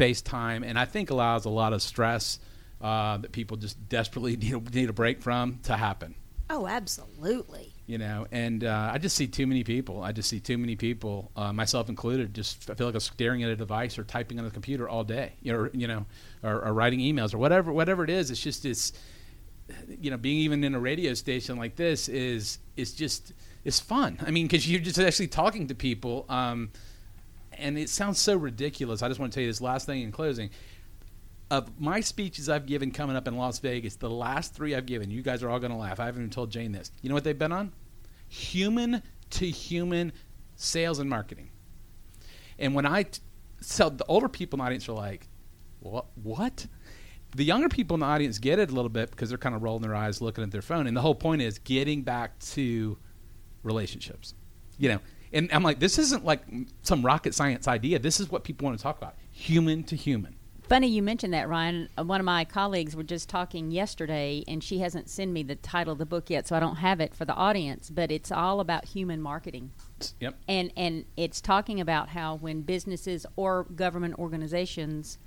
FaceTime, 0.00 0.64
and 0.64 0.78
I 0.78 0.86
think 0.86 1.10
allows 1.10 1.44
a 1.44 1.50
lot 1.50 1.74
of 1.74 1.82
stress 1.82 2.38
uh, 2.80 3.18
that 3.18 3.32
people 3.32 3.58
just 3.58 3.88
desperately 3.88 4.36
need 4.36 4.74
need 4.74 4.88
a 4.88 4.94
break 4.94 5.20
from 5.20 5.58
to 5.64 5.76
happen. 5.76 6.14
Oh, 6.48 6.66
absolutely. 6.66 7.69
You 7.90 7.98
know, 7.98 8.24
and 8.30 8.62
uh, 8.62 8.92
I 8.94 8.98
just 8.98 9.16
see 9.16 9.26
too 9.26 9.48
many 9.48 9.64
people. 9.64 10.00
I 10.00 10.12
just 10.12 10.28
see 10.28 10.38
too 10.38 10.56
many 10.56 10.76
people, 10.76 11.32
uh, 11.34 11.52
myself 11.52 11.88
included. 11.88 12.32
Just 12.32 12.70
I 12.70 12.74
feel 12.74 12.86
like 12.86 12.94
I'm 12.94 13.00
staring 13.00 13.42
at 13.42 13.50
a 13.50 13.56
device 13.56 13.98
or 13.98 14.04
typing 14.04 14.38
on 14.38 14.44
the 14.44 14.52
computer 14.52 14.88
all 14.88 15.02
day, 15.02 15.32
you 15.42 15.52
know, 15.52 15.58
or, 15.58 15.70
you 15.74 15.88
know, 15.88 16.06
or, 16.44 16.64
or 16.66 16.72
writing 16.72 17.00
emails 17.00 17.34
or 17.34 17.38
whatever, 17.38 17.72
whatever 17.72 18.04
it 18.04 18.10
is. 18.10 18.30
It's 18.30 18.40
just 18.40 18.64
it's, 18.64 18.92
you 20.00 20.08
know, 20.08 20.16
being 20.16 20.38
even 20.38 20.62
in 20.62 20.76
a 20.76 20.78
radio 20.78 21.14
station 21.14 21.56
like 21.56 21.74
this 21.74 22.08
is 22.08 22.60
is 22.76 22.92
just 22.92 23.32
it's 23.64 23.80
fun. 23.80 24.18
I 24.24 24.30
mean, 24.30 24.46
because 24.46 24.70
you're 24.70 24.80
just 24.80 25.00
actually 25.00 25.26
talking 25.26 25.66
to 25.66 25.74
people. 25.74 26.26
Um, 26.28 26.70
and 27.54 27.76
it 27.76 27.88
sounds 27.88 28.20
so 28.20 28.36
ridiculous. 28.36 29.02
I 29.02 29.08
just 29.08 29.18
want 29.18 29.32
to 29.32 29.34
tell 29.34 29.42
you 29.42 29.50
this 29.50 29.60
last 29.60 29.86
thing 29.86 30.02
in 30.02 30.12
closing. 30.12 30.50
Of 31.50 31.80
my 31.80 32.02
speeches 32.02 32.48
I've 32.48 32.66
given 32.66 32.92
coming 32.92 33.16
up 33.16 33.26
in 33.26 33.36
Las 33.36 33.58
Vegas, 33.58 33.96
the 33.96 34.08
last 34.08 34.54
three 34.54 34.76
I've 34.76 34.86
given, 34.86 35.10
you 35.10 35.22
guys 35.22 35.42
are 35.42 35.50
all 35.50 35.58
going 35.58 35.72
to 35.72 35.76
laugh. 35.76 35.98
I 35.98 36.06
haven't 36.06 36.22
even 36.22 36.30
told 36.30 36.52
Jane 36.52 36.70
this. 36.70 36.92
You 37.02 37.08
know 37.08 37.16
what 37.16 37.24
they've 37.24 37.36
been 37.36 37.50
on? 37.50 37.72
Human 38.30 39.02
to 39.30 39.50
human 39.50 40.12
sales 40.54 40.98
and 40.98 41.10
marketing. 41.10 41.50
And 42.58 42.74
when 42.74 42.86
I 42.86 43.02
t- 43.02 43.20
so 43.60 43.90
the 43.90 44.04
older 44.06 44.28
people 44.28 44.56
in 44.56 44.60
the 44.60 44.66
audience 44.66 44.88
are 44.88 44.92
like, 44.92 45.28
what? 45.80 46.06
What? 46.22 46.66
The 47.36 47.44
younger 47.44 47.68
people 47.68 47.94
in 47.94 48.00
the 48.00 48.06
audience 48.06 48.38
get 48.38 48.58
it 48.58 48.70
a 48.70 48.74
little 48.74 48.88
bit 48.88 49.10
because 49.10 49.28
they're 49.28 49.38
kind 49.38 49.54
of 49.54 49.62
rolling 49.62 49.82
their 49.82 49.94
eyes, 49.94 50.20
looking 50.20 50.42
at 50.42 50.50
their 50.50 50.62
phone. 50.62 50.86
And 50.86 50.96
the 50.96 51.00
whole 51.00 51.14
point 51.14 51.42
is 51.42 51.58
getting 51.58 52.02
back 52.02 52.38
to 52.40 52.98
relationships. 53.62 54.34
You 54.78 54.88
know, 54.90 54.98
and 55.32 55.50
I'm 55.52 55.62
like, 55.62 55.78
this 55.78 55.98
isn't 55.98 56.24
like 56.24 56.42
some 56.82 57.04
rocket 57.04 57.34
science 57.34 57.68
idea. 57.68 57.98
This 57.98 58.20
is 58.20 58.30
what 58.30 58.44
people 58.44 58.64
want 58.64 58.78
to 58.78 58.82
talk 58.82 58.96
about, 58.96 59.16
human 59.30 59.84
to 59.84 59.96
human. 59.96 60.36
Funny 60.70 60.86
you 60.86 61.02
mentioned 61.02 61.34
that, 61.34 61.48
Ryan. 61.48 61.88
Uh, 61.98 62.04
One 62.04 62.20
of 62.20 62.24
my 62.24 62.44
colleagues 62.44 62.94
were 62.94 63.02
just 63.02 63.28
talking 63.28 63.72
yesterday, 63.72 64.44
and 64.46 64.62
she 64.62 64.78
hasn't 64.78 65.10
sent 65.10 65.32
me 65.32 65.42
the 65.42 65.56
title 65.56 65.94
of 65.94 65.98
the 65.98 66.06
book 66.06 66.30
yet, 66.30 66.46
so 66.46 66.54
I 66.54 66.60
don't 66.60 66.76
have 66.76 67.00
it 67.00 67.12
for 67.12 67.24
the 67.24 67.34
audience. 67.34 67.90
But 67.90 68.12
it's 68.12 68.30
all 68.30 68.60
about 68.60 68.84
human 68.84 69.20
marketing, 69.20 69.72
Yep. 70.20 70.36
and 70.46 70.72
and 70.76 71.06
it's 71.16 71.40
talking 71.40 71.80
about 71.80 72.10
how 72.10 72.36
when 72.36 72.62
businesses 72.62 73.26
or 73.34 73.64
government 73.64 74.14
organizations 74.16 75.18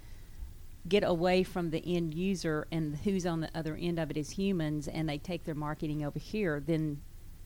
get 0.88 1.04
away 1.04 1.44
from 1.44 1.72
the 1.72 1.84
end 1.94 2.14
user 2.14 2.66
and 2.72 2.96
who's 3.00 3.26
on 3.26 3.42
the 3.42 3.50
other 3.54 3.76
end 3.76 4.00
of 4.00 4.10
it 4.12 4.16
is 4.16 4.30
humans, 4.30 4.88
and 4.88 5.10
they 5.10 5.18
take 5.18 5.44
their 5.44 5.56
marketing 5.56 6.06
over 6.06 6.20
here, 6.20 6.62
then 6.66 7.02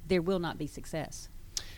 there 0.08 0.22
will 0.22 0.40
not 0.40 0.60
be 0.60 0.68
success. 0.68 1.30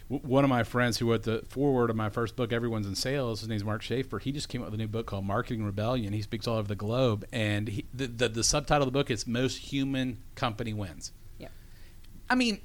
W- 0.09 0.27
One 0.27 0.43
of 0.43 0.49
my 0.49 0.63
friends 0.63 0.97
who 0.97 1.09
wrote 1.09 1.23
the 1.23 1.43
foreword 1.49 1.89
of 1.89 1.95
my 1.95 2.09
first 2.09 2.35
book, 2.35 2.51
Everyone's 2.51 2.87
in 2.87 2.95
Sales, 2.95 3.41
his 3.41 3.49
name's 3.49 3.63
Mark 3.63 3.81
Schaefer. 3.81 4.19
He 4.19 4.31
just 4.31 4.49
came 4.49 4.61
out 4.61 4.65
with 4.65 4.73
a 4.73 4.77
new 4.77 4.87
book 4.87 5.05
called 5.05 5.25
Marketing 5.25 5.63
Rebellion. 5.63 6.13
He 6.13 6.21
speaks 6.21 6.47
all 6.47 6.57
over 6.57 6.67
the 6.67 6.75
globe, 6.75 7.25
and 7.31 7.67
he, 7.67 7.85
the, 7.93 8.07
the 8.07 8.29
the 8.29 8.43
subtitle 8.43 8.87
of 8.87 8.93
the 8.93 8.97
book 8.97 9.11
is 9.11 9.27
"Most 9.27 9.57
Human 9.57 10.17
Company 10.35 10.73
Wins." 10.73 11.11
Yep. 11.37 11.51
I 12.29 12.35
mean, 12.35 12.59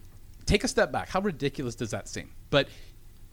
take 0.46 0.64
a 0.64 0.68
step 0.68 0.90
back. 0.92 1.08
How 1.08 1.20
ridiculous 1.20 1.74
does 1.74 1.90
that 1.90 2.08
seem? 2.08 2.30
But 2.50 2.68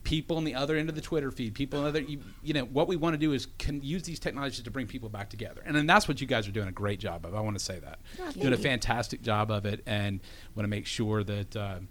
people 0.04 0.38
on 0.38 0.43
the 0.43 0.56
other 0.56 0.76
end 0.76 0.89
of 0.89 0.95
the 0.95 1.02
Twitter 1.02 1.30
feed, 1.30 1.54
people 1.54 1.78
on 1.78 1.84
the 1.86 1.89
other, 1.89 2.02
you, 2.02 2.19
you 2.41 2.56
know, 2.56 2.63
what 2.65 2.88
we 2.88 2.95
want 2.95 3.13
to 3.13 3.19
do 3.19 3.34
is 3.34 3.45
can 3.60 3.84
use 3.84 4.02
these 4.02 4.19
technologies 4.19 4.63
to 4.63 4.71
bring 4.71 4.88
people 4.88 5.10
back 5.10 5.30
together, 5.30 5.62
and 5.65 5.76
then 5.76 5.86
that's 5.86 6.08
what 6.08 6.19
you 6.19 6.28
guys 6.28 6.47
are 6.47 6.52
doing 6.52 6.67
a 6.67 6.71
great 6.71 7.00
job 7.00 7.26
of. 7.26 7.36
I 7.36 7.39
want 7.41 7.58
to 7.58 7.63
say 7.63 7.80
that 7.80 8.00
doing 8.34 8.54
a 8.54 8.58
fantastic 8.58 9.21
job 9.21 9.52
of 9.52 9.65
it, 9.65 9.84
and 9.86 10.19
want 10.56 10.65
to 10.65 10.69
make 10.69 10.86
sure 10.86 11.24
that. 11.24 11.56
Um, 11.56 11.88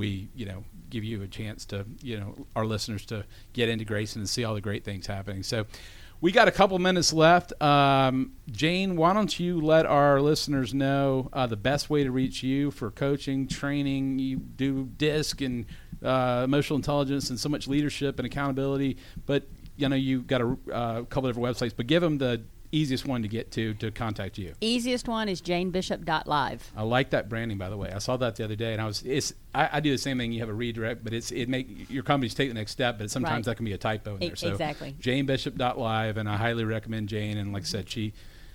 we, 0.00 0.30
you 0.34 0.46
know, 0.46 0.64
give 0.88 1.04
you 1.04 1.22
a 1.22 1.28
chance 1.28 1.64
to, 1.66 1.84
you 2.02 2.18
know, 2.18 2.46
our 2.56 2.64
listeners 2.64 3.04
to 3.06 3.24
get 3.52 3.68
into 3.68 3.84
Grayson 3.84 4.22
and 4.22 4.28
see 4.28 4.44
all 4.44 4.54
the 4.54 4.60
great 4.60 4.82
things 4.82 5.06
happening. 5.06 5.42
So, 5.42 5.66
we 6.22 6.32
got 6.32 6.48
a 6.48 6.50
couple 6.50 6.78
minutes 6.78 7.12
left. 7.12 7.52
Um, 7.62 8.32
Jane, 8.50 8.96
why 8.96 9.14
don't 9.14 9.40
you 9.40 9.60
let 9.60 9.86
our 9.86 10.20
listeners 10.20 10.74
know 10.74 11.30
uh, 11.32 11.46
the 11.46 11.56
best 11.56 11.88
way 11.88 12.04
to 12.04 12.10
reach 12.10 12.42
you 12.42 12.70
for 12.70 12.90
coaching, 12.90 13.48
training? 13.48 14.18
You 14.18 14.36
do 14.36 14.84
DISC 14.98 15.40
and 15.40 15.64
uh, 16.04 16.42
emotional 16.44 16.76
intelligence 16.76 17.30
and 17.30 17.40
so 17.40 17.48
much 17.48 17.68
leadership 17.68 18.18
and 18.18 18.26
accountability, 18.26 18.98
but 19.24 19.44
you 19.76 19.88
know 19.88 19.96
you 19.96 20.20
got 20.20 20.42
a 20.42 20.56
uh, 20.72 21.02
couple 21.04 21.30
different 21.30 21.56
websites. 21.56 21.72
But 21.74 21.86
give 21.86 22.02
them 22.02 22.18
the 22.18 22.42
easiest 22.72 23.06
one 23.06 23.22
to 23.22 23.28
get 23.28 23.50
to 23.52 23.74
to 23.74 23.90
contact 23.90 24.38
you. 24.38 24.54
Easiest 24.60 25.08
one 25.08 25.28
is 25.28 25.40
janebishop.live. 25.42 26.72
I 26.76 26.82
like 26.82 27.10
that 27.10 27.28
branding, 27.28 27.58
by 27.58 27.68
the 27.68 27.76
way. 27.76 27.90
I 27.94 27.98
saw 27.98 28.16
that 28.18 28.36
the 28.36 28.44
other 28.44 28.56
day, 28.56 28.72
and 28.72 28.80
I 28.82 28.86
was. 28.86 29.02
It's. 29.02 29.32
I, 29.54 29.68
I 29.74 29.80
do 29.80 29.90
the 29.90 29.98
same 29.98 30.18
thing. 30.18 30.32
You 30.32 30.40
have 30.40 30.48
a 30.48 30.54
redirect, 30.54 31.02
but 31.04 31.12
it's. 31.12 31.30
It 31.32 31.48
make 31.48 31.90
your 31.90 32.02
companies 32.02 32.34
take 32.34 32.48
the 32.48 32.54
next 32.54 32.72
step, 32.72 32.98
but 32.98 33.10
sometimes 33.10 33.46
Right. 33.46 33.52
that 33.52 33.56
can 33.56 33.64
be 33.66 33.72
a 33.72 33.78
typo 33.78 34.16
in 34.16 34.22
E- 34.22 34.26
there. 34.28 34.36
So 34.36 34.48
exactly. 34.50 34.94
JaneBishop.live, 35.00 36.16
and 36.16 36.28
I 36.28 36.36
highly 36.36 36.64
recommend 36.64 37.08
Jane. 37.08 37.36
And 37.38 37.52
like 37.52 37.62
I 37.62 37.66
said, 37.66 37.88
she 37.90 38.12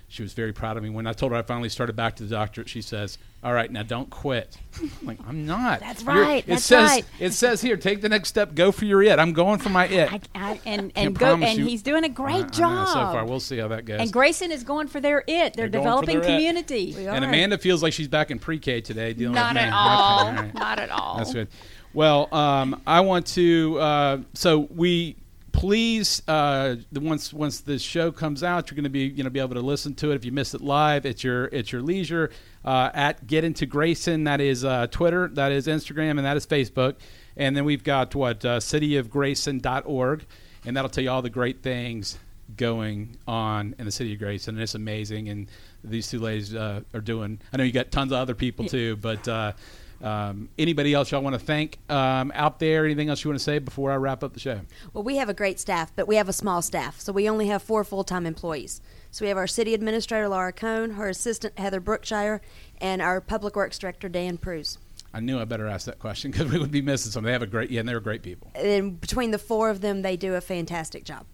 she 0.08 0.22
was 0.22 0.32
very 0.34 0.52
proud 0.52 0.76
of 0.76 0.82
me. 0.82 0.88
When 0.90 1.06
I 1.06 1.12
told 1.12 1.32
her 1.32 1.38
I 1.38 1.42
finally 1.42 1.68
started 1.68 1.96
back 1.96 2.16
to 2.16 2.22
the 2.22 2.30
doctor, 2.30 2.66
she 2.66 2.80
says, 2.80 3.18
"All 3.42 3.52
right, 3.52 3.70
now 3.70 3.82
don't 3.82 4.08
quit." 4.08 4.56
I'm 4.80 4.90
like, 5.02 5.18
"I'm 5.26 5.46
not." 5.46 5.80
That's 5.80 6.02
You're- 6.04 6.20
right, 6.20 6.44
It 6.44 6.46
that's 6.46 6.64
says 6.64 6.90
right. 6.90 7.04
it 7.18 7.32
says 7.32 7.60
here, 7.60 7.76
take 7.76 8.02
the 8.02 8.08
next 8.08 8.28
step, 8.28 8.54
go 8.54 8.70
for 8.70 8.84
your 8.84 9.02
it. 9.02 9.18
I'm 9.18 9.32
going 9.32 9.58
for 9.58 9.68
my 9.68 9.86
it. 9.88 10.12
I, 10.12 10.20
I, 10.34 10.60
and 10.64 10.92
and 10.94 11.18
go 11.18 11.34
and 11.34 11.58
you- 11.58 11.64
he's 11.66 11.82
doing 11.82 12.04
a 12.04 12.08
great 12.08 12.34
I 12.36 12.40
know 12.42 12.48
job 12.48 12.88
so 12.88 12.94
far. 12.94 13.24
We'll 13.26 13.40
see 13.40 13.58
how 13.58 13.68
that 13.68 13.84
goes. 13.84 14.00
And 14.00 14.12
Grayson 14.12 14.52
is 14.52 14.62
going 14.62 14.86
for 14.88 15.00
their 15.00 15.24
it. 15.26 15.54
They're, 15.54 15.68
They're 15.68 15.80
developing 15.80 16.20
their 16.20 16.30
community. 16.30 16.94
And. 17.06 17.24
Amanda 17.24 17.58
feels 17.58 17.82
like 17.82 17.92
she's 17.92 18.08
back 18.08 18.30
in 18.30 18.38
pre-K 18.38 18.80
today, 18.82 19.12
dealing 19.12 19.34
Not 19.34 19.54
with 19.54 19.62
me. 19.62 19.68
at 19.68 19.72
all. 19.72 20.20
Okay, 20.20 20.28
all 20.36 20.42
right. 20.44 20.54
Not 20.54 20.78
at 20.78 20.90
all. 20.90 21.16
That's 21.18 21.32
good. 21.32 21.48
Well, 21.92 22.32
um, 22.32 22.80
I 22.86 23.00
want 23.00 23.26
to. 23.28 23.78
Uh, 23.80 24.18
so 24.34 24.68
we 24.70 25.16
please 25.56 26.22
uh, 26.28 26.76
the 26.92 27.00
once 27.00 27.32
once 27.32 27.60
this 27.60 27.80
show 27.80 28.12
comes 28.12 28.42
out, 28.42 28.70
you're 28.70 28.76
going 28.76 28.84
to 28.84 28.90
be 28.90 29.06
you 29.06 29.24
know 29.24 29.30
be 29.30 29.40
able 29.40 29.54
to 29.54 29.60
listen 29.60 29.94
to 29.94 30.12
it 30.12 30.14
if 30.14 30.24
you 30.24 30.30
missed 30.30 30.54
it 30.54 30.60
live. 30.60 31.06
It's 31.06 31.24
your 31.24 31.46
it's 31.46 31.72
your 31.72 31.80
leisure 31.80 32.30
uh, 32.64 32.90
at 32.92 33.26
Get 33.26 33.42
Into 33.42 33.64
Grayson. 33.64 34.24
That 34.24 34.42
is 34.42 34.64
uh, 34.64 34.86
Twitter. 34.88 35.28
That 35.28 35.52
is 35.52 35.66
Instagram, 35.66 36.10
and 36.10 36.26
that 36.26 36.36
is 36.36 36.46
Facebook. 36.46 36.96
And 37.38 37.56
then 37.56 37.64
we've 37.64 37.82
got 37.82 38.14
what 38.14 38.44
uh, 38.44 38.58
cityofgrayson.org, 38.58 40.26
and 40.66 40.76
that'll 40.76 40.90
tell 40.90 41.04
you 41.04 41.10
all 41.10 41.22
the 41.22 41.30
great 41.30 41.62
things 41.62 42.18
going 42.54 43.16
on 43.26 43.74
in 43.78 43.86
the 43.86 43.90
city 43.90 44.12
of 44.12 44.18
Grayson, 44.18 44.54
and 44.56 44.62
it's 44.62 44.74
amazing. 44.74 45.30
And 45.30 45.48
these 45.82 46.08
two 46.08 46.20
ladies 46.20 46.54
uh, 46.54 46.82
are 46.92 47.00
doing. 47.00 47.40
I 47.52 47.56
know 47.56 47.64
you 47.64 47.72
got 47.72 47.90
tons 47.90 48.12
of 48.12 48.18
other 48.18 48.34
people 48.34 48.66
too, 48.66 48.96
but 48.96 49.26
uh, 49.26 49.52
um, 50.02 50.48
anybody 50.58 50.92
else 50.94 51.10
y'all 51.10 51.22
want 51.22 51.34
to 51.34 51.38
thank 51.38 51.78
um, 51.90 52.30
out 52.34 52.58
there? 52.58 52.84
Anything 52.84 53.08
else 53.08 53.24
you 53.24 53.30
want 53.30 53.38
to 53.38 53.44
say 53.44 53.58
before 53.58 53.90
I 53.92 53.96
wrap 53.96 54.22
up 54.22 54.32
the 54.34 54.40
show? 54.40 54.60
Well, 54.92 55.04
we 55.04 55.16
have 55.16 55.28
a 55.28 55.34
great 55.34 55.58
staff, 55.60 55.92
but 55.96 56.06
we 56.06 56.16
have 56.16 56.28
a 56.28 56.32
small 56.32 56.62
staff, 56.62 57.00
so 57.00 57.12
we 57.12 57.28
only 57.28 57.46
have 57.48 57.62
four 57.62 57.84
full 57.84 58.04
time 58.04 58.26
employees. 58.26 58.80
So 59.10 59.24
we 59.24 59.28
have 59.28 59.38
our 59.38 59.46
city 59.46 59.72
administrator, 59.72 60.28
Laura 60.28 60.52
Cohn, 60.52 60.90
her 60.90 61.08
assistant, 61.08 61.58
Heather 61.58 61.80
Brookshire, 61.80 62.42
and 62.80 63.00
our 63.00 63.20
public 63.20 63.56
works 63.56 63.78
director, 63.78 64.08
Dan 64.08 64.36
Pruse. 64.36 64.78
I 65.14 65.20
knew 65.20 65.38
I 65.40 65.46
better 65.46 65.66
ask 65.66 65.86
that 65.86 65.98
question 65.98 66.30
because 66.30 66.52
we 66.52 66.58
would 66.58 66.70
be 66.70 66.82
missing 66.82 67.10
some. 67.10 67.24
They 67.24 67.32
have 67.32 67.40
a 67.40 67.46
great, 67.46 67.70
yeah, 67.70 67.80
and 67.80 67.88
they're 67.88 68.00
great 68.00 68.22
people. 68.22 68.50
And 68.54 69.00
between 69.00 69.30
the 69.30 69.38
four 69.38 69.70
of 69.70 69.80
them, 69.80 70.02
they 70.02 70.16
do 70.18 70.34
a 70.34 70.40
fantastic 70.42 71.04
job. 71.04 71.24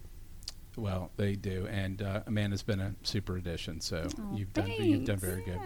Well, 0.77 1.11
they 1.17 1.35
do, 1.35 1.67
and 1.69 2.01
uh, 2.01 2.21
Amanda's 2.25 2.63
been 2.63 2.79
a 2.79 2.95
super 3.03 3.37
addition. 3.37 3.81
So 3.81 4.07
Oh, 4.17 4.35
you've 4.35 4.53
done, 4.53 4.71
you've 4.71 5.05
done 5.05 5.17
very 5.17 5.43
good. 5.43 5.59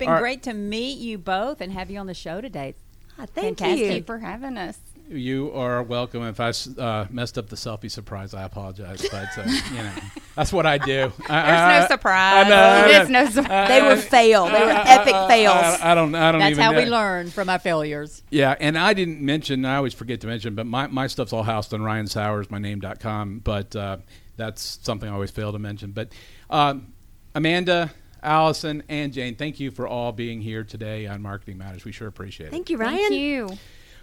It's 0.00 0.06
been 0.06 0.08
All 0.08 0.14
right. 0.14 0.20
great 0.22 0.42
to 0.44 0.54
meet 0.54 0.96
you 0.96 1.18
both 1.18 1.60
and 1.60 1.70
have 1.72 1.90
you 1.90 1.98
on 1.98 2.06
the 2.06 2.14
show 2.14 2.40
today. 2.40 2.74
Ah, 3.18 3.26
thank 3.26 3.58
Fantastic. 3.58 3.96
you. 3.96 4.02
For 4.04 4.18
having 4.18 4.56
us. 4.56 4.78
You 5.10 5.52
are 5.52 5.82
welcome. 5.82 6.22
If 6.22 6.40
I 6.40 6.54
uh, 6.80 7.06
messed 7.10 7.36
up 7.36 7.50
the 7.50 7.56
selfie 7.56 7.90
surprise, 7.90 8.32
I 8.32 8.44
apologize. 8.44 9.06
But 9.12 9.28
uh, 9.36 9.42
you 9.46 9.76
know, 9.76 9.92
that's 10.36 10.54
what 10.54 10.64
I 10.64 10.78
do. 10.78 11.12
There's 11.18 11.28
I, 11.28 11.80
no 11.80 11.86
surprise. 11.86 12.46
I 12.46 12.48
know, 12.48 12.56
I. 12.56 12.88
There's 12.88 13.10
no 13.10 13.26
surprise. 13.26 13.68
They 13.68 13.82
were 13.82 13.96
fail. 13.96 14.46
They 14.46 14.64
were 14.64 14.70
epic 14.70 15.14
fails. 15.28 15.54
I, 15.54 15.92
I 15.92 15.94
don't. 15.94 16.14
I 16.14 16.32
don't 16.32 16.40
That's 16.40 16.52
even 16.52 16.64
how 16.64 16.70
know. 16.70 16.78
we 16.78 16.86
learn 16.86 17.28
from 17.28 17.50
our 17.50 17.58
failures. 17.58 18.22
Yeah, 18.30 18.56
and 18.58 18.78
I 18.78 18.94
didn't 18.94 19.20
mention, 19.20 19.66
I 19.66 19.76
always 19.76 19.92
forget 19.92 20.22
to 20.22 20.28
mention, 20.28 20.54
but 20.54 20.64
my, 20.64 20.86
my 20.86 21.08
stuff's 21.08 21.34
all 21.34 21.42
housed 21.42 21.74
on 21.74 21.82
Ryan 21.82 22.06
Sauers, 22.06 22.50
my 22.50 22.58
name.com, 22.58 23.40
but 23.40 23.76
uh, 23.76 23.98
that's 24.38 24.78
something 24.80 25.10
I 25.10 25.12
always 25.12 25.30
fail 25.30 25.52
to 25.52 25.58
mention. 25.58 25.90
But 25.90 26.08
um, 26.48 26.94
Amanda, 27.34 27.90
Allison, 28.22 28.82
and 28.88 29.12
Jane, 29.12 29.36
thank 29.36 29.60
you 29.60 29.70
for 29.70 29.86
all 29.86 30.12
being 30.12 30.40
here 30.40 30.64
today 30.64 31.06
on 31.06 31.22
Marketing 31.22 31.58
Matters. 31.58 31.84
We 31.84 31.92
sure 31.92 32.08
appreciate 32.08 32.48
it. 32.48 32.50
Thank 32.50 32.70
you, 32.70 32.76
Ryan. 32.76 32.96
Thank 32.96 33.12
you. 33.14 33.48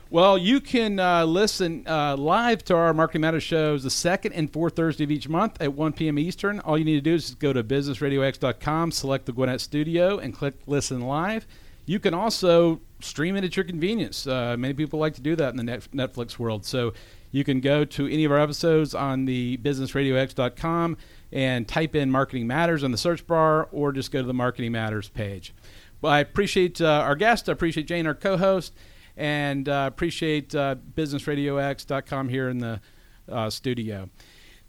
Well, 0.10 0.38
you 0.38 0.62
can 0.62 1.00
uh, 1.00 1.26
listen 1.26 1.84
uh, 1.86 2.16
live 2.16 2.64
to 2.66 2.76
our 2.76 2.94
Marketing 2.94 3.22
Matters 3.22 3.44
shows 3.44 3.84
the 3.84 3.90
second 3.90 4.32
and 4.34 4.52
fourth 4.52 4.78
Thursday 4.78 5.04
of 5.04 5.12
each 5.12 5.28
month 5.28 5.62
at 5.62 5.74
1 5.74 5.94
p.m. 5.94 6.18
Eastern. 6.18 6.62
All 6.62 6.78
you 6.78 6.86
need 6.86 6.96
to 6.96 7.02
do 7.02 7.16
is 7.16 7.26
just 7.28 7.40
go 7.40 7.52
to 7.52 7.62
businessradiox.com, 7.62 8.92
select 8.92 9.26
the 9.26 9.34
Gwinnett 9.34 9.60
Studio, 9.60 10.18
and 10.18 10.34
click 10.34 10.56
Listen 10.66 11.02
Live. 11.02 11.46
You 11.86 12.00
can 12.00 12.14
also 12.14 12.80
stream 13.02 13.36
it 13.36 13.44
at 13.44 13.58
your 13.58 13.66
convenience. 13.66 14.26
Uh, 14.26 14.56
many 14.58 14.74
people 14.74 14.98
like 14.98 15.14
to 15.16 15.22
do 15.22 15.36
that 15.36 15.50
in 15.50 15.58
the 15.58 15.64
net- 15.64 15.92
Netflix 15.94 16.40
world. 16.40 16.66
So 16.66 16.94
you 17.32 17.44
can 17.44 17.60
go 17.60 17.84
to 17.84 18.08
any 18.08 18.24
of 18.24 18.32
our 18.32 18.40
episodes 18.40 18.96
on 18.96 19.26
the 19.26 19.58
businessradiox.com 19.58 20.98
and 21.32 21.68
type 21.68 21.96
in 21.96 22.12
Marketing 22.12 22.48
Matters 22.48 22.84
on 22.84 22.92
the 22.92 22.98
search 22.98 23.26
bar, 23.28 23.68
or 23.72 23.92
just 23.92 24.12
go 24.12 24.22
to 24.22 24.28
the 24.28 24.34
Marketing 24.34 24.72
Matters 24.72 25.10
page. 25.10 25.54
Well, 26.02 26.12
I 26.12 26.20
appreciate 26.20 26.80
uh, 26.82 26.88
our 26.88 27.16
guest. 27.16 27.50
I 27.50 27.54
appreciate 27.54 27.88
Jane, 27.88 28.08
our 28.08 28.13
co-host, 28.13 28.74
and 29.16 29.68
uh, 29.68 29.86
appreciate 29.88 30.54
uh, 30.54 30.76
BusinessRadioX.com 30.96 32.30
here 32.30 32.50
in 32.50 32.60
the 32.60 32.82
uh, 33.30 33.50
studio. 33.50 34.10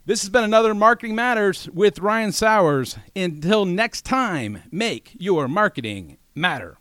This 0.06 0.22
has 0.22 0.30
been 0.30 0.44
another 0.44 0.74
Marketing 0.74 1.14
Matters 1.14 1.68
with 1.68 1.98
Ryan 1.98 2.32
Sauers. 2.32 2.96
Until 3.14 3.66
next 3.66 4.06
time, 4.06 4.62
make 4.72 5.14
your 5.18 5.48
marketing 5.48 6.16
matter. 6.34 6.78